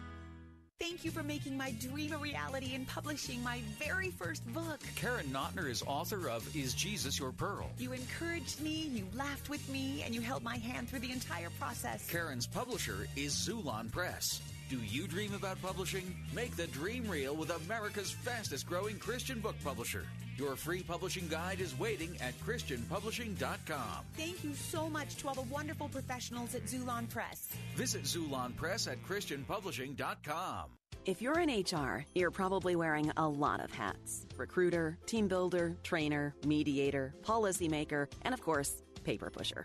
[0.79, 4.81] Thank you for making my dream a reality and publishing my very first book.
[4.95, 7.71] Karen Notner is author of Is Jesus Your Pearl?
[7.79, 11.49] You encouraged me, you laughed with me, and you held my hand through the entire
[11.59, 12.07] process.
[12.11, 14.43] Karen's publisher is Xulon Press.
[14.69, 16.17] Do you dream about publishing?
[16.35, 20.05] Make the dream real with America's fastest growing Christian book publisher.
[20.37, 24.05] Your free publishing guide is waiting at ChristianPublishing.com.
[24.17, 27.49] Thank you so much to all the wonderful professionals at Xulon Press.
[27.77, 30.65] Visit Xulon Press at ChristianPublishing.com.
[31.05, 36.35] If you're in HR, you're probably wearing a lot of hats recruiter, team builder, trainer,
[36.45, 39.65] mediator, policymaker, and of course, paper pusher.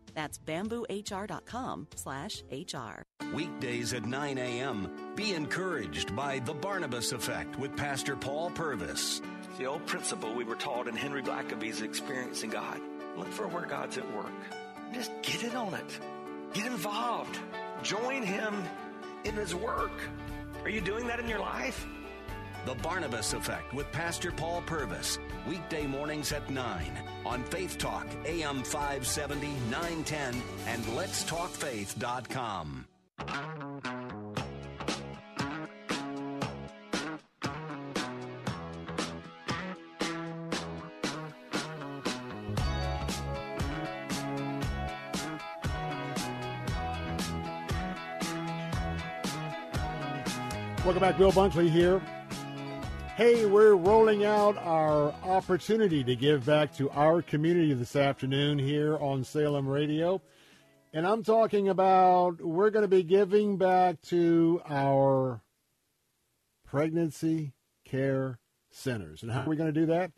[0.13, 3.03] That's bamboohr.com slash HR.
[3.33, 5.13] Weekdays at 9 a.m.
[5.15, 9.21] Be encouraged by The Barnabas Effect with Pastor Paul Purvis.
[9.49, 12.79] It's the old principle we were taught in Henry Blackaby's Experiencing God.
[13.17, 14.31] Look for where God's at work.
[14.93, 15.99] Just get in on it.
[16.53, 17.39] Get involved.
[17.83, 18.63] Join Him
[19.23, 19.91] in His work.
[20.63, 21.87] Are you doing that in your life?
[22.63, 25.17] The Barnabas Effect with Pastor Paul Purvis.
[25.49, 32.85] Weekday mornings at 9 on Faith Talk, AM 570, 910, and letstalkfaith.com.
[50.83, 52.01] Welcome back, Bill Bunkley here.
[53.21, 58.97] Hey, we're rolling out our opportunity to give back to our community this afternoon here
[58.97, 60.23] on Salem Radio.
[60.91, 65.43] And I'm talking about we're going to be giving back to our
[66.65, 67.53] pregnancy
[67.85, 68.39] care
[68.71, 69.21] centers.
[69.21, 70.11] And how are we going to do that?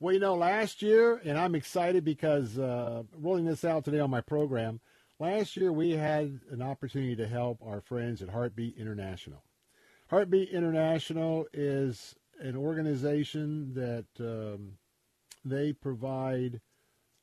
[0.00, 4.10] Well, you know, last year, and I'm excited because uh, rolling this out today on
[4.10, 4.80] my program,
[5.20, 9.44] last year we had an opportunity to help our friends at Heartbeat International.
[10.08, 14.78] Heartbeat International is an organization that um,
[15.44, 16.60] they provide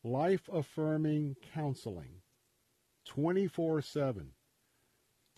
[0.04, 2.22] life affirming counseling
[3.06, 4.32] 24 7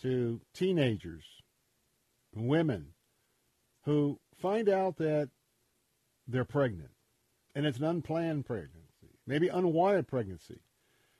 [0.02, 1.24] to teenagers,
[2.36, 2.94] women
[3.84, 5.30] who find out that
[6.28, 6.92] they're pregnant
[7.56, 10.62] and it's an unplanned pregnancy, maybe unwanted pregnancy,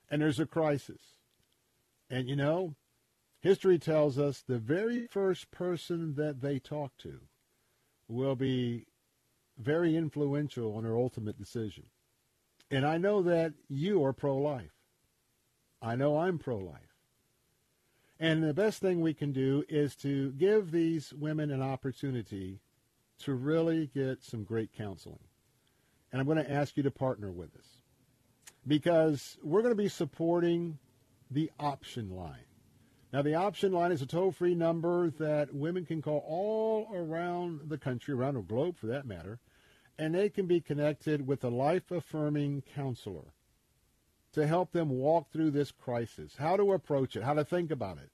[0.10, 1.16] and there's a crisis.
[2.10, 2.76] And you know,
[3.40, 7.22] history tells us the very first person that they talk to
[8.08, 8.86] will be
[9.58, 11.84] very influential on their ultimate decision.
[12.70, 14.74] And I know that you are pro life.
[15.82, 16.96] I know I'm pro life.
[18.20, 22.60] And the best thing we can do is to give these women an opportunity
[23.20, 25.20] to really get some great counseling.
[26.12, 27.82] And I'm going to ask you to partner with us
[28.66, 30.80] because we're going to be supporting
[31.30, 32.47] the option line.
[33.14, 37.70] Now, the option line is a toll free number that women can call all around
[37.70, 39.40] the country, around the globe for that matter,
[39.98, 43.34] and they can be connected with a life affirming counselor
[44.34, 47.98] to help them walk through this crisis, how to approach it, how to think about
[47.98, 48.12] it,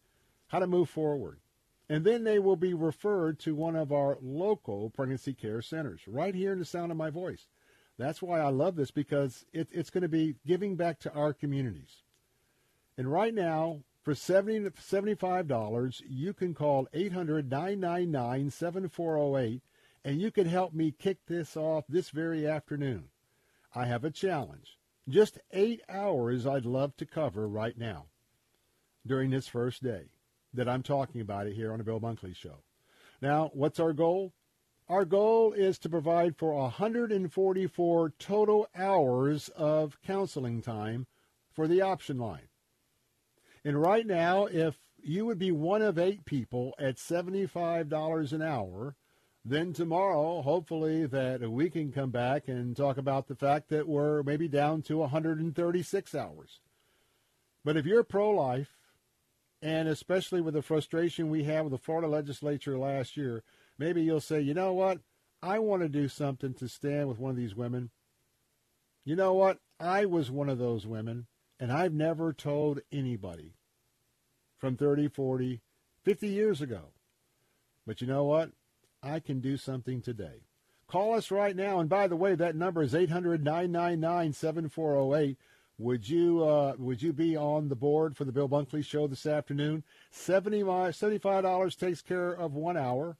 [0.47, 1.39] how to move forward.
[1.89, 6.33] And then they will be referred to one of our local pregnancy care centers right
[6.33, 7.47] here in the sound of my voice.
[7.97, 11.33] That's why I love this because it, it's going to be giving back to our
[11.33, 12.03] communities.
[12.97, 19.61] And right now, for 70 $75, you can call 800 999 7408
[20.05, 23.05] and you can help me kick this off this very afternoon.
[23.73, 24.77] I have a challenge.
[25.07, 28.07] Just eight hours I'd love to cover right now
[29.05, 30.09] during this first day
[30.53, 32.59] that I'm talking about it here on the Bill Bunkley Show.
[33.21, 34.33] Now, what's our goal?
[34.89, 41.07] Our goal is to provide for 144 total hours of counseling time
[41.53, 42.49] for the option line.
[43.65, 48.95] And right now, if you would be one of eight people at $75 an hour,
[49.45, 54.23] then tomorrow, hopefully, that we can come back and talk about the fact that we're
[54.23, 56.61] maybe down to 136 hours.
[57.65, 58.69] But if you're pro life,
[59.61, 63.43] and especially with the frustration we had with the Florida legislature last year,
[63.77, 64.99] maybe you'll say, you know what?
[65.41, 67.89] I want to do something to stand with one of these women.
[69.05, 69.59] You know what?
[69.79, 71.27] I was one of those women,
[71.59, 73.55] and I've never told anybody
[74.57, 75.61] from 30, 40,
[76.03, 76.91] 50 years ago.
[77.85, 78.51] But you know what?
[79.01, 80.45] I can do something today.
[80.87, 81.79] Call us right now.
[81.79, 85.37] And by the way, that number is 800 999 7408.
[85.79, 89.25] Would you uh, would you be on the board for the Bill Bunkley Show this
[89.25, 89.83] afternoon?
[90.13, 93.17] $75 takes care of one hour.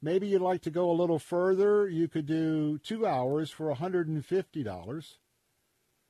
[0.00, 1.88] Maybe you'd like to go a little further.
[1.88, 5.14] You could do two hours for $150.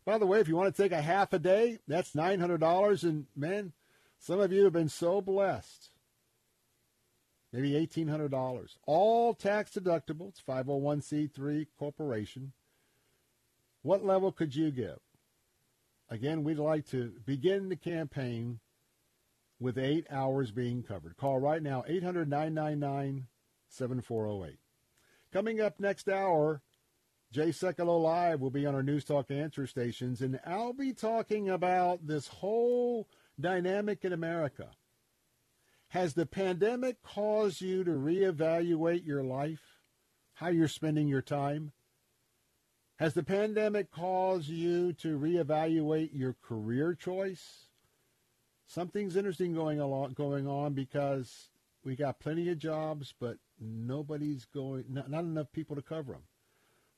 [0.08, 3.02] By the way, if you want to take a half a day, that's $900.
[3.02, 3.74] And man,
[4.18, 5.90] some of you have been so blessed
[7.52, 8.76] maybe $1,800.
[8.86, 10.30] All tax deductible.
[10.30, 12.52] It's 501c3 corporation.
[13.82, 14.98] What level could you give?
[16.08, 18.60] Again, we'd like to begin the campaign
[19.60, 21.18] with eight hours being covered.
[21.18, 23.26] Call right now, 800 999
[23.68, 24.58] 7408.
[25.34, 26.62] Coming up next hour,
[27.30, 31.50] Jay Sekulow Live will be on our News Talk answer stations, and I'll be talking
[31.50, 34.70] about this whole dynamic in America
[35.88, 39.80] has the pandemic caused you to reevaluate your life,
[40.34, 41.72] how you're spending your time?
[42.96, 47.68] Has the pandemic caused you to reevaluate your career choice?
[48.66, 51.48] Something's interesting going along going on because
[51.84, 56.22] we got plenty of jobs, but nobody's going not, not enough people to cover them.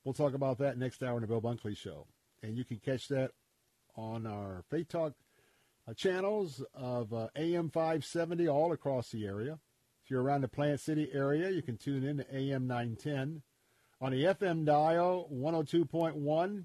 [0.05, 2.07] We'll talk about that next hour in the Bill Bunkley Show,
[2.43, 3.33] and you can catch that
[3.97, 5.13] on our Faith Talk
[5.87, 9.59] uh, channels of uh, AM 570 all across the area.
[10.03, 13.43] If you're around the Plant City area, you can tune in to AM 910.
[14.01, 16.65] On the FM dial, 102.1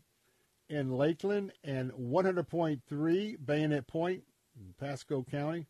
[0.70, 4.24] in Lakeland and 100.3 Bayonet Point
[4.58, 5.68] in Pasco County.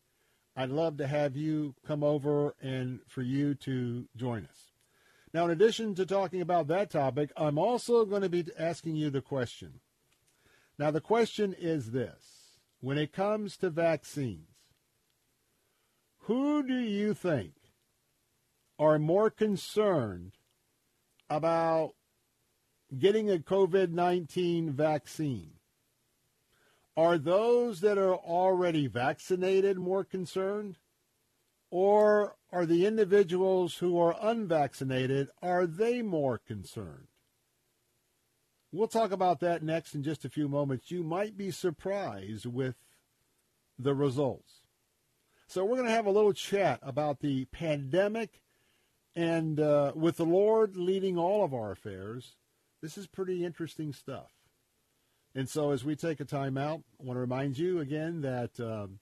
[0.55, 4.74] I'd love to have you come over and for you to join us.
[5.35, 9.09] Now, in addition to talking about that topic, I'm also going to be asking you
[9.09, 9.81] the question.
[10.79, 14.47] Now, the question is this when it comes to vaccines,
[16.19, 17.51] who do you think
[18.79, 20.37] are more concerned
[21.29, 21.95] about
[22.97, 25.55] getting a COVID 19 vaccine?
[26.95, 30.77] Are those that are already vaccinated more concerned?
[31.71, 37.07] Or are the individuals who are unvaccinated, are they more concerned?
[38.71, 40.89] We'll talk about that next in just a few moments.
[40.89, 42.75] You might be surprised with
[43.77, 44.61] the results.
[45.47, 48.41] So, we're going to have a little chat about the pandemic
[49.15, 52.35] And uh, with the Lord leading all of our affairs,
[52.81, 54.31] this is pretty interesting stuff.
[55.33, 58.59] And so, as we take a time out, I want to remind you again that
[58.59, 58.99] um,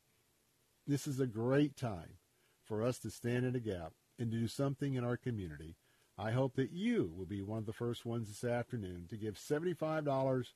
[0.88, 2.18] this is a great time
[2.64, 5.76] for us to stand in a gap and to do something in our community.
[6.18, 9.36] I hope that you will be one of the first ones this afternoon to give
[9.36, 10.54] $75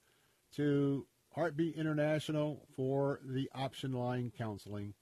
[0.55, 4.93] to Heartbeat International for the option line counseling.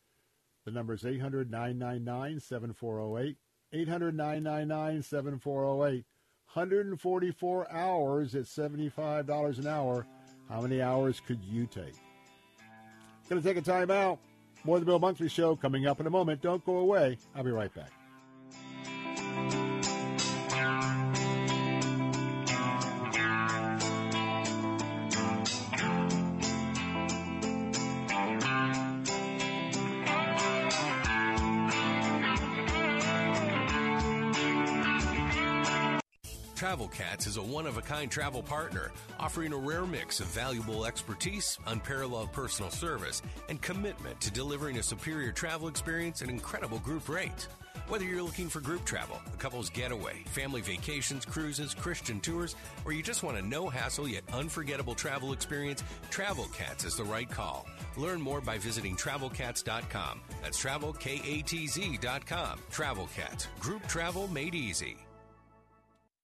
[0.66, 3.38] The number is 800 999 7408.
[3.74, 6.06] 800 999 7408.
[6.54, 10.08] 144 hours at $75 an hour.
[10.50, 11.96] How many hours could you take?
[13.30, 14.20] Going to take a time out.
[14.66, 16.42] More of the Bill Bunkley Show coming up in a moment.
[16.42, 17.20] Don't go away.
[17.36, 17.92] I'll be right back.
[36.86, 40.28] Travel Cats is a one of a kind travel partner, offering a rare mix of
[40.28, 46.78] valuable expertise, unparalleled personal service, and commitment to delivering a superior travel experience at incredible
[46.80, 47.48] group rates.
[47.88, 52.56] Whether you're looking for group travel, a couple's getaway, family vacations, cruises, Christian tours,
[52.86, 57.04] or you just want a no hassle yet unforgettable travel experience, Travel Cats is the
[57.04, 57.66] right call.
[57.98, 60.22] Learn more by visiting travelcats.com.
[60.44, 62.60] That's travelkatz.com.
[62.70, 65.05] Travel Cats, group travel made easy.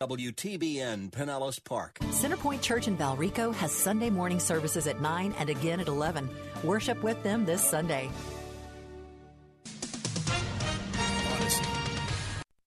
[0.00, 1.98] WTBN Pinellas Park.
[2.12, 6.30] Centerpoint Church in Valrico has Sunday morning services at 9 and again at 11.
[6.62, 8.08] Worship with them this Sunday.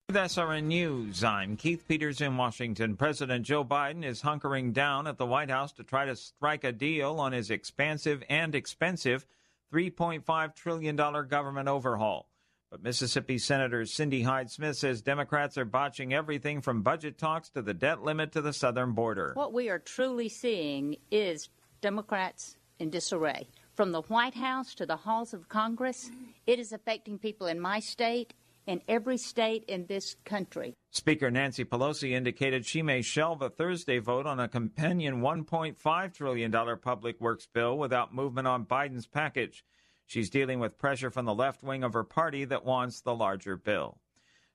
[0.09, 2.97] With SRN News, I'm Keith Peters in Washington.
[2.97, 6.73] President Joe Biden is hunkering down at the White House to try to strike a
[6.73, 9.25] deal on his expansive and expensive
[9.73, 12.27] $3.5 trillion government overhaul.
[12.72, 17.61] But Mississippi Senator Cindy Hyde Smith says Democrats are botching everything from budget talks to
[17.61, 19.34] the debt limit to the southern border.
[19.34, 21.49] What we are truly seeing is
[21.81, 23.49] Democrats in disarray.
[23.76, 26.11] From the White House to the halls of Congress,
[26.48, 28.34] it is affecting people in my state
[28.68, 30.73] and every state in this country.
[30.91, 36.77] Speaker Nancy Pelosi indicated she may shelve a Thursday vote on a companion $1.5 trillion
[36.81, 39.65] public works bill without movement on Biden's package.
[40.11, 43.55] She's dealing with pressure from the left wing of her party that wants the larger
[43.55, 43.97] bill.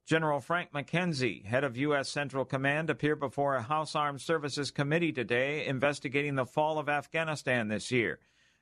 [0.05, 2.11] General Frank McKenzie, head of U.S.
[2.11, 7.69] Central Command, appeared before a House Armed Services Committee today investigating the fall of Afghanistan
[7.69, 8.19] this year.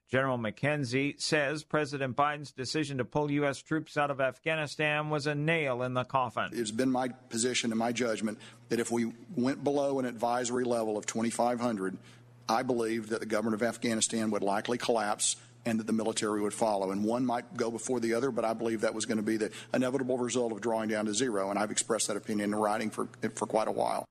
[0.09, 3.61] General McKenzie says President Biden's decision to pull U.S.
[3.61, 6.51] troops out of Afghanistan was a nail in the coffin.
[6.53, 8.39] It's been my position and my judgment
[8.69, 11.99] that if we went below an advisory level of 2,500,
[12.49, 15.35] I believe that the government of Afghanistan would likely collapse
[15.67, 16.91] and that the military would follow.
[16.91, 19.37] And one might go before the other, but I believe that was going to be
[19.37, 21.51] the inevitable result of drawing down to zero.
[21.51, 24.05] And I've expressed that opinion in writing for, for quite a while.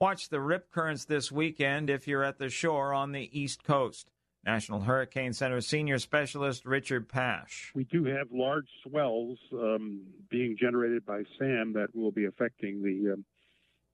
[0.00, 4.10] Watch the rip currents this weekend if you're at the shore on the East Coast.
[4.44, 7.72] National Hurricane Center senior specialist Richard Pasch.
[7.74, 13.14] We do have large swells um, being generated by SAM that will be affecting the
[13.14, 13.24] um,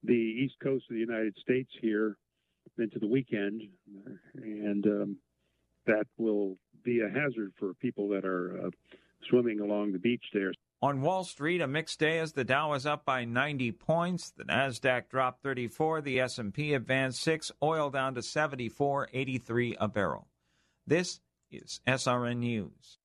[0.02, 2.16] the east coast of the United States here
[2.78, 3.62] into the weekend,
[4.34, 5.16] and um,
[5.86, 8.70] that will be a hazard for people that are uh,
[9.28, 10.52] swimming along the beach there.
[10.82, 14.44] On Wall Street, a mixed day as the Dow is up by 90 points, the
[14.44, 20.28] Nasdaq dropped 34, the S&P advanced 6, oil down to 74.83 a barrel.
[20.86, 21.20] This
[21.51, 22.99] is SRN News.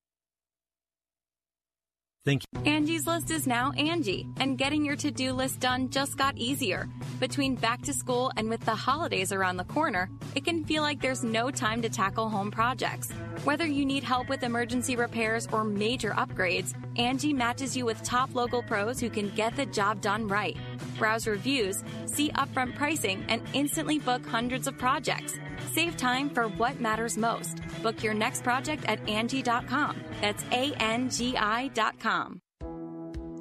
[2.26, 2.62] Thank you.
[2.66, 6.90] Angie's List is now Angie, and getting your to do list done just got easier.
[7.20, 11.00] Between back to school and with the holidays around the corner, it can feel like
[11.00, 13.12] there's no time to tackle home projects.
[13.44, 18.34] Whether you need help with emergency repairs or major upgrades, Angie matches you with top
[18.34, 20.58] local pros who can get the job done right.
[20.98, 25.38] Browse reviews, see upfront pricing, and instantly book hundreds of projects.
[25.74, 27.60] Save time for what matters most.
[27.84, 30.02] Book your next project at Angie.com.
[30.22, 32.42] That's A N G I.com.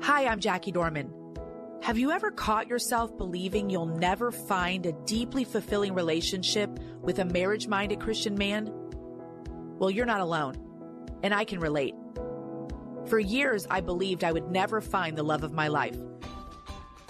[0.03, 1.13] Hi, I'm Jackie Dorman.
[1.83, 6.71] Have you ever caught yourself believing you'll never find a deeply fulfilling relationship
[7.03, 8.71] with a marriage minded Christian man?
[9.79, 10.55] Well, you're not alone,
[11.23, 11.95] and I can relate.
[13.07, 15.97] For years, I believed I would never find the love of my life.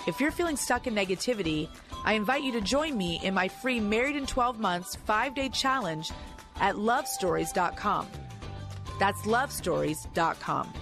[0.06, 1.68] If you're feeling stuck in negativity,
[2.04, 5.48] I invite you to join me in my free Married in 12 Months five day
[5.48, 6.10] challenge
[6.56, 8.06] at lovestories.com.
[8.98, 10.72] That's lovestories.com.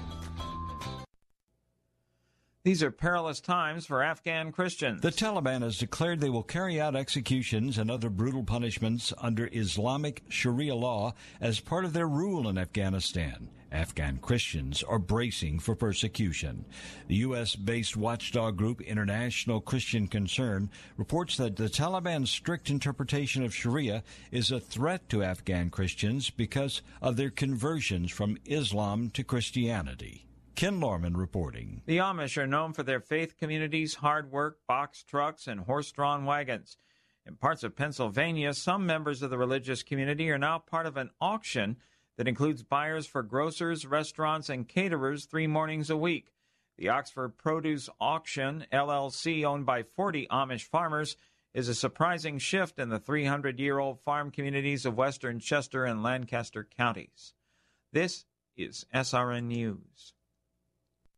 [2.64, 5.00] These are perilous times for Afghan Christians.
[5.00, 10.22] The Taliban has declared they will carry out executions and other brutal punishments under Islamic
[10.28, 13.48] Sharia law as part of their rule in Afghanistan.
[13.72, 16.64] Afghan Christians are bracing for persecution.
[17.08, 17.56] The U.S.
[17.56, 24.50] based watchdog group International Christian Concern reports that the Taliban's strict interpretation of Sharia is
[24.50, 30.26] a threat to Afghan Christians because of their conversions from Islam to Christianity.
[30.54, 31.82] Ken Lorman reporting.
[31.86, 36.24] The Amish are known for their faith communities, hard work, box trucks, and horse drawn
[36.24, 36.76] wagons.
[37.24, 41.10] In parts of Pennsylvania, some members of the religious community are now part of an
[41.20, 41.76] auction
[42.16, 46.32] that includes buyers for grocers, restaurants, and caterers three mornings a week.
[46.78, 51.16] The Oxford Produce Auction, LLC, owned by 40 Amish farmers,
[51.54, 56.02] is a surprising shift in the 300 year old farm communities of western Chester and
[56.02, 57.34] Lancaster counties.
[57.92, 58.24] This
[58.56, 60.14] is SRN News.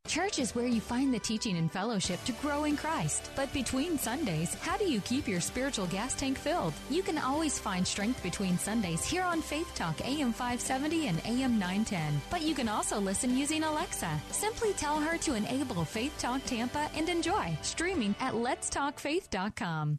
[0.06, 3.31] Church is where you find the teaching and fellowship to grow in Christ.
[3.35, 6.74] But between Sundays, how do you keep your spiritual gas tank filled?
[6.90, 11.59] You can always find strength between Sundays here on Faith Talk AM 570 and AM
[11.59, 12.20] 910.
[12.31, 14.20] But you can also listen using Alexa.
[14.31, 19.98] Simply tell her to enable Faith Talk Tampa and enjoy streaming at letstalkfaith.com.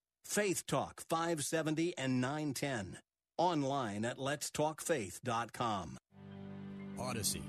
[0.31, 2.99] Faith Talk 570 and 910.
[3.37, 5.97] Online at letstalkfaith.com.
[6.97, 7.43] Odyssey.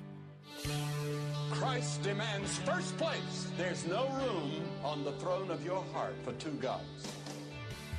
[1.53, 3.47] Christ demands first place.
[3.57, 4.51] There's no room
[4.83, 7.07] on the throne of your heart for two gods.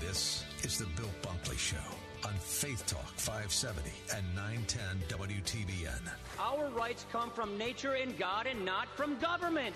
[0.01, 1.77] This is the Bill Bunkley Show
[2.25, 6.11] on Faith Talk 570 and 910 WTBN.
[6.37, 9.75] Our rights come from nature and God and not from government.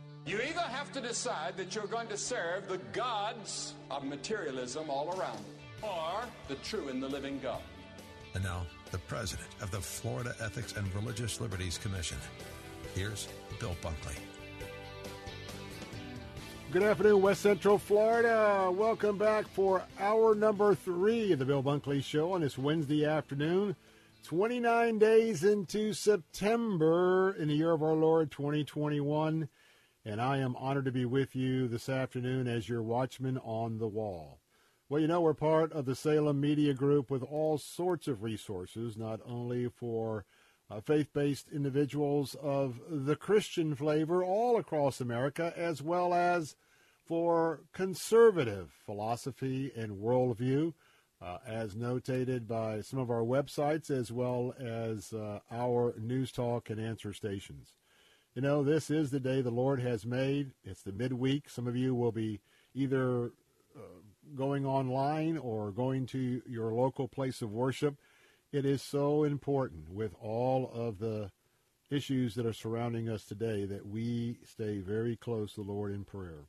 [0.25, 5.17] You either have to decide that you're going to serve the gods of materialism all
[5.19, 5.43] around,
[5.81, 7.61] or the true and the living God.
[8.35, 12.17] And now, the president of the Florida Ethics and Religious Liberties Commission.
[12.93, 13.27] Here's
[13.59, 14.15] Bill Bunkley.
[16.71, 18.69] Good afternoon, West Central Florida.
[18.71, 23.75] Welcome back for hour number three of the Bill Bunkley Show on this Wednesday afternoon.
[24.23, 29.49] 29 days into September in the year of our Lord 2021.
[30.03, 33.87] And I am honored to be with you this afternoon as your watchman on the
[33.87, 34.39] wall.
[34.89, 38.97] Well, you know, we're part of the Salem Media Group with all sorts of resources,
[38.97, 40.25] not only for
[40.71, 46.55] uh, faith based individuals of the Christian flavor all across America, as well as
[47.05, 50.73] for conservative philosophy and worldview,
[51.21, 56.71] uh, as notated by some of our websites, as well as uh, our news talk
[56.71, 57.75] and answer stations.
[58.33, 60.51] You know, this is the day the Lord has made.
[60.63, 61.49] It's the midweek.
[61.49, 62.39] Some of you will be
[62.73, 63.33] either
[63.75, 63.81] uh,
[64.35, 67.97] going online or going to your local place of worship.
[68.53, 71.31] It is so important with all of the
[71.89, 76.05] issues that are surrounding us today that we stay very close to the Lord in
[76.05, 76.47] prayer.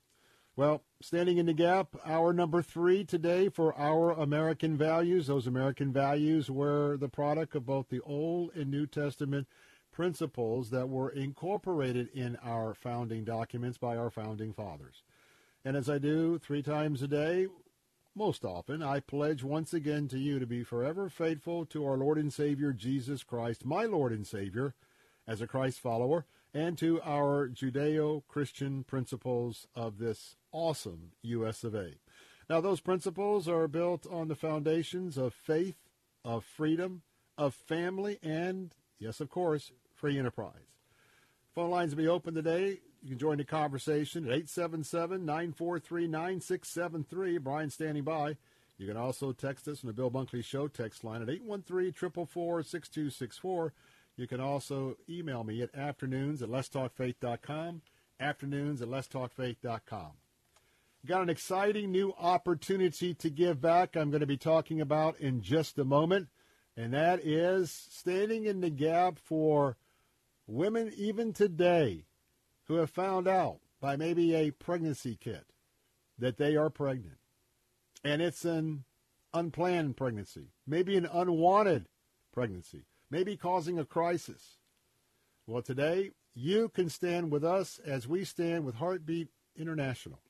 [0.54, 5.26] Well, standing in the gap, our number three today for our American values.
[5.26, 9.48] Those American values were the product of both the Old and New Testament
[9.92, 15.02] principles that were incorporated in our founding documents by our founding fathers.
[15.64, 17.46] And as I do three times a day,
[18.14, 22.18] most often, I pledge once again to you to be forever faithful to our Lord
[22.18, 24.74] and Savior Jesus Christ, my Lord and Savior,
[25.26, 31.64] as a Christ follower, and to our Judeo Christian principles of this awesome U.S.
[31.64, 31.92] of A.
[32.50, 35.78] Now, those principles are built on the foundations of faith,
[36.24, 37.02] of freedom,
[37.38, 39.72] of family, and, yes, of course,
[40.02, 40.52] free enterprise.
[41.54, 42.80] Phone lines will be open today.
[43.02, 47.40] You can join the conversation at 877-943-9673.
[47.40, 48.36] Brian standing by.
[48.78, 53.70] You can also text us on the Bill Bunkley Show text line at 813-444-6264.
[54.16, 57.82] You can also email me at afternoons at letstalkfaith.com,
[58.18, 60.10] afternoons at letstalkfaith.com.
[61.06, 65.42] Got an exciting new opportunity to give back I'm going to be talking about in
[65.42, 66.26] just a moment,
[66.76, 69.76] and that is standing in the gap for
[70.46, 72.04] women even today
[72.64, 75.46] who have found out by maybe a pregnancy kit
[76.18, 77.18] that they are pregnant.
[78.04, 78.84] And it's an
[79.34, 81.86] unplanned pregnancy, maybe an unwanted
[82.32, 84.58] pregnancy, maybe causing a crisis.
[85.46, 90.20] Well, today you can stand with us as we stand with Heartbeat International.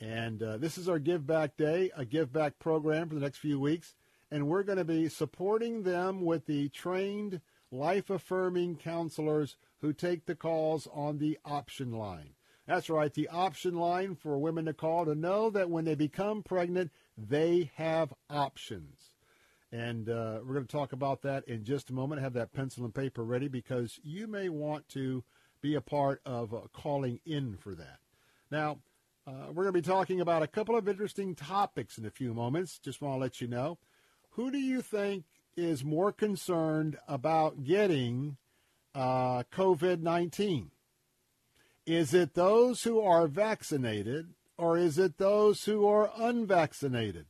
[0.00, 3.38] And uh, this is our Give Back Day, a Give Back program for the next
[3.38, 3.94] few weeks.
[4.30, 7.40] And we're going to be supporting them with the trained,
[7.70, 12.34] life affirming counselors who take the calls on the option line.
[12.66, 16.42] That's right, the option line for women to call to know that when they become
[16.42, 19.10] pregnant, they have options.
[19.72, 22.22] And uh, we're going to talk about that in just a moment.
[22.22, 25.24] Have that pencil and paper ready because you may want to
[25.60, 27.98] be a part of uh, calling in for that.
[28.50, 28.78] Now,
[29.26, 32.34] uh, we're going to be talking about a couple of interesting topics in a few
[32.34, 32.78] moments.
[32.78, 33.78] Just want to let you know.
[34.30, 35.24] Who do you think
[35.56, 38.36] is more concerned about getting
[38.94, 40.70] uh, COVID 19?
[41.86, 47.26] Is it those who are vaccinated or is it those who are unvaccinated?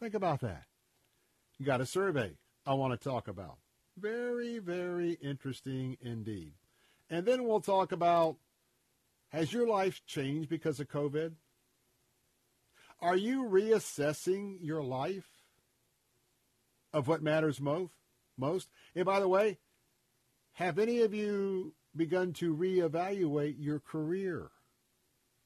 [0.00, 0.64] Think about that.
[1.58, 2.36] You got a survey
[2.66, 3.58] I want to talk about.
[3.98, 6.54] Very, very interesting indeed.
[7.08, 8.36] And then we'll talk about
[9.30, 11.32] has your life changed because of COVID?
[13.00, 15.28] Are you reassessing your life
[16.96, 17.92] of what matters most?
[18.38, 18.70] Most.
[18.94, 19.58] And by the way,
[20.54, 24.50] have any of you begun to reevaluate your career?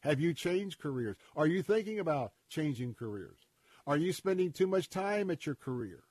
[0.00, 1.16] Have you changed careers?
[1.34, 3.38] Are you thinking about changing careers?
[3.84, 6.04] Are you spending too much time at your career?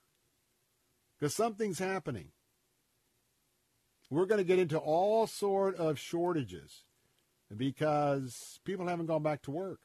[1.18, 2.28] Because something's happening.
[4.10, 6.84] We're going to get into all sort of shortages
[7.56, 9.80] because people haven't gone back to work.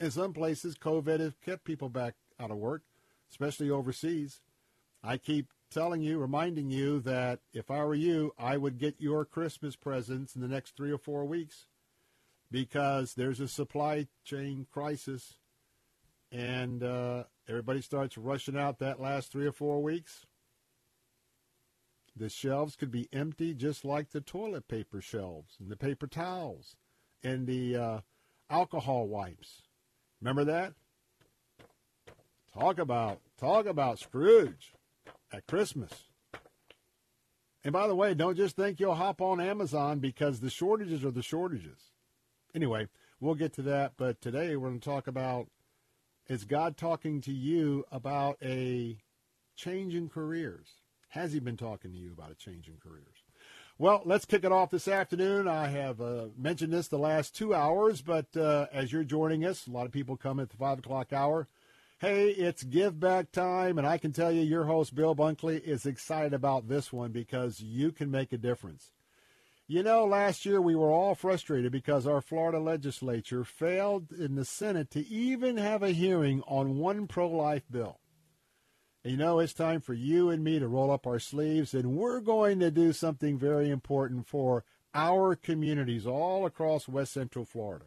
[0.00, 2.82] In some places, COVID has kept people back out of work,
[3.30, 4.40] especially overseas.
[5.02, 9.24] I keep telling you, reminding you that if I were you, I would get your
[9.24, 11.66] Christmas presents in the next three or four weeks
[12.50, 15.34] because there's a supply chain crisis
[16.30, 20.26] and uh, everybody starts rushing out that last three or four weeks.
[22.16, 26.76] The shelves could be empty just like the toilet paper shelves and the paper towels
[27.22, 28.00] and the uh,
[28.48, 29.62] alcohol wipes.
[30.20, 30.74] Remember that?
[32.58, 34.74] Talk about talk about Scrooge
[35.32, 36.04] at Christmas.
[37.64, 41.10] And by the way, don't just think you'll hop on Amazon because the shortages are
[41.10, 41.90] the shortages.
[42.54, 42.86] Anyway,
[43.18, 45.48] we'll get to that, but today we're going to talk about
[46.28, 48.98] is God talking to you about a
[49.56, 50.68] change in careers?
[51.08, 53.24] Has he been talking to you about a change in careers?
[53.78, 55.48] Well, let's kick it off this afternoon.
[55.48, 59.66] I have uh, mentioned this the last two hours, but uh, as you're joining us,
[59.66, 61.48] a lot of people come at the 5 o'clock hour.
[62.04, 65.86] Hey, it's give back time, and I can tell you your host, Bill Bunkley, is
[65.86, 68.92] excited about this one because you can make a difference.
[69.66, 74.44] You know, last year we were all frustrated because our Florida legislature failed in the
[74.44, 78.00] Senate to even have a hearing on one pro life bill.
[79.02, 81.96] And you know, it's time for you and me to roll up our sleeves, and
[81.96, 84.62] we're going to do something very important for
[84.92, 87.86] our communities all across West Central Florida.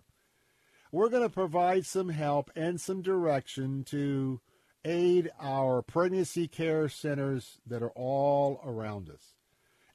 [0.98, 4.42] We're going to provide some help and some direction to
[4.84, 9.36] aid our pregnancy care centers that are all around us.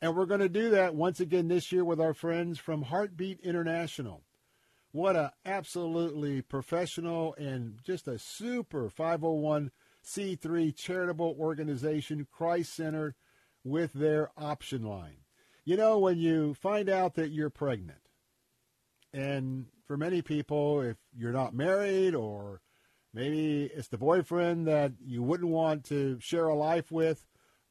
[0.01, 3.41] And we're going to do that once again this year with our friends from Heartbeat
[3.41, 4.23] International.
[4.93, 9.73] What a absolutely professional and just a super 501
[10.07, 13.17] C3 charitable organization, Christ centered,
[13.65, 15.25] with their option line.
[15.65, 17.99] You know, when you find out that you're pregnant,
[19.13, 22.63] and for many people, if you're not married or
[23.13, 27.27] maybe it's the boyfriend that you wouldn't want to share a life with,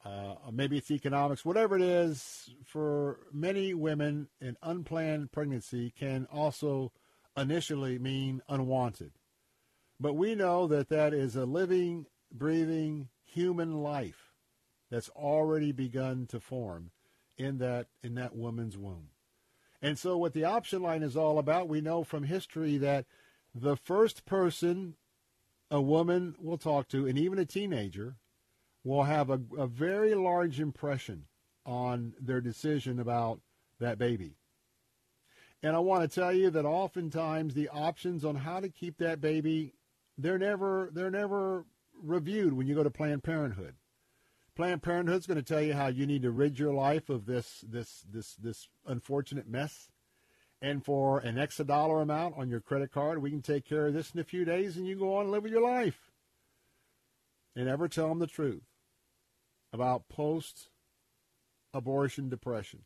[0.05, 6.91] uh, maybe it's economics, whatever it is, for many women, an unplanned pregnancy can also
[7.35, 9.13] initially mean unwanted.
[9.99, 14.31] But we know that that is a living breathing human life
[14.91, 16.91] that's already begun to form
[17.35, 19.07] in that in that woman's womb.
[19.81, 23.05] And so what the option line is all about, we know from history that
[23.53, 24.95] the first person
[25.71, 28.17] a woman will talk to, and even a teenager,
[28.83, 31.25] will have a, a very large impression
[31.65, 33.39] on their decision about
[33.79, 34.35] that baby.
[35.63, 39.21] And I want to tell you that oftentimes the options on how to keep that
[39.21, 39.73] baby,
[40.17, 41.65] they're never they're never
[42.01, 43.75] reviewed when you go to Planned Parenthood.
[44.55, 47.63] Planned Parenthood's going to tell you how you need to rid your life of this
[47.67, 49.89] this this this unfortunate mess.
[50.61, 53.93] And for an extra dollar amount on your credit card, we can take care of
[53.93, 56.11] this in a few days and you go on and live with your life.
[57.55, 58.63] And ever tell them the truth
[59.73, 60.69] about post
[61.73, 62.81] abortion depression.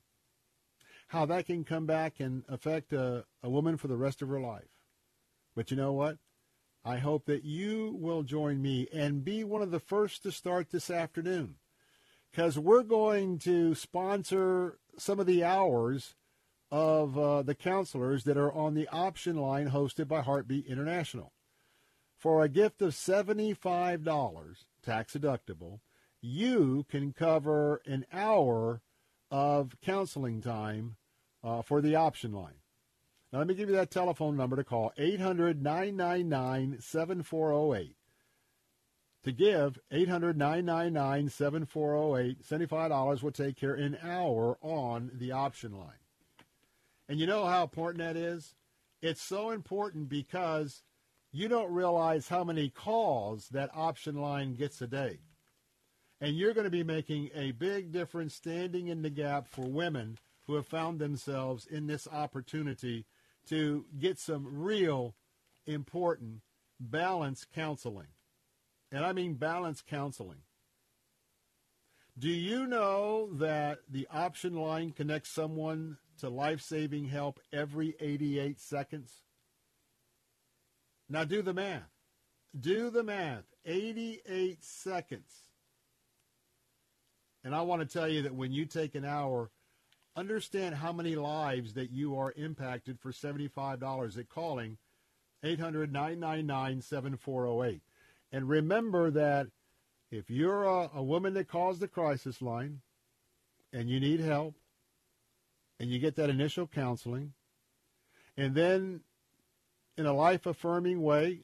[1.10, 4.40] How that can come back and affect a, a woman for the rest of her
[4.40, 4.70] life.
[5.56, 6.18] But you know what?
[6.88, 10.70] I hope that you will join me and be one of the first to start
[10.70, 11.56] this afternoon
[12.30, 16.14] because we're going to sponsor some of the hours
[16.70, 21.34] of uh, the counselors that are on the option line hosted by Heartbeat International.
[22.16, 25.80] For a gift of $75, tax deductible,
[26.22, 28.82] you can cover an hour
[29.32, 30.98] of counseling time
[31.44, 32.62] uh, for the option line.
[33.36, 37.98] Now, let me give you that telephone number to call 800 999 7408.
[39.24, 42.42] To give, 800 999 7408.
[42.48, 46.00] $75 will take care an hour on the option line.
[47.10, 48.56] And you know how important that is?
[49.02, 50.84] It's so important because
[51.34, 55.20] you don't realize how many calls that option line gets a day.
[56.22, 60.20] And you're going to be making a big difference standing in the gap for women
[60.48, 63.06] who have found themselves in this opportunity
[63.48, 65.16] to get some real
[65.66, 66.42] important
[66.80, 68.08] balance counseling.
[68.92, 70.40] And I mean balance counseling.
[72.18, 78.60] Do you know that the option line connects someone to life saving help every 88
[78.60, 79.22] seconds?
[81.10, 81.92] Now do the math.
[82.58, 83.44] Do the math.
[83.66, 85.32] 88 seconds.
[87.44, 89.52] And I want to tell you that when you take an hour
[90.16, 94.78] understand how many lives that you are impacted for $75 at calling
[95.44, 97.82] 800-999-7408.
[98.32, 99.48] And remember that
[100.12, 102.82] if you're a, a, woman that calls the crisis line
[103.74, 104.56] and you need help
[105.80, 107.34] and you get that initial counseling
[108.38, 109.02] and then
[109.98, 111.42] in a life affirming way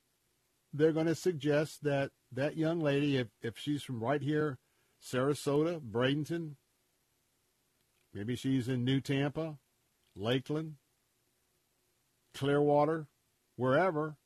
[0.73, 4.57] they're going to suggest that that young lady if, if she's from right here
[5.03, 6.51] sarasota bradenton
[8.13, 9.57] Maybe she's in New Tampa,
[10.15, 10.75] Lakeland,
[12.33, 13.07] Clearwater,
[13.55, 14.17] wherever.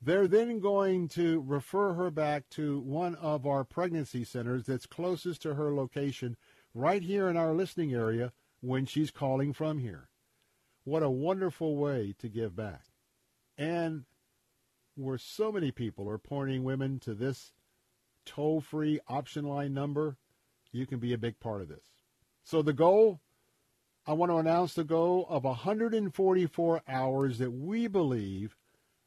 [0.00, 5.42] They're then going to refer her back to one of our pregnancy centers that's closest
[5.42, 6.36] to her location
[6.74, 10.08] right here in our listening area when she's calling from here.
[10.84, 12.86] What a wonderful way to give back.
[13.56, 14.04] And
[14.96, 17.52] where so many people are pointing women to this
[18.26, 20.16] toll free option line number,
[20.72, 21.91] you can be a big part of this.
[22.44, 23.20] So the goal,
[24.06, 28.56] I want to announce the goal of 144 hours that we believe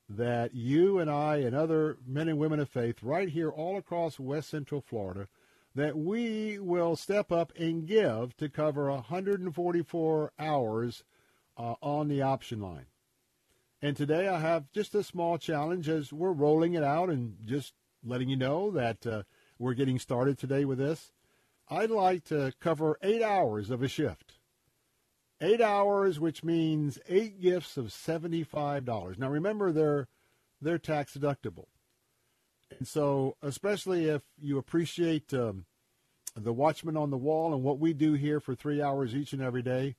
[0.08, 4.20] that you and I and other men and women of faith right here all across
[4.20, 5.28] West Central Florida,
[5.74, 11.04] that we will step up and give to cover 144 hours
[11.58, 12.86] uh, on the option line.
[13.82, 17.74] And today I have just a small challenge as we're rolling it out and just
[18.04, 19.24] letting you know that uh,
[19.60, 21.12] we're getting started today with this.
[21.70, 24.34] I'd like to cover eight hours of a shift.
[25.42, 29.18] Eight hours, which means eight gifts of $75.
[29.18, 30.08] Now remember, they're,
[30.62, 31.66] they're tax deductible.
[32.78, 35.66] And so, especially if you appreciate um,
[36.36, 39.42] the Watchman on the Wall and what we do here for three hours each and
[39.42, 39.96] every day,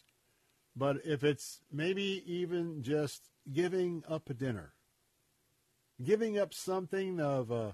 [0.76, 4.72] But if it's maybe even just giving up a dinner,
[6.02, 7.72] giving up something of uh,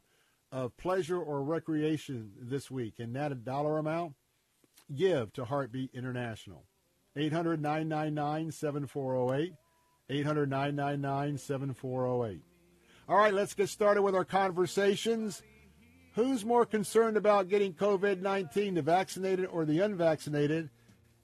[0.52, 4.14] of pleasure or recreation this week, and that a dollar amount,
[4.94, 6.64] give to Heartbeat International.
[7.16, 9.54] 800 999 7408.
[10.08, 12.40] 800 999 7408.
[13.08, 15.42] All right, let's get started with our conversations.
[16.14, 20.70] Who's more concerned about getting COVID 19, the vaccinated or the unvaccinated?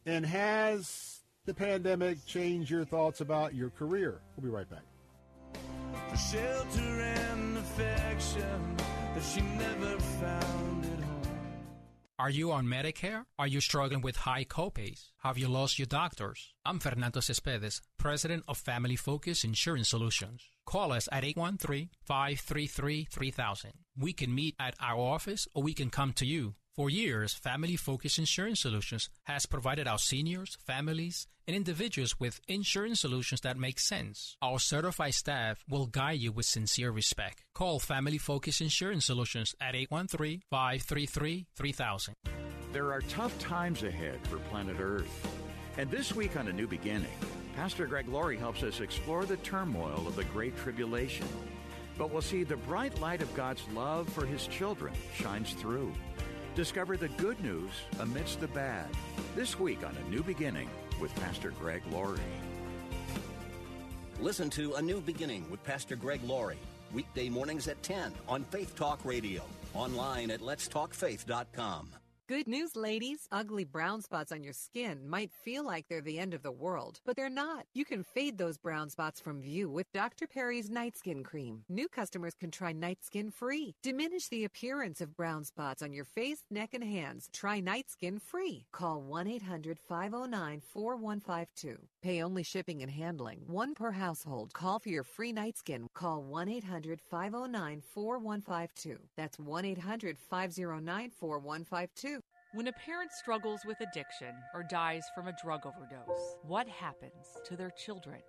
[0.05, 4.21] And has the pandemic changed your thoughts about your career?
[4.37, 4.85] We'll be right back.
[6.09, 8.77] For shelter and affection
[9.15, 10.86] that she never found.
[12.19, 13.27] Are you on Medicare?
[13.39, 15.11] Are you struggling with high copays?
[15.19, 16.55] Have you lost your doctors?
[16.65, 20.49] I'm Fernando Cespedes, president of Family Focus Insurance Solutions.
[20.65, 23.73] Call us at 813-533-3000.
[23.99, 26.55] We can meet at our office or we can come to you.
[26.77, 33.01] For years, Family Focus Insurance Solutions has provided our seniors, families, and individuals with insurance
[33.01, 34.37] solutions that make sense.
[34.43, 37.47] Our certified staff will guide you with sincere respect.
[37.55, 42.11] Call Family Focus Insurance Solutions at 813-533-3000.
[42.75, 45.27] There are tough times ahead for planet Earth.
[45.79, 47.09] And this week on A New Beginning,
[47.57, 51.27] Pastor Greg Laurie helps us explore the turmoil of the Great Tribulation.
[51.97, 55.91] But we'll see the bright light of God's love for His children shines through.
[56.57, 57.71] Discover the good news
[58.01, 58.87] amidst the bad.
[59.35, 62.19] This week on A New Beginning with Pastor Greg Laurie.
[64.23, 66.57] Listen to A New Beginning with Pastor Greg Laurie.
[66.95, 69.43] Weekday mornings at 10 on Faith Talk Radio.
[69.75, 71.91] Online at letstalkfaith.com.
[72.29, 73.29] Good news, ladies.
[73.31, 76.99] Ugly brown spots on your skin might feel like they're the end of the world,
[77.07, 77.67] but they're not.
[77.73, 80.27] You can fade those brown spots from view with Dr.
[80.27, 81.63] Perry's Night Skin Cream.
[81.69, 83.77] New customers can try Night Skin free.
[83.81, 87.31] Diminish the appearance of brown spots on your face, neck, and hands.
[87.33, 88.67] Try Night Skin free.
[88.73, 91.79] Call 1 800 509 4152.
[92.03, 94.53] Pay only shipping and handling, one per household.
[94.53, 95.89] Call for your free night skin.
[95.95, 98.99] Call 1 800 509 4152.
[99.17, 102.16] That's 1 800 509 4152.
[102.53, 107.57] When a parent struggles with addiction or dies from a drug overdose, what happens to
[107.57, 108.21] their children?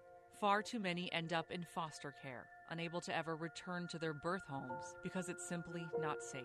[0.42, 4.46] Far too many end up in foster care, unable to ever return to their birth
[4.50, 6.44] homes because it's simply not safe.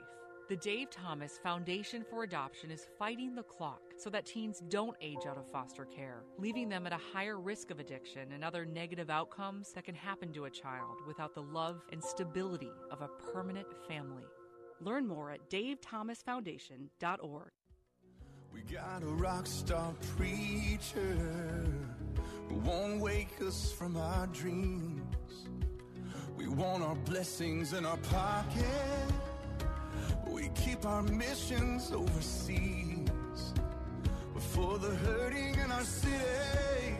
[0.49, 5.27] The Dave Thomas Foundation for Adoption is fighting the clock so that teens don't age
[5.27, 9.11] out of foster care, leaving them at a higher risk of addiction and other negative
[9.11, 13.67] outcomes that can happen to a child without the love and stability of a permanent
[13.89, 14.27] family.
[14.81, 17.51] Learn more at davethomasfoundation.org.
[18.53, 21.17] We got a rock star preacher
[22.49, 25.01] who won't wake us from our dreams.
[26.37, 29.13] We want our blessings in our pocket.
[30.29, 33.09] We keep our missions overseas.
[34.55, 36.97] For the hurting in our city,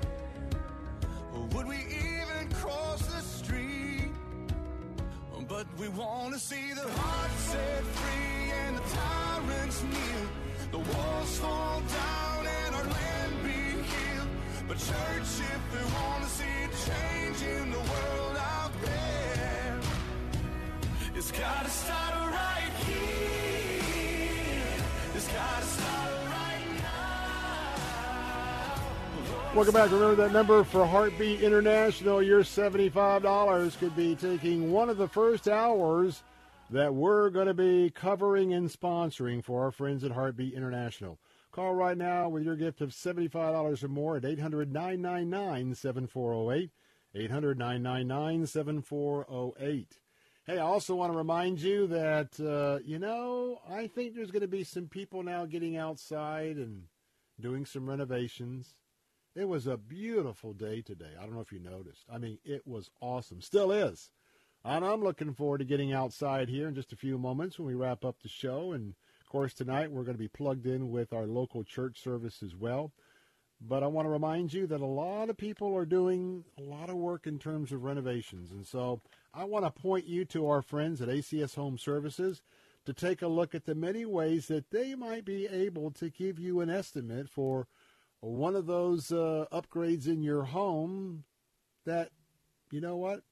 [1.35, 4.09] or would we even cross the street?
[5.49, 10.42] But we want to see the heart set free and the tyrants kneel.
[10.73, 14.29] The walls fall down and our land be healed.
[14.67, 16.45] But church, if we want to see
[16.91, 19.81] change in the world out there,
[21.15, 23.83] it's gotta start right here.
[25.15, 25.93] It's gotta start.
[29.55, 29.91] Welcome back.
[29.91, 32.23] Remember that number for Heartbeat International.
[32.23, 36.23] Your $75 could be taking one of the first hours
[36.73, 41.19] that we're going to be covering and sponsoring for our friends at Heartbeat International.
[41.51, 46.71] Call right now with your gift of $75 or more at 800 999 7408.
[47.15, 49.99] 800 999 7408.
[50.47, 54.41] Hey, I also want to remind you that, uh, you know, I think there's going
[54.41, 56.85] to be some people now getting outside and
[57.39, 58.77] doing some renovations.
[59.37, 61.13] It was a beautiful day today.
[61.21, 62.07] I don't know if you noticed.
[62.11, 63.43] I mean, it was awesome.
[63.43, 64.11] Still is.
[64.65, 67.75] And I'm looking forward to getting outside here in just a few moments when we
[67.75, 68.73] wrap up the show.
[68.73, 72.43] And of course, tonight we're going to be plugged in with our local church service
[72.43, 72.93] as well.
[73.61, 76.91] But I want to remind you that a lot of people are doing a lot
[76.91, 78.51] of work in terms of renovations.
[78.51, 79.01] And so
[79.35, 82.43] I want to point you to our friends at ACS Home Services.
[82.85, 86.39] to take a look at the many ways that they might be able to give
[86.39, 87.69] you an estimate for
[88.21, 91.25] one of those uh, upgrades in your home
[91.85, 92.11] that,
[92.71, 93.23] you know what,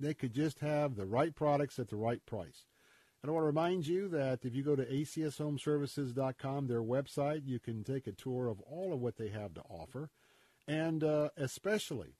[0.00, 2.64] they could just have the right products at the right price.
[3.22, 7.58] And I want to remind you that if you go to acshomeservices.com, their website, you
[7.58, 10.08] can take a tour of all of what they have to offer.
[10.66, 12.14] And uh, especially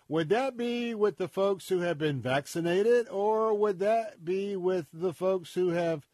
[0.08, 4.86] Would that be with the folks who have been vaccinated, or would that be with
[4.92, 6.06] the folks who have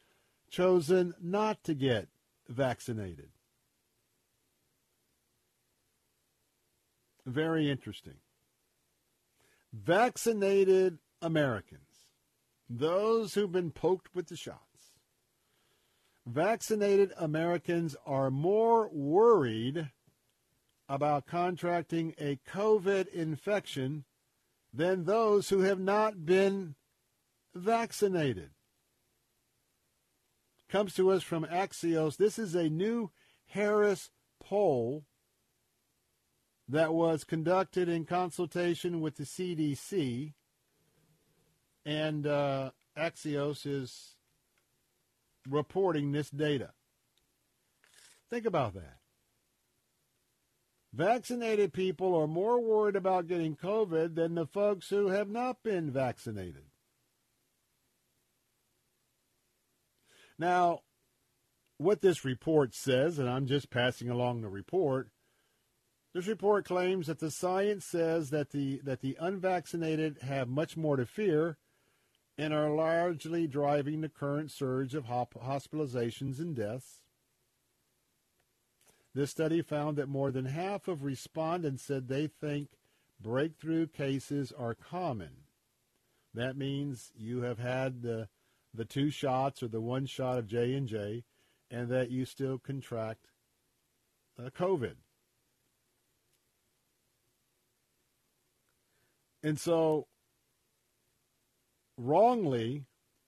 [0.50, 2.08] chosen not to get
[2.48, 3.30] vaccinated?
[7.24, 8.18] Very interesting.
[9.72, 11.85] Vaccinated Americans
[12.68, 14.60] those who've been poked with the shots.
[16.26, 19.90] Vaccinated Americans are more worried
[20.88, 24.04] about contracting a COVID infection
[24.72, 26.74] than those who have not been
[27.54, 28.50] vaccinated.
[30.68, 32.16] Comes to us from Axios.
[32.16, 33.10] This is a new
[33.46, 35.04] Harris poll
[36.68, 40.32] that was conducted in consultation with the CDC
[41.86, 44.16] and uh, Axios is
[45.48, 46.72] reporting this data.
[48.28, 48.98] Think about that.
[50.92, 55.90] Vaccinated people are more worried about getting COVID than the folks who have not been
[55.90, 56.64] vaccinated.
[60.38, 60.80] Now,
[61.78, 65.10] what this report says, and I'm just passing along the report,
[66.14, 70.96] this report claims that the science says that the that the unvaccinated have much more
[70.96, 71.58] to fear
[72.38, 77.00] and are largely driving the current surge of hospitalizations and deaths.
[79.14, 82.68] This study found that more than half of respondents said they think
[83.18, 85.44] breakthrough cases are common.
[86.34, 88.28] That means you have had the
[88.74, 91.24] the two shots or the one shot of J and J,
[91.70, 93.28] and that you still contract
[94.38, 94.96] uh, COVID.
[99.42, 100.08] And so
[101.96, 102.84] wrongly,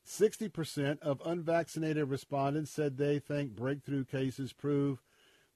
[0.07, 5.03] 60% of unvaccinated respondents said they think breakthrough cases prove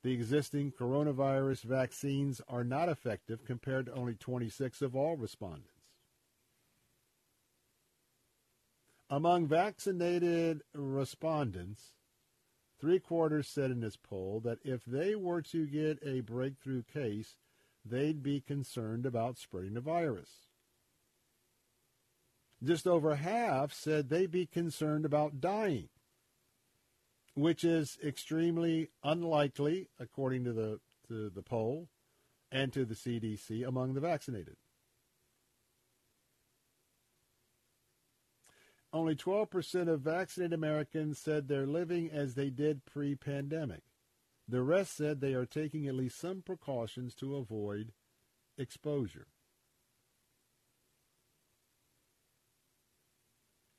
[0.03, 5.69] the existing coronavirus vaccines are not effective compared to only 26 of all respondents.
[9.09, 11.93] Among vaccinated respondents,
[12.81, 17.37] three quarters said in this poll that if they were to get a breakthrough case,
[17.85, 20.52] they'd be concerned about spreading the virus.
[22.63, 25.89] Just over half said they'd be concerned about dying,
[27.35, 31.89] which is extremely unlikely, according to the, to the poll
[32.53, 34.57] and to the CDC, among the vaccinated.
[38.93, 43.83] Only 12% of vaccinated Americans said they're living as they did pre pandemic.
[44.47, 47.93] The rest said they are taking at least some precautions to avoid
[48.59, 49.29] exposure.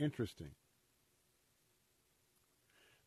[0.03, 0.51] Interesting.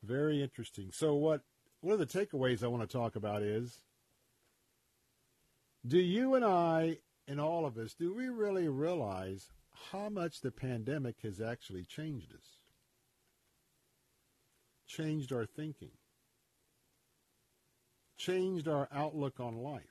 [0.03, 0.91] Very interesting.
[0.93, 1.43] So what
[1.83, 3.83] one of the takeaways I want to talk about is
[5.87, 9.49] do you and I and all of us do we really realize
[9.91, 12.61] how much the pandemic has actually changed us?
[14.87, 15.91] Changed our thinking.
[18.17, 19.83] Changed our outlook on life.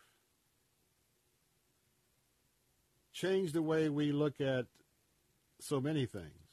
[3.14, 4.66] Changed the way we look at
[5.60, 6.45] so many things.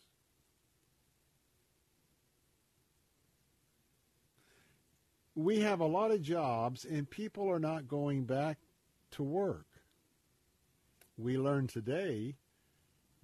[5.34, 8.58] We have a lot of jobs, and people are not going back
[9.12, 9.66] to work.
[11.16, 12.36] We learned today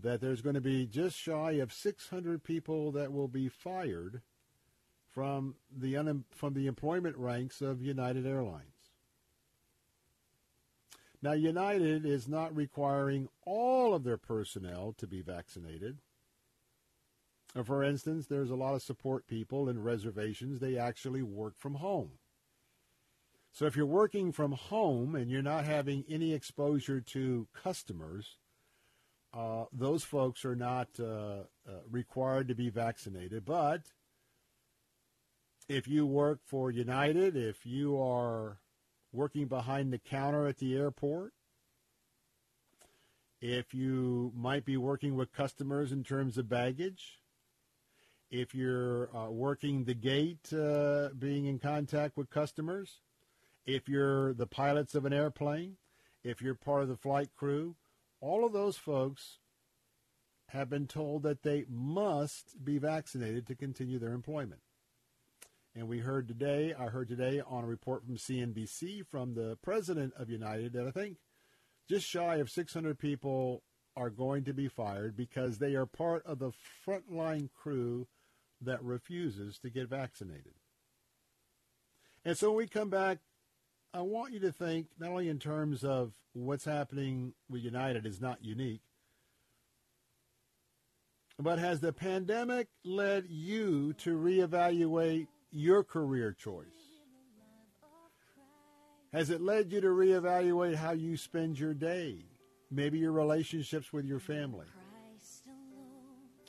[0.00, 4.22] that there's going to be just shy of 600 people that will be fired
[5.08, 8.92] from the un- from the employment ranks of United Airlines.
[11.20, 15.98] Now, United is not requiring all of their personnel to be vaccinated.
[17.64, 20.60] For instance, there's a lot of support people in reservations.
[20.60, 22.12] They actually work from home.
[23.52, 28.36] So if you're working from home and you're not having any exposure to customers,
[29.34, 31.44] uh, those folks are not uh, uh,
[31.90, 33.44] required to be vaccinated.
[33.44, 33.82] But
[35.68, 38.58] if you work for United, if you are
[39.12, 41.32] working behind the counter at the airport,
[43.40, 47.17] if you might be working with customers in terms of baggage,
[48.30, 53.00] if you're uh, working the gate, uh, being in contact with customers,
[53.66, 55.76] if you're the pilots of an airplane,
[56.24, 57.76] if you're part of the flight crew,
[58.20, 59.38] all of those folks
[60.48, 64.60] have been told that they must be vaccinated to continue their employment.
[65.74, 70.14] And we heard today, I heard today on a report from CNBC from the president
[70.18, 71.18] of United that I think
[71.88, 73.62] just shy of 600 people
[73.96, 76.52] are going to be fired because they are part of the
[76.86, 78.06] frontline crew
[78.60, 80.54] that refuses to get vaccinated.
[82.24, 83.18] And so when we come back,
[83.94, 88.20] I want you to think not only in terms of what's happening with United is
[88.20, 88.82] not unique,
[91.38, 96.66] but has the pandemic led you to reevaluate your career choice?
[99.12, 102.26] Has it led you to reevaluate how you spend your day?
[102.70, 104.66] Maybe your relationships with your family?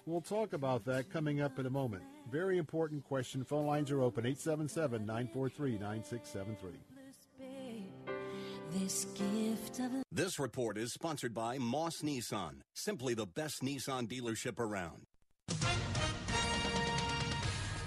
[0.10, 2.02] We'll talk about that coming up in a moment.
[2.32, 3.44] Very important question.
[3.44, 6.72] Phone lines are open 877 943 9673.
[8.72, 9.06] This
[10.12, 15.06] This report is sponsored by Moss Nissan, simply the best Nissan dealership around.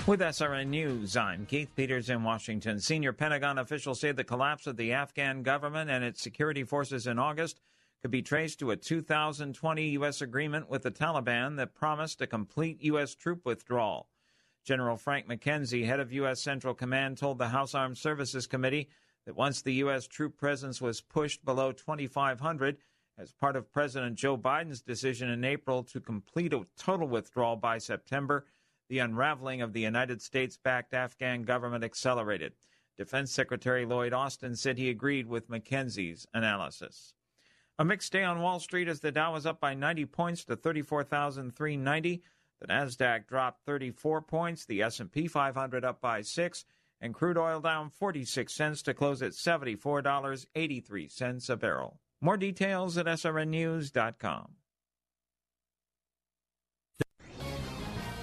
[0.07, 2.79] With SRN News, I'm Keith Peters in Washington.
[2.79, 7.19] Senior Pentagon officials say the collapse of the Afghan government and its security forces in
[7.19, 7.61] August
[8.03, 10.21] could be traced to a 2020 U.S.
[10.21, 13.15] agreement with the Taliban that promised a complete U.S.
[13.15, 14.09] troop withdrawal.
[14.65, 16.43] General Frank McKenzie, head of U.S.
[16.43, 18.89] Central Command, told the House Armed Services Committee
[19.25, 20.09] that once the U.S.
[20.09, 22.77] troop presence was pushed below 2,500,
[23.19, 27.79] as part of President Joe Biden's decision in April to complete a total withdrawal by
[27.79, 28.47] September,
[28.89, 32.55] the unraveling of the United States backed Afghan government accelerated.
[32.97, 37.15] Defense Secretary Lloyd Austin said he agreed with McKenzie's analysis.
[37.83, 40.55] A mixed day on Wall Street as the Dow was up by 90 points to
[40.55, 42.23] 34,390.
[42.61, 46.65] The Nasdaq dropped 34 points, the S&P 500 up by 6,
[47.01, 51.99] and crude oil down 46 cents to close at $74.83 a barrel.
[52.21, 54.53] More details at srnnews.com.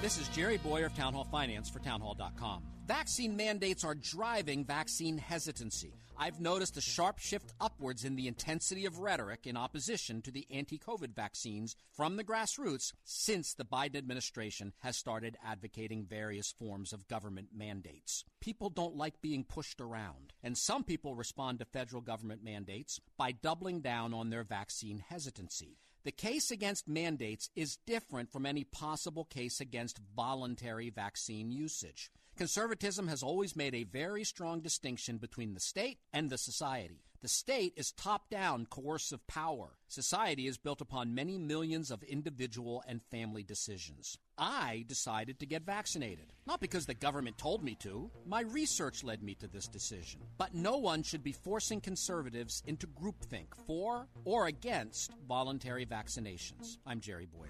[0.02, 2.64] This is Jerry Bowyer of Town Hall Finance for townhall.com.
[2.90, 5.94] Vaccine mandates are driving vaccine hesitancy.
[6.18, 10.48] I've noticed a sharp shift upwards in the intensity of rhetoric in opposition to the
[10.50, 16.92] anti COVID vaccines from the grassroots since the Biden administration has started advocating various forms
[16.92, 18.24] of government mandates.
[18.42, 23.32] People don't like being pushed around, and some people respond to federal government mandates by
[23.32, 25.78] doubling down on their vaccine hesitancy.
[26.04, 32.10] The case against mandates is different from any possible case against voluntary vaccine usage.
[32.38, 37.04] Conservatism has always made a very strong distinction between the state and the society.
[37.22, 39.72] The state is top down coercive power.
[39.90, 44.18] Society is built upon many millions of individual and family decisions.
[44.38, 46.32] I decided to get vaccinated.
[46.48, 50.22] Not because the government told me to, my research led me to this decision.
[50.38, 56.78] But no one should be forcing conservatives into groupthink for or against voluntary vaccinations.
[56.86, 57.50] I'm Jerry Bowyer.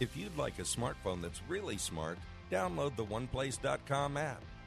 [0.00, 2.18] If you'd like a smartphone that's really smart,
[2.50, 4.42] download the OnePlace.com app,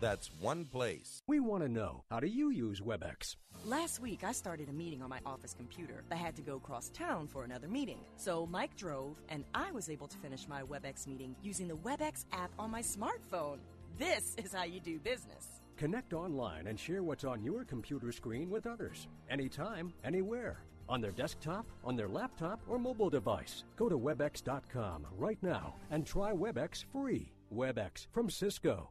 [0.00, 1.22] That's one place.
[1.26, 3.36] We want to know how do you use WebEx?
[3.66, 6.02] Last week, I started a meeting on my office computer.
[6.10, 8.00] I had to go cross town for another meeting.
[8.16, 12.24] So Mike drove, and I was able to finish my WebEx meeting using the WebEx
[12.32, 13.58] app on my smartphone.
[13.98, 15.60] This is how you do business.
[15.76, 19.06] Connect online and share what's on your computer screen with others.
[19.28, 20.64] Anytime, anywhere.
[20.88, 23.64] On their desktop, on their laptop, or mobile device.
[23.76, 27.32] Go to WebEx.com right now and try WebEx free.
[27.54, 28.90] WebEx from Cisco.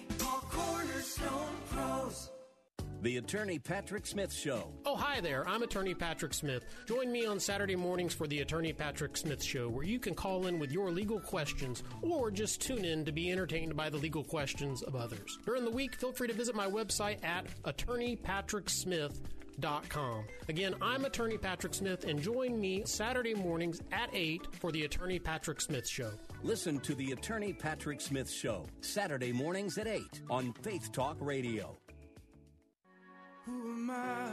[0.21, 2.29] Call Cornerstone Pros.
[3.01, 4.71] The Attorney Patrick Smith Show.
[4.85, 5.47] Oh, hi there.
[5.47, 6.63] I'm Attorney Patrick Smith.
[6.87, 10.45] Join me on Saturday mornings for the Attorney Patrick Smith Show, where you can call
[10.45, 14.23] in with your legal questions or just tune in to be entertained by the legal
[14.23, 15.39] questions of others.
[15.43, 20.23] During the week, feel free to visit my website at attorneypatricksmith.com.
[20.49, 25.17] Again, I'm Attorney Patrick Smith, and join me Saturday mornings at 8 for the Attorney
[25.17, 26.11] Patrick Smith Show.
[26.43, 31.77] Listen to the Attorney Patrick Smith Show, Saturday mornings at 8 on Faith Talk Radio.
[33.45, 34.31] Who am I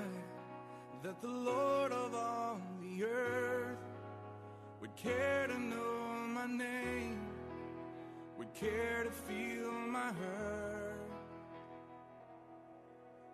[1.03, 3.77] that the Lord of all the earth
[4.81, 7.21] would care to know my name,
[8.39, 11.11] would care to feel my hurt?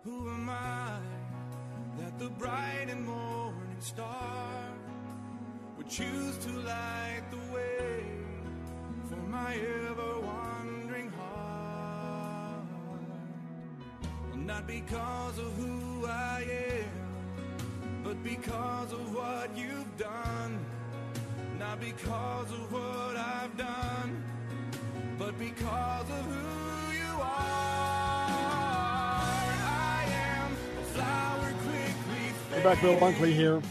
[0.03, 0.99] Who am I
[1.99, 4.73] that the bright and morning star
[5.77, 8.24] would choose to light the way
[9.09, 12.65] for my ever wandering heart?
[14.29, 16.89] Well, not because of who I am,
[18.03, 20.59] but because of what you've done.
[21.59, 24.23] Not because of what I've done,
[25.19, 27.45] but because of who you are.
[29.67, 33.61] I am a flower quickly back, Bill Bunkley here.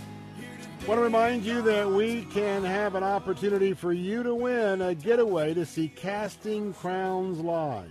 [0.86, 4.94] Want to remind you that we can have an opportunity for you to win a
[4.94, 7.88] getaway to see Casting Crowns live.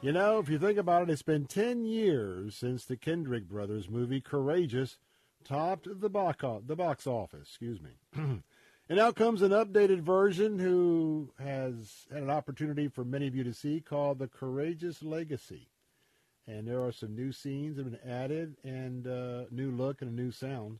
[0.00, 3.90] You know, if you think about it, it's been 10 years since the Kendrick brothers
[3.90, 4.96] movie Courageous
[5.44, 7.48] topped the box, the box office.
[7.48, 7.90] Excuse me.
[8.14, 8.42] and
[8.88, 13.52] now comes an updated version who has had an opportunity for many of you to
[13.52, 15.68] see called The Courageous Legacy.
[16.46, 20.10] And there are some new scenes that have been added and uh, new look and
[20.10, 20.78] a new sound.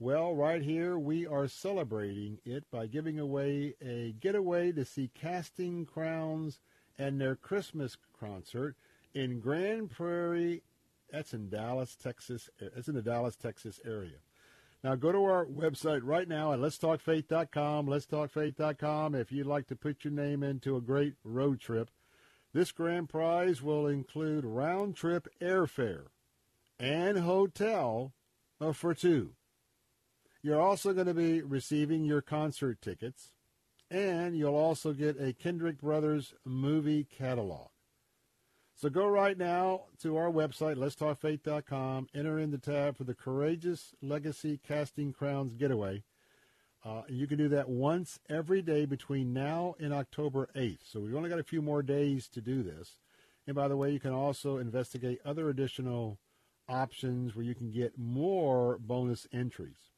[0.00, 5.86] Well, right here we are celebrating it by giving away a getaway to see Casting
[5.86, 6.60] Crowns
[6.96, 8.76] and their Christmas concert
[9.12, 10.62] in Grand Prairie.
[11.10, 12.48] That's in Dallas, Texas.
[12.60, 14.18] That's in the Dallas, Texas area.
[14.84, 20.04] Now go to our website right now at letstalkfaith.com, letstalkfaith.com if you'd like to put
[20.04, 21.90] your name into a great road trip.
[22.52, 26.04] This grand prize will include round trip airfare
[26.78, 28.12] and hotel
[28.72, 29.32] for two.
[30.42, 33.32] You're also going to be receiving your concert tickets,
[33.90, 37.68] and you'll also get a Kendrick Brothers movie catalog.
[38.76, 43.92] So go right now to our website, letstalkfaith.com, enter in the tab for the Courageous
[44.00, 46.04] Legacy Casting Crowns Getaway.
[46.84, 50.78] Uh, you can do that once every day between now and October 8th.
[50.84, 52.98] So we've only got a few more days to do this.
[53.48, 56.20] And by the way, you can also investigate other additional
[56.68, 59.90] options where you can get more bonus entries.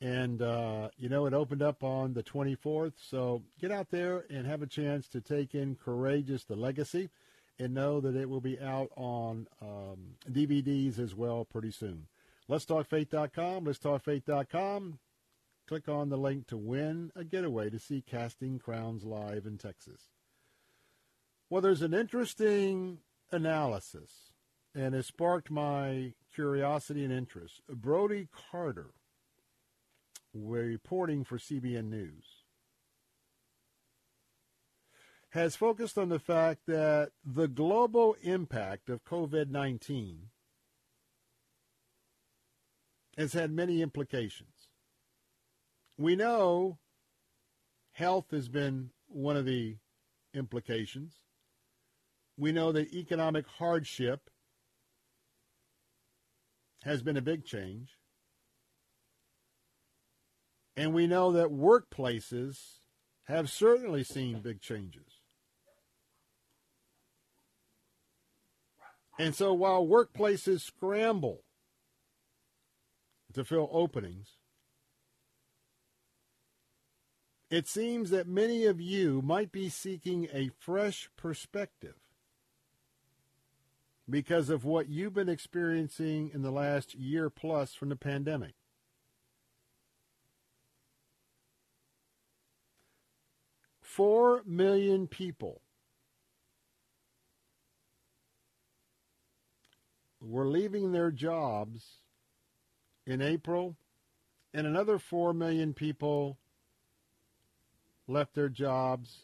[0.00, 2.92] And, uh, you know, it opened up on the 24th.
[2.96, 7.08] So get out there and have a chance to take in Courageous the Legacy
[7.58, 12.06] and know that it will be out on um, DVDs as well pretty soon.
[12.48, 13.64] Let's talkfaith.com.
[13.64, 14.98] Let's talkfaith.com.
[15.66, 20.10] Click on the link to win a getaway to see Casting Crowns live in Texas.
[21.50, 22.98] Well, there's an interesting
[23.32, 24.32] analysis,
[24.74, 27.62] and it sparked my curiosity and interest.
[27.68, 28.90] Brody Carter,
[30.44, 32.24] reporting for CBN News,
[35.30, 40.28] has focused on the fact that the global impact of COVID 19
[43.16, 44.68] has had many implications.
[45.98, 46.78] We know
[47.92, 49.76] health has been one of the
[50.34, 51.14] implications.
[52.36, 54.28] We know that economic hardship
[56.82, 57.95] has been a big change.
[60.76, 62.80] And we know that workplaces
[63.24, 65.20] have certainly seen big changes.
[69.18, 71.42] And so while workplaces scramble
[73.32, 74.36] to fill openings,
[77.48, 81.94] it seems that many of you might be seeking a fresh perspective
[84.08, 88.55] because of what you've been experiencing in the last year plus from the pandemic.
[93.96, 95.62] Four million people
[100.20, 101.82] were leaving their jobs
[103.06, 103.74] in April,
[104.52, 106.36] and another 4 million people
[108.06, 109.20] left their jobs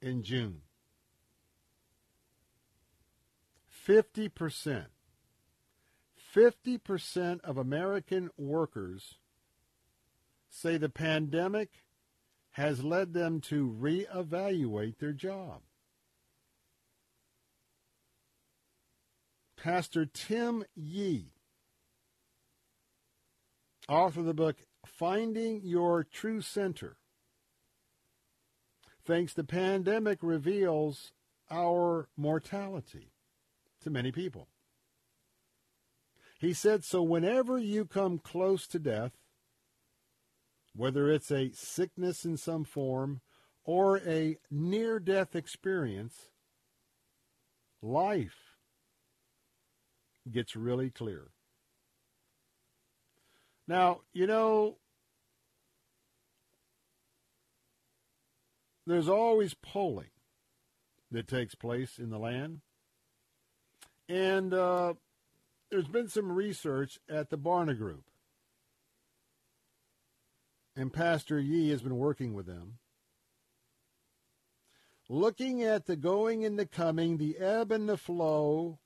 [0.00, 0.60] in June.
[3.84, 4.84] 50%.
[6.36, 9.16] 50% of American workers
[10.48, 11.70] say the pandemic
[12.58, 15.60] has led them to reevaluate their job.
[19.56, 21.34] Pastor Tim Yee,
[23.88, 26.96] author of the book Finding Your True Center,
[29.06, 31.12] thinks the pandemic reveals
[31.52, 33.12] our mortality
[33.82, 34.48] to many people.
[36.40, 39.12] He said, So whenever you come close to death,
[40.78, 43.20] whether it's a sickness in some form
[43.64, 46.30] or a near death experience,
[47.82, 48.54] life
[50.30, 51.32] gets really clear.
[53.66, 54.76] Now, you know,
[58.86, 60.10] there's always polling
[61.10, 62.60] that takes place in the land.
[64.08, 64.94] And uh,
[65.72, 68.04] there's been some research at the Barna Group.
[70.78, 72.78] And Pastor Yi has been working with them.
[75.08, 78.78] Looking at the going and the coming, the ebb and the flow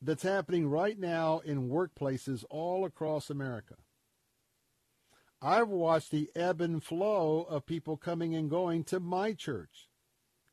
[0.00, 3.74] that's happening right now in workplaces all across America.
[5.42, 9.90] I've watched the ebb and flow of people coming and going to my church,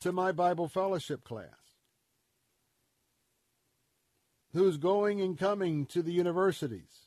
[0.02, 1.78] to my Bible fellowship class,
[4.52, 7.01] who's going and coming to the universities.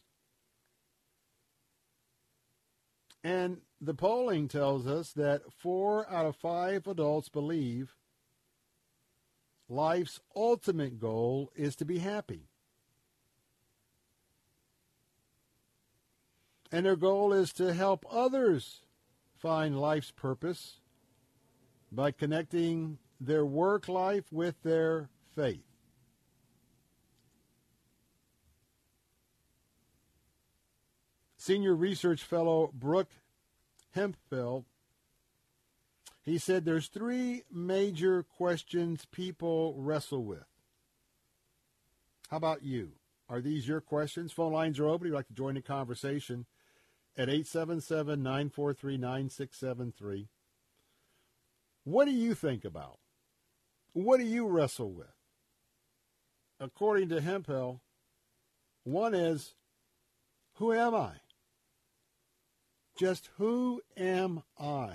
[3.25, 7.97] And the polling tells us that four out of five adults believe
[9.67, 12.51] life's ultimate goal is to be happy.
[16.71, 18.83] And their goal is to help others
[19.39, 20.81] find life's purpose
[21.91, 25.74] by connecting their work life with their faith.
[31.45, 33.11] Senior research fellow Brooke
[33.95, 34.65] Hempell
[36.25, 40.47] he said there's three major questions people wrestle with.
[42.31, 42.93] How about you?
[43.29, 44.33] Are these your questions?
[44.33, 45.07] Phone lines are open.
[45.07, 46.47] If you'd like to join the conversation
[47.15, 50.29] at 877 943 9673.
[51.85, 53.01] What do you think about?
[53.93, 55.13] What do you wrestle with?
[56.59, 57.81] According to Hempell,
[58.85, 59.53] one is
[60.55, 61.17] who am I?
[62.97, 64.95] Just who am I?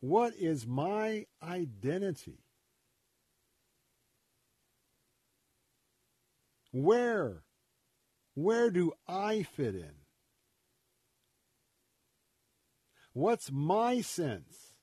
[0.00, 2.44] What is my identity?
[6.72, 7.44] Where?
[8.34, 9.94] Where do I fit in?
[13.14, 14.74] What's my sense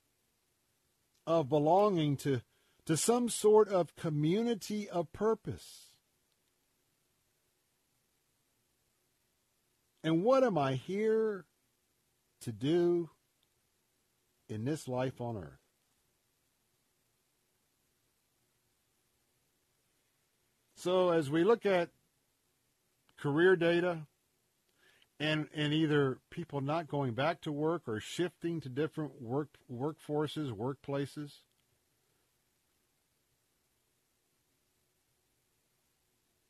[1.28, 2.42] of belonging to,
[2.86, 5.91] to some sort of community of purpose?
[10.04, 11.46] And what am I here
[12.42, 13.10] to do
[14.52, 15.60] in this life on earth.
[20.76, 21.90] So as we look at
[23.18, 24.08] career data
[25.20, 30.52] and and either people not going back to work or shifting to different work workforces,
[30.52, 31.32] workplaces,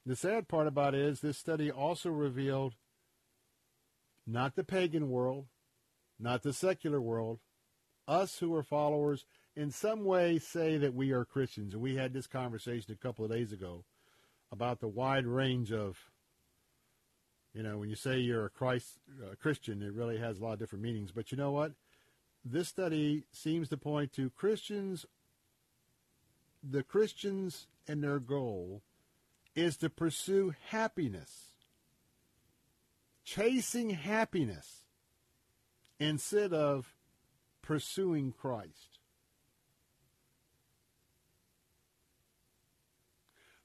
[0.04, 2.74] The sad part about it is this study also revealed
[4.32, 5.48] not the pagan world,
[6.20, 7.40] not the secular world,
[8.08, 11.74] us who are followers in some way say that we are Christians.
[11.74, 13.84] And we had this conversation a couple of days ago
[14.52, 15.98] about the wide range of,
[17.54, 20.54] you know, when you say you're a Christ uh, Christian, it really has a lot
[20.54, 21.12] of different meanings.
[21.12, 21.74] But you know what?
[22.44, 25.06] This study seems to point to Christians,
[26.64, 28.82] the Christians and their goal
[29.56, 31.51] is to pursue happiness,
[33.24, 34.86] chasing happiness
[36.00, 36.96] instead of
[37.62, 39.00] pursuing Christ.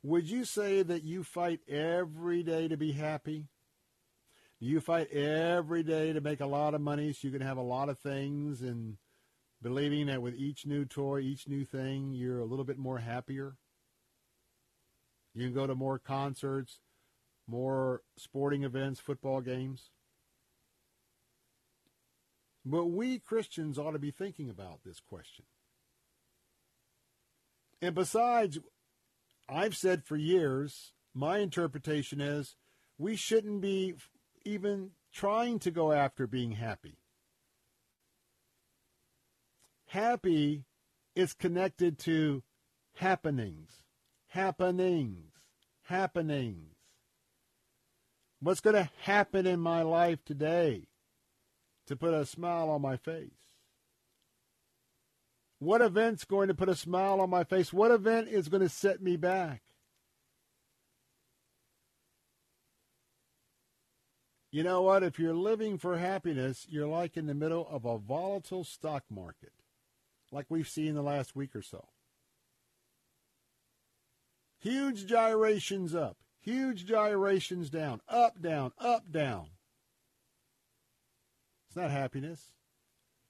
[0.02, 3.48] Would you say that you fight every day to be happy?
[4.60, 7.56] Do you fight every day to make a lot of money so you can have
[7.56, 8.98] a lot of things and
[9.62, 13.56] believing that with each new toy, each new thing, you're a little bit more happier?
[15.34, 16.78] You can go to more concerts,
[17.46, 19.90] more sporting events, football games.
[22.64, 25.44] But we Christians ought to be thinking about this question.
[27.80, 28.58] And besides,
[29.48, 32.56] I've said for years, my interpretation is
[32.98, 33.94] we shouldn't be
[34.44, 36.98] even trying to go after being happy.
[39.88, 40.64] Happy
[41.14, 42.42] is connected to
[42.94, 43.82] happenings,
[44.28, 45.32] happenings,
[45.84, 46.75] happenings.
[48.40, 50.88] What's going to happen in my life today
[51.86, 53.30] to put a smile on my face?
[55.58, 57.72] What event's going to put a smile on my face?
[57.72, 59.62] What event is going to set me back?
[64.52, 65.02] You know what?
[65.02, 69.52] If you're living for happiness, you're like in the middle of a volatile stock market,
[70.30, 71.88] like we've seen the last week or so.
[74.58, 79.48] Huge gyrations up, huge gyrations down, up, down, up, down.
[81.68, 82.52] It's not happiness.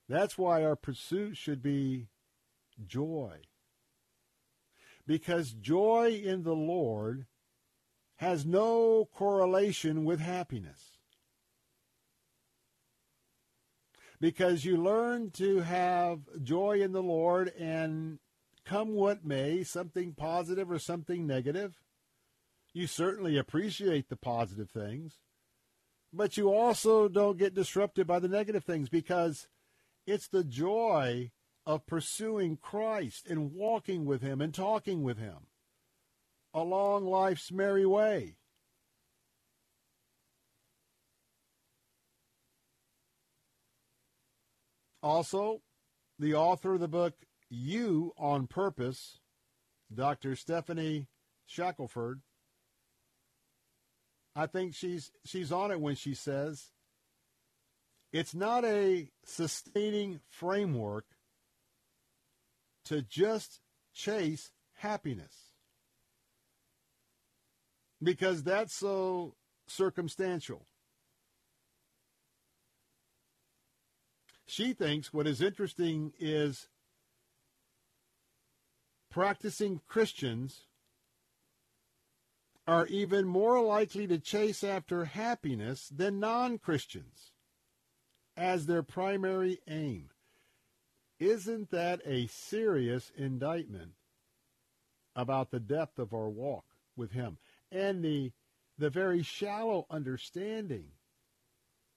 [0.07, 2.09] That's why our pursuit should be
[2.87, 3.39] joy.
[5.07, 7.27] Because joy in the Lord
[8.17, 10.99] has no correlation with happiness.
[14.21, 18.19] Because you learn to have joy in the Lord and
[18.65, 21.75] come what may, something positive or something negative,
[22.77, 25.15] you certainly appreciate the positive things,
[26.13, 29.49] but you also don't get disrupted by the negative things because
[30.07, 31.31] it's the joy
[31.65, 35.47] of pursuing Christ and walking with Him and talking with Him
[36.53, 38.37] along life's merry way.
[45.03, 45.63] Also,
[46.19, 47.15] the author of the book
[47.49, 49.21] You on Purpose,
[49.95, 50.37] Dr.
[50.37, 51.09] Stephanie
[51.47, 52.21] Shackelford,
[54.39, 56.71] I think she's she's on it when she says
[58.13, 61.07] it's not a sustaining framework
[62.85, 63.61] to just
[63.95, 65.53] chase happiness.
[68.03, 69.35] Because that's so
[69.67, 70.67] circumstantial.
[74.47, 76.69] She thinks what is interesting is
[79.11, 80.66] practicing Christians
[82.67, 87.31] are even more likely to chase after happiness than non Christians
[88.37, 90.11] as their primary aim.
[91.19, 93.93] Isn't that a serious indictment
[95.15, 96.65] about the depth of our walk
[96.97, 97.39] with Him
[97.73, 98.33] and the,
[98.77, 100.89] the very shallow understanding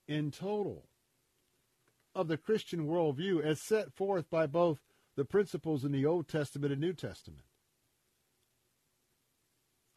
[0.07, 0.85] in total
[2.15, 4.79] of the Christian worldview as set forth by both
[5.15, 7.43] the principles in the Old Testament and New Testament?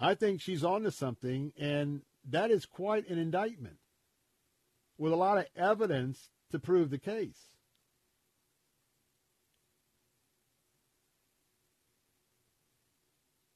[0.02, 3.76] I think she's on to something, and that is quite an indictment
[4.98, 7.52] with a lot of evidence to prove the case.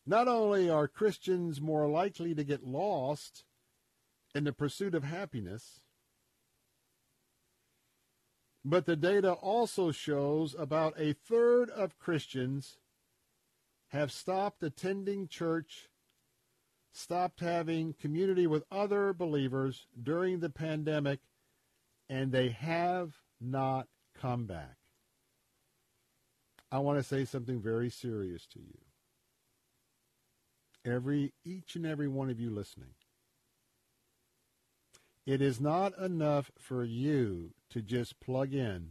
[0.06, 3.42] Not only are Christians more likely to get lost
[4.32, 5.80] in the pursuit of happiness,
[8.64, 12.78] but the data also shows about a third of Christians
[13.88, 15.88] have stopped attending church,
[16.96, 21.20] stopped having community with other believers during the pandemic,
[22.08, 24.76] and they have not come back.
[26.72, 28.78] I want to say something very serious to you
[30.86, 32.94] every each and every one of you listening.
[35.26, 38.90] It is not enough for you to just plug in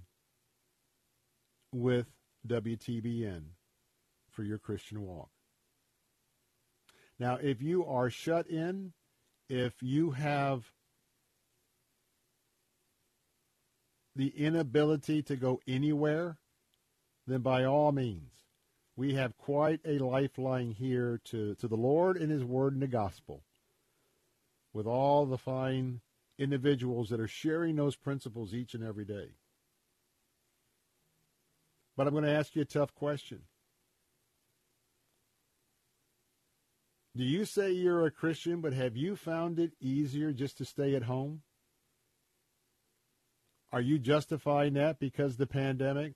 [1.72, 2.08] with
[2.46, 3.44] WTBN
[4.30, 5.30] for your Christian walk.
[7.20, 8.94] Now, if you are shut in,
[9.50, 10.72] if you have
[14.16, 16.38] the inability to go anywhere,
[17.28, 18.32] then by all means,
[18.96, 22.88] we have quite a lifeline here to, to the Lord and His Word and the
[22.88, 23.44] Gospel
[24.74, 26.02] with all the fine
[26.38, 29.30] individuals that are sharing those principles each and every day.
[31.96, 33.44] But I'm going to ask you a tough question.
[37.16, 40.96] Do you say you're a Christian, but have you found it easier just to stay
[40.96, 41.44] at home?
[43.72, 46.14] Are you justifying that because the pandemic?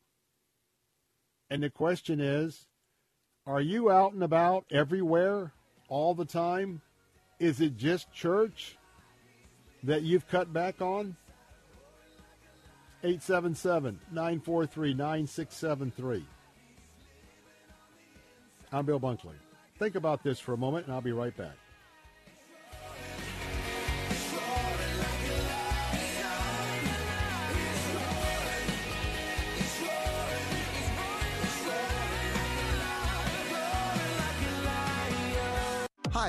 [1.50, 2.68] And the question is,
[3.45, 5.53] are you out and about everywhere
[5.88, 6.82] all the time?
[7.40, 8.78] Is it just church
[9.84, 11.16] that you've cut back on?
[13.03, 16.26] 877 943 9673.
[18.74, 19.36] I'm Bill Bunkley.
[19.80, 21.56] Think about this for a moment, and I'll be right back.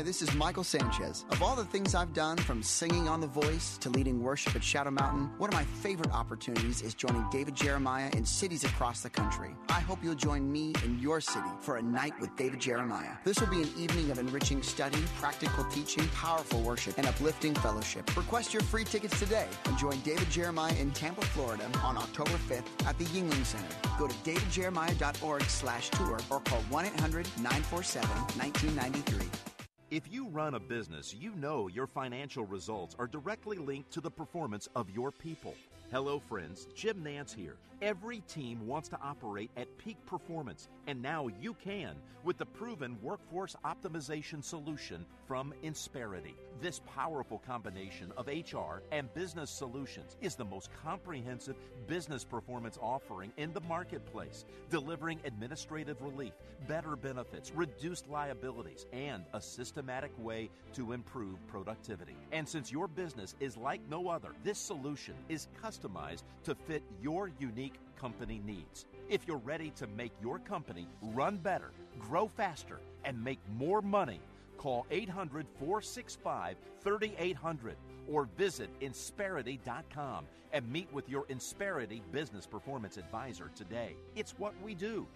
[0.00, 1.26] Hi, this is Michael Sanchez.
[1.28, 4.64] Of all the things I've done, from singing on The Voice to leading worship at
[4.64, 9.10] Shadow Mountain, one of my favorite opportunities is joining David Jeremiah in cities across the
[9.10, 9.54] country.
[9.68, 13.10] I hope you'll join me in your city for a night with David Jeremiah.
[13.24, 18.16] This will be an evening of enriching study, practical teaching, powerful worship, and uplifting fellowship.
[18.16, 22.86] Request your free tickets today and join David Jeremiah in Tampa, Florida on October 5th
[22.86, 23.68] at the Yuengling Center.
[23.98, 29.59] Go to davidjeremiah.org slash tour or call 1-800-947-1993.
[29.90, 34.10] If you run a business, you know your financial results are directly linked to the
[34.10, 35.56] performance of your people.
[35.90, 36.68] Hello, friends.
[36.76, 37.56] Jim Nantz here.
[37.82, 42.98] Every team wants to operate at peak performance, and now you can with the proven
[43.00, 46.34] workforce optimization solution from Insperity.
[46.60, 53.32] This powerful combination of HR and business solutions is the most comprehensive business performance offering
[53.38, 56.34] in the marketplace, delivering administrative relief,
[56.68, 62.16] better benefits, reduced liabilities, and a systematic way to improve productivity.
[62.32, 67.30] And since your business is like no other, this solution is customized to fit your
[67.38, 68.86] unique company needs.
[69.08, 74.20] If you're ready to make your company run better, grow faster, and make more money,
[74.56, 77.76] call 800 465 3800
[78.08, 83.94] or visit Insperity.com and meet with your Insperity business performance advisor today.
[84.16, 85.06] It's what we do.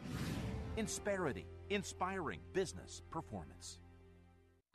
[0.77, 3.79] Insperity, inspiring business performance.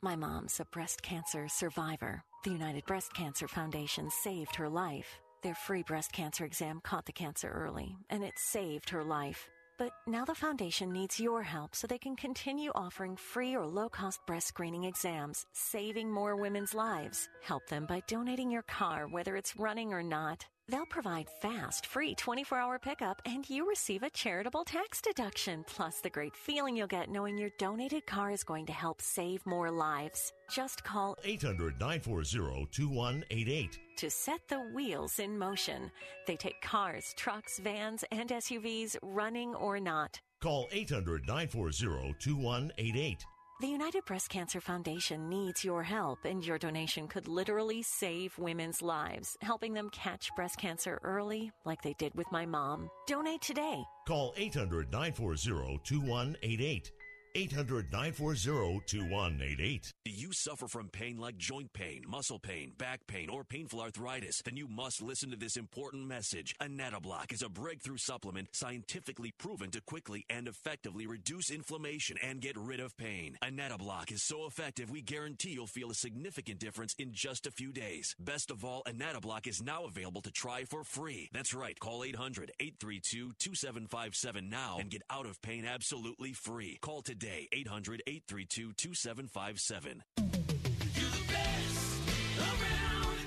[0.02, 2.22] My mom's a breast cancer survivor.
[2.44, 5.20] The United Breast Cancer Foundation saved her life.
[5.42, 9.48] Their free breast cancer exam caught the cancer early, and it saved her life.
[9.78, 13.88] But now the foundation needs your help so they can continue offering free or low
[13.88, 17.26] cost breast screening exams, saving more women's lives.
[17.42, 20.44] Help them by donating your car, whether it's running or not.
[20.70, 26.00] They'll provide fast, free 24 hour pickup, and you receive a charitable tax deduction, plus
[26.00, 29.72] the great feeling you'll get knowing your donated car is going to help save more
[29.72, 30.32] lives.
[30.48, 35.90] Just call 800 940 2188 to set the wheels in motion.
[36.28, 40.20] They take cars, trucks, vans, and SUVs, running or not.
[40.40, 43.24] Call 800 940 2188.
[43.60, 48.80] The United Breast Cancer Foundation needs your help, and your donation could literally save women's
[48.80, 52.88] lives, helping them catch breast cancer early, like they did with my mom.
[53.06, 53.84] Donate today.
[54.08, 56.90] Call 800 940 2188.
[57.34, 59.92] 800 940 2188.
[60.04, 64.42] Do you suffer from pain like joint pain, muscle pain, back pain, or painful arthritis?
[64.44, 66.54] Then you must listen to this important message.
[66.60, 72.56] Anatabloc is a breakthrough supplement scientifically proven to quickly and effectively reduce inflammation and get
[72.56, 73.38] rid of pain.
[73.44, 77.72] Anatabloc is so effective, we guarantee you'll feel a significant difference in just a few
[77.72, 78.14] days.
[78.18, 81.28] Best of all, Anatabloc is now available to try for free.
[81.32, 81.78] That's right.
[81.78, 86.78] Call 800 832 2757 now and get out of pain absolutely free.
[86.80, 90.02] Call today today 800 832 2757.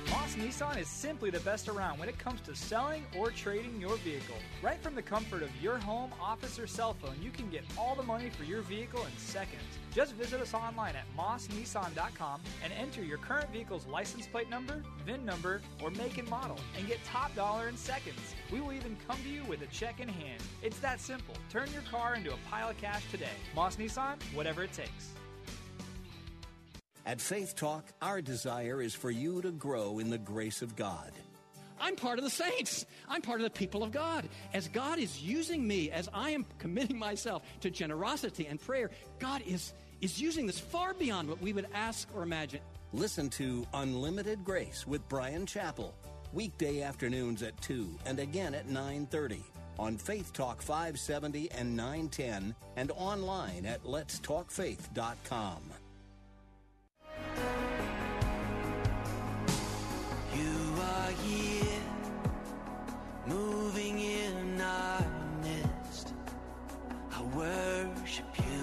[0.10, 3.98] Moss Nissan is simply the best around when it comes to selling or trading your
[3.98, 4.36] vehicle.
[4.62, 7.96] Right from the comfort of your home, office, or cell phone, you can get all
[7.96, 9.62] the money for your vehicle in seconds.
[9.94, 15.24] Just visit us online at mossnissan.com and enter your current vehicle's license plate number, VIN
[15.24, 18.36] number, or make and model and get top dollar in seconds.
[18.52, 20.42] We will even come to you with a check in hand.
[20.64, 21.36] It's that simple.
[21.50, 23.28] Turn your car into a pile of cash today.
[23.56, 25.12] Moss Nissan, whatever it takes.
[27.06, 31.12] At Faith Talk, our desire is for you to grow in the grace of God.
[31.84, 32.86] I'm part of the saints.
[33.10, 34.30] I'm part of the people of God.
[34.54, 38.90] As God is using me, as I am committing myself to generosity and prayer,
[39.20, 39.74] God is,
[40.04, 42.60] is using this far beyond what we would ask or imagine.
[42.92, 45.94] Listen to Unlimited Grace with Bryan Chapell,
[46.34, 49.42] weekday afternoons at 2 and again at 9:30
[49.80, 55.62] on Faith Talk 570 and 910 and online at letstalkfaith.com.
[60.36, 61.82] You are here,
[63.26, 65.06] moving in our
[65.42, 66.14] midst.
[67.10, 68.62] I worship you.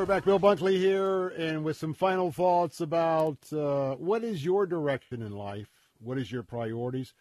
[0.00, 0.24] We're back.
[0.24, 5.32] Bill Bunkley here, and with some final thoughts about uh, what is your direction in
[5.32, 5.68] life?
[5.98, 7.12] What is your priorities?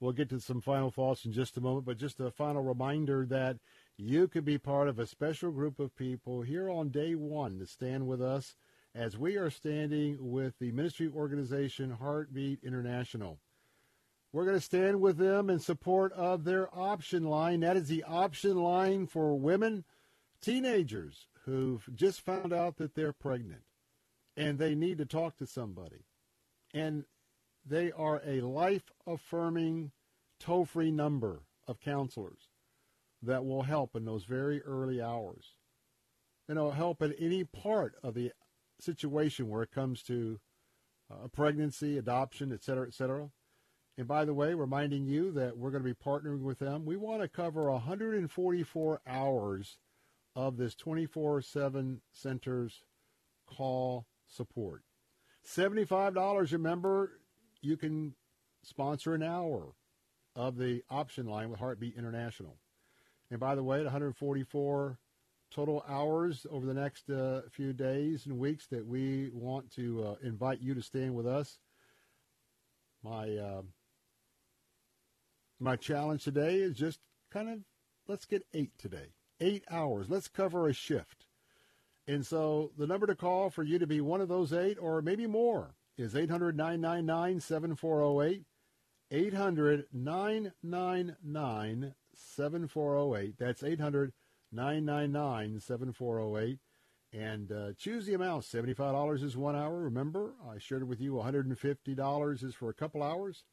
[0.00, 3.24] We'll get to some final thoughts in just a moment, but just a final reminder
[3.26, 3.58] that
[3.96, 7.68] you could be part of a special group of people here on day one to
[7.68, 8.56] stand with us
[8.96, 13.38] as we are standing with the ministry organization Heartbeat International.
[14.32, 17.60] We're going to stand with them in support of their option line.
[17.60, 19.84] That is the option line for women,
[20.40, 23.62] teenagers who've just found out that they're pregnant
[24.36, 26.06] and they need to talk to somebody.
[26.72, 27.04] And
[27.64, 29.92] they are a life affirming
[30.40, 32.48] toll free number of counselors
[33.22, 35.54] that will help in those very early hours.
[36.48, 38.32] And it'll help at any part of the
[38.80, 40.40] situation where it comes to
[41.10, 43.30] uh, pregnancy, adoption, et cetera, et cetera.
[43.96, 46.84] And by the way, reminding you that we're going to be partnering with them.
[46.84, 49.78] We want to cover 144 hours
[50.36, 52.82] of this 24 7 centers
[53.46, 54.82] call support.
[55.46, 57.20] $75, remember,
[57.60, 58.14] you can
[58.62, 59.74] sponsor an hour
[60.34, 62.56] of the option line with Heartbeat International.
[63.30, 64.98] And by the way, 144
[65.50, 70.14] total hours over the next uh, few days and weeks that we want to uh,
[70.22, 71.58] invite you to stand with us.
[73.02, 73.62] My uh,
[75.60, 76.98] my challenge today is just
[77.30, 77.58] kind of
[78.08, 80.06] let's get eight today, eight hours.
[80.08, 81.26] Let's cover a shift.
[82.06, 85.00] And so the number to call for you to be one of those eight or
[85.00, 88.42] maybe more is 800 999 7408.
[89.10, 93.38] 800 999 7408.
[93.38, 94.12] That's 800
[94.52, 96.58] 999 7408.
[97.12, 98.42] And uh, choose the amount.
[98.42, 99.80] $75 is one hour.
[99.80, 103.44] Remember, I shared it with you $150 is for a couple hours.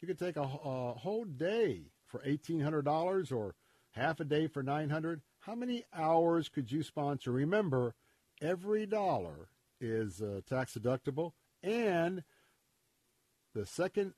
[0.00, 3.54] You could take a, a whole day for $1,800 or
[3.92, 7.32] half a day for 900 How many hours could you sponsor?
[7.32, 7.94] Remember,
[8.40, 9.48] every dollar
[9.80, 11.32] is uh, tax deductible.
[11.62, 12.22] And
[13.54, 14.14] the second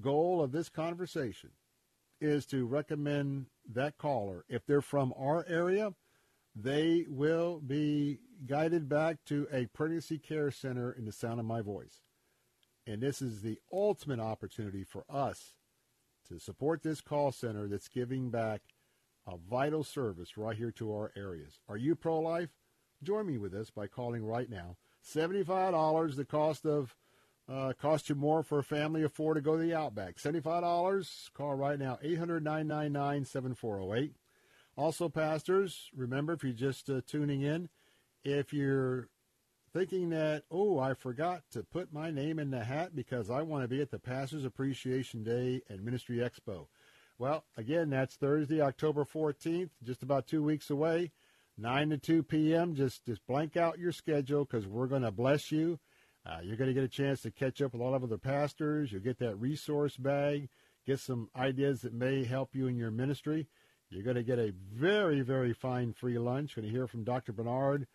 [0.00, 1.50] goal of this conversation
[2.20, 4.44] is to recommend that caller.
[4.48, 5.94] If they're from our area,
[6.54, 11.62] they will be guided back to a pregnancy care center in the sound of my
[11.62, 12.02] voice.
[12.86, 15.54] And this is the ultimate opportunity for us
[16.28, 18.60] to support this call center that's giving back
[19.26, 21.60] a vital service right here to our areas.
[21.68, 22.50] Are you pro life?
[23.02, 24.76] Join me with us by calling right now.
[25.04, 26.94] $75, the cost of
[27.48, 30.16] uh, cost you more for a family of four to go to the Outback.
[30.16, 31.32] $75.
[31.32, 34.14] Call right now, 800 999 7408.
[34.76, 37.68] Also, pastors, remember if you're just uh, tuning in,
[38.22, 39.08] if you're
[39.72, 43.64] thinking that, oh, I forgot to put my name in the hat because I want
[43.64, 46.66] to be at the Pastors Appreciation Day and Ministry Expo.
[47.18, 51.10] Well, again, that's Thursday, October 14th, just about two weeks away,
[51.56, 52.74] 9 to 2 p.m.
[52.74, 55.78] Just, just blank out your schedule because we're going to bless you
[56.28, 58.18] uh, you're going to get a chance to catch up with a lot of other
[58.18, 58.92] pastors.
[58.92, 60.50] You'll get that resource bag,
[60.86, 63.46] get some ideas that may help you in your ministry.
[63.88, 66.54] You're going to get a very, very fine free lunch.
[66.54, 67.32] Going to hear from Dr.
[67.32, 67.86] Bernard.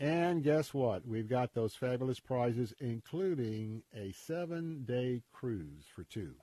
[0.00, 1.06] And guess what?
[1.06, 6.36] We've got those fabulous prizes, including a seven day cruise for two.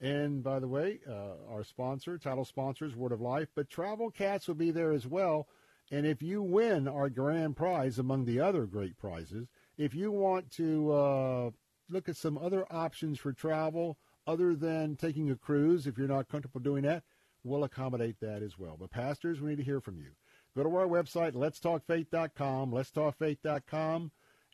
[0.00, 4.48] And by the way, uh, our sponsor, title sponsors, Word of Life, but Travel Cats
[4.48, 5.46] will be there as well.
[5.90, 10.50] And if you win our grand prize among the other great prizes, if you want
[10.52, 11.50] to uh,
[11.90, 16.28] look at some other options for travel other than taking a cruise, if you're not
[16.28, 17.02] comfortable doing that,
[17.44, 18.78] we'll accommodate that as well.
[18.80, 20.12] But pastors, we need to hear from you.
[20.56, 24.10] Go to our website, letstalkfaith.com, letstalkfaith.com,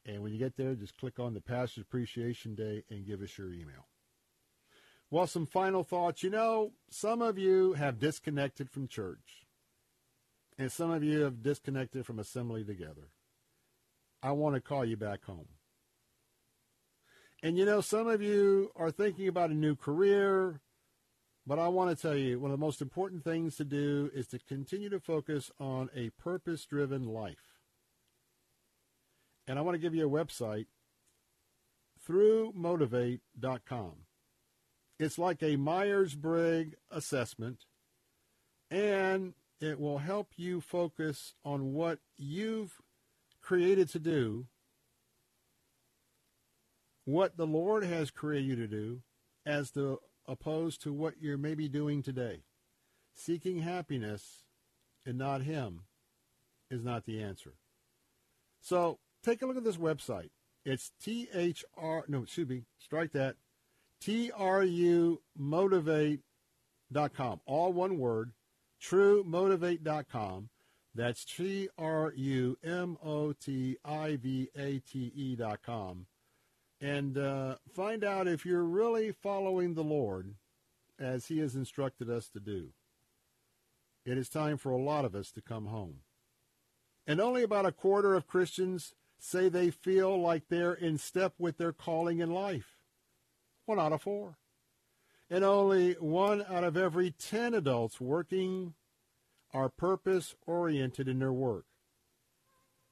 [0.07, 3.37] and when you get there, just click on the Pastor's Appreciation Day and give us
[3.37, 3.87] your email.
[5.11, 6.23] Well, some final thoughts.
[6.23, 9.47] You know, some of you have disconnected from church,
[10.57, 13.11] and some of you have disconnected from assembly together.
[14.23, 15.49] I want to call you back home.
[17.43, 20.61] And you know, some of you are thinking about a new career,
[21.51, 24.29] but I want to tell you one of the most important things to do is
[24.29, 27.59] to continue to focus on a purpose driven life.
[29.49, 30.67] And I want to give you a website
[32.09, 33.93] throughmotivate.com.
[35.01, 37.65] It's like a Myers Briggs assessment,
[38.71, 42.77] and it will help you focus on what you've
[43.43, 44.47] created to do,
[47.05, 49.03] what the Lord has created you to do,
[49.45, 49.99] as the
[50.31, 52.45] opposed to what you're maybe doing today.
[53.13, 54.45] Seeking happiness
[55.05, 55.83] and not Him
[56.71, 57.55] is not the answer.
[58.61, 60.31] So take a look at this website.
[60.65, 63.37] It's T H R no, excuse me, strike that.
[64.01, 67.41] T R U motivate.com.
[67.45, 68.33] All one word,
[68.81, 70.49] truemotivate.com.
[70.95, 76.07] That's T R U M O T I V A T E dot com.
[76.81, 80.35] And uh, find out if you're really following the Lord
[80.99, 82.69] as He has instructed us to do.
[84.05, 86.01] It is time for a lot of us to come home.
[87.07, 91.59] And only about a quarter of Christians say they feel like they're in step with
[91.59, 92.77] their calling in life.
[93.67, 94.39] One out of four.
[95.29, 98.75] And only one out of every ten adults working
[99.53, 101.67] are purpose oriented in their work.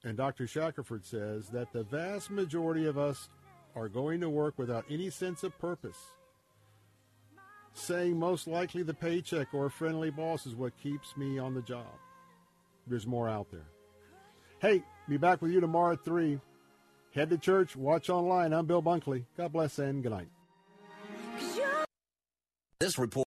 [0.04, 0.46] And Dr.
[0.46, 3.28] Shackelford says that the vast majority of us
[3.76, 5.98] are going to work without any sense of purpose,
[7.72, 11.62] saying most likely the paycheck or a friendly boss is what keeps me on the
[11.62, 11.86] job.
[12.86, 13.66] There's more out there.
[14.60, 16.40] Hey, be back with you tomorrow at 3.
[17.14, 18.52] Head to church, watch online.
[18.52, 19.24] I'm Bill Bunkley.
[19.36, 20.28] God bless and good night.
[22.80, 23.27] This report.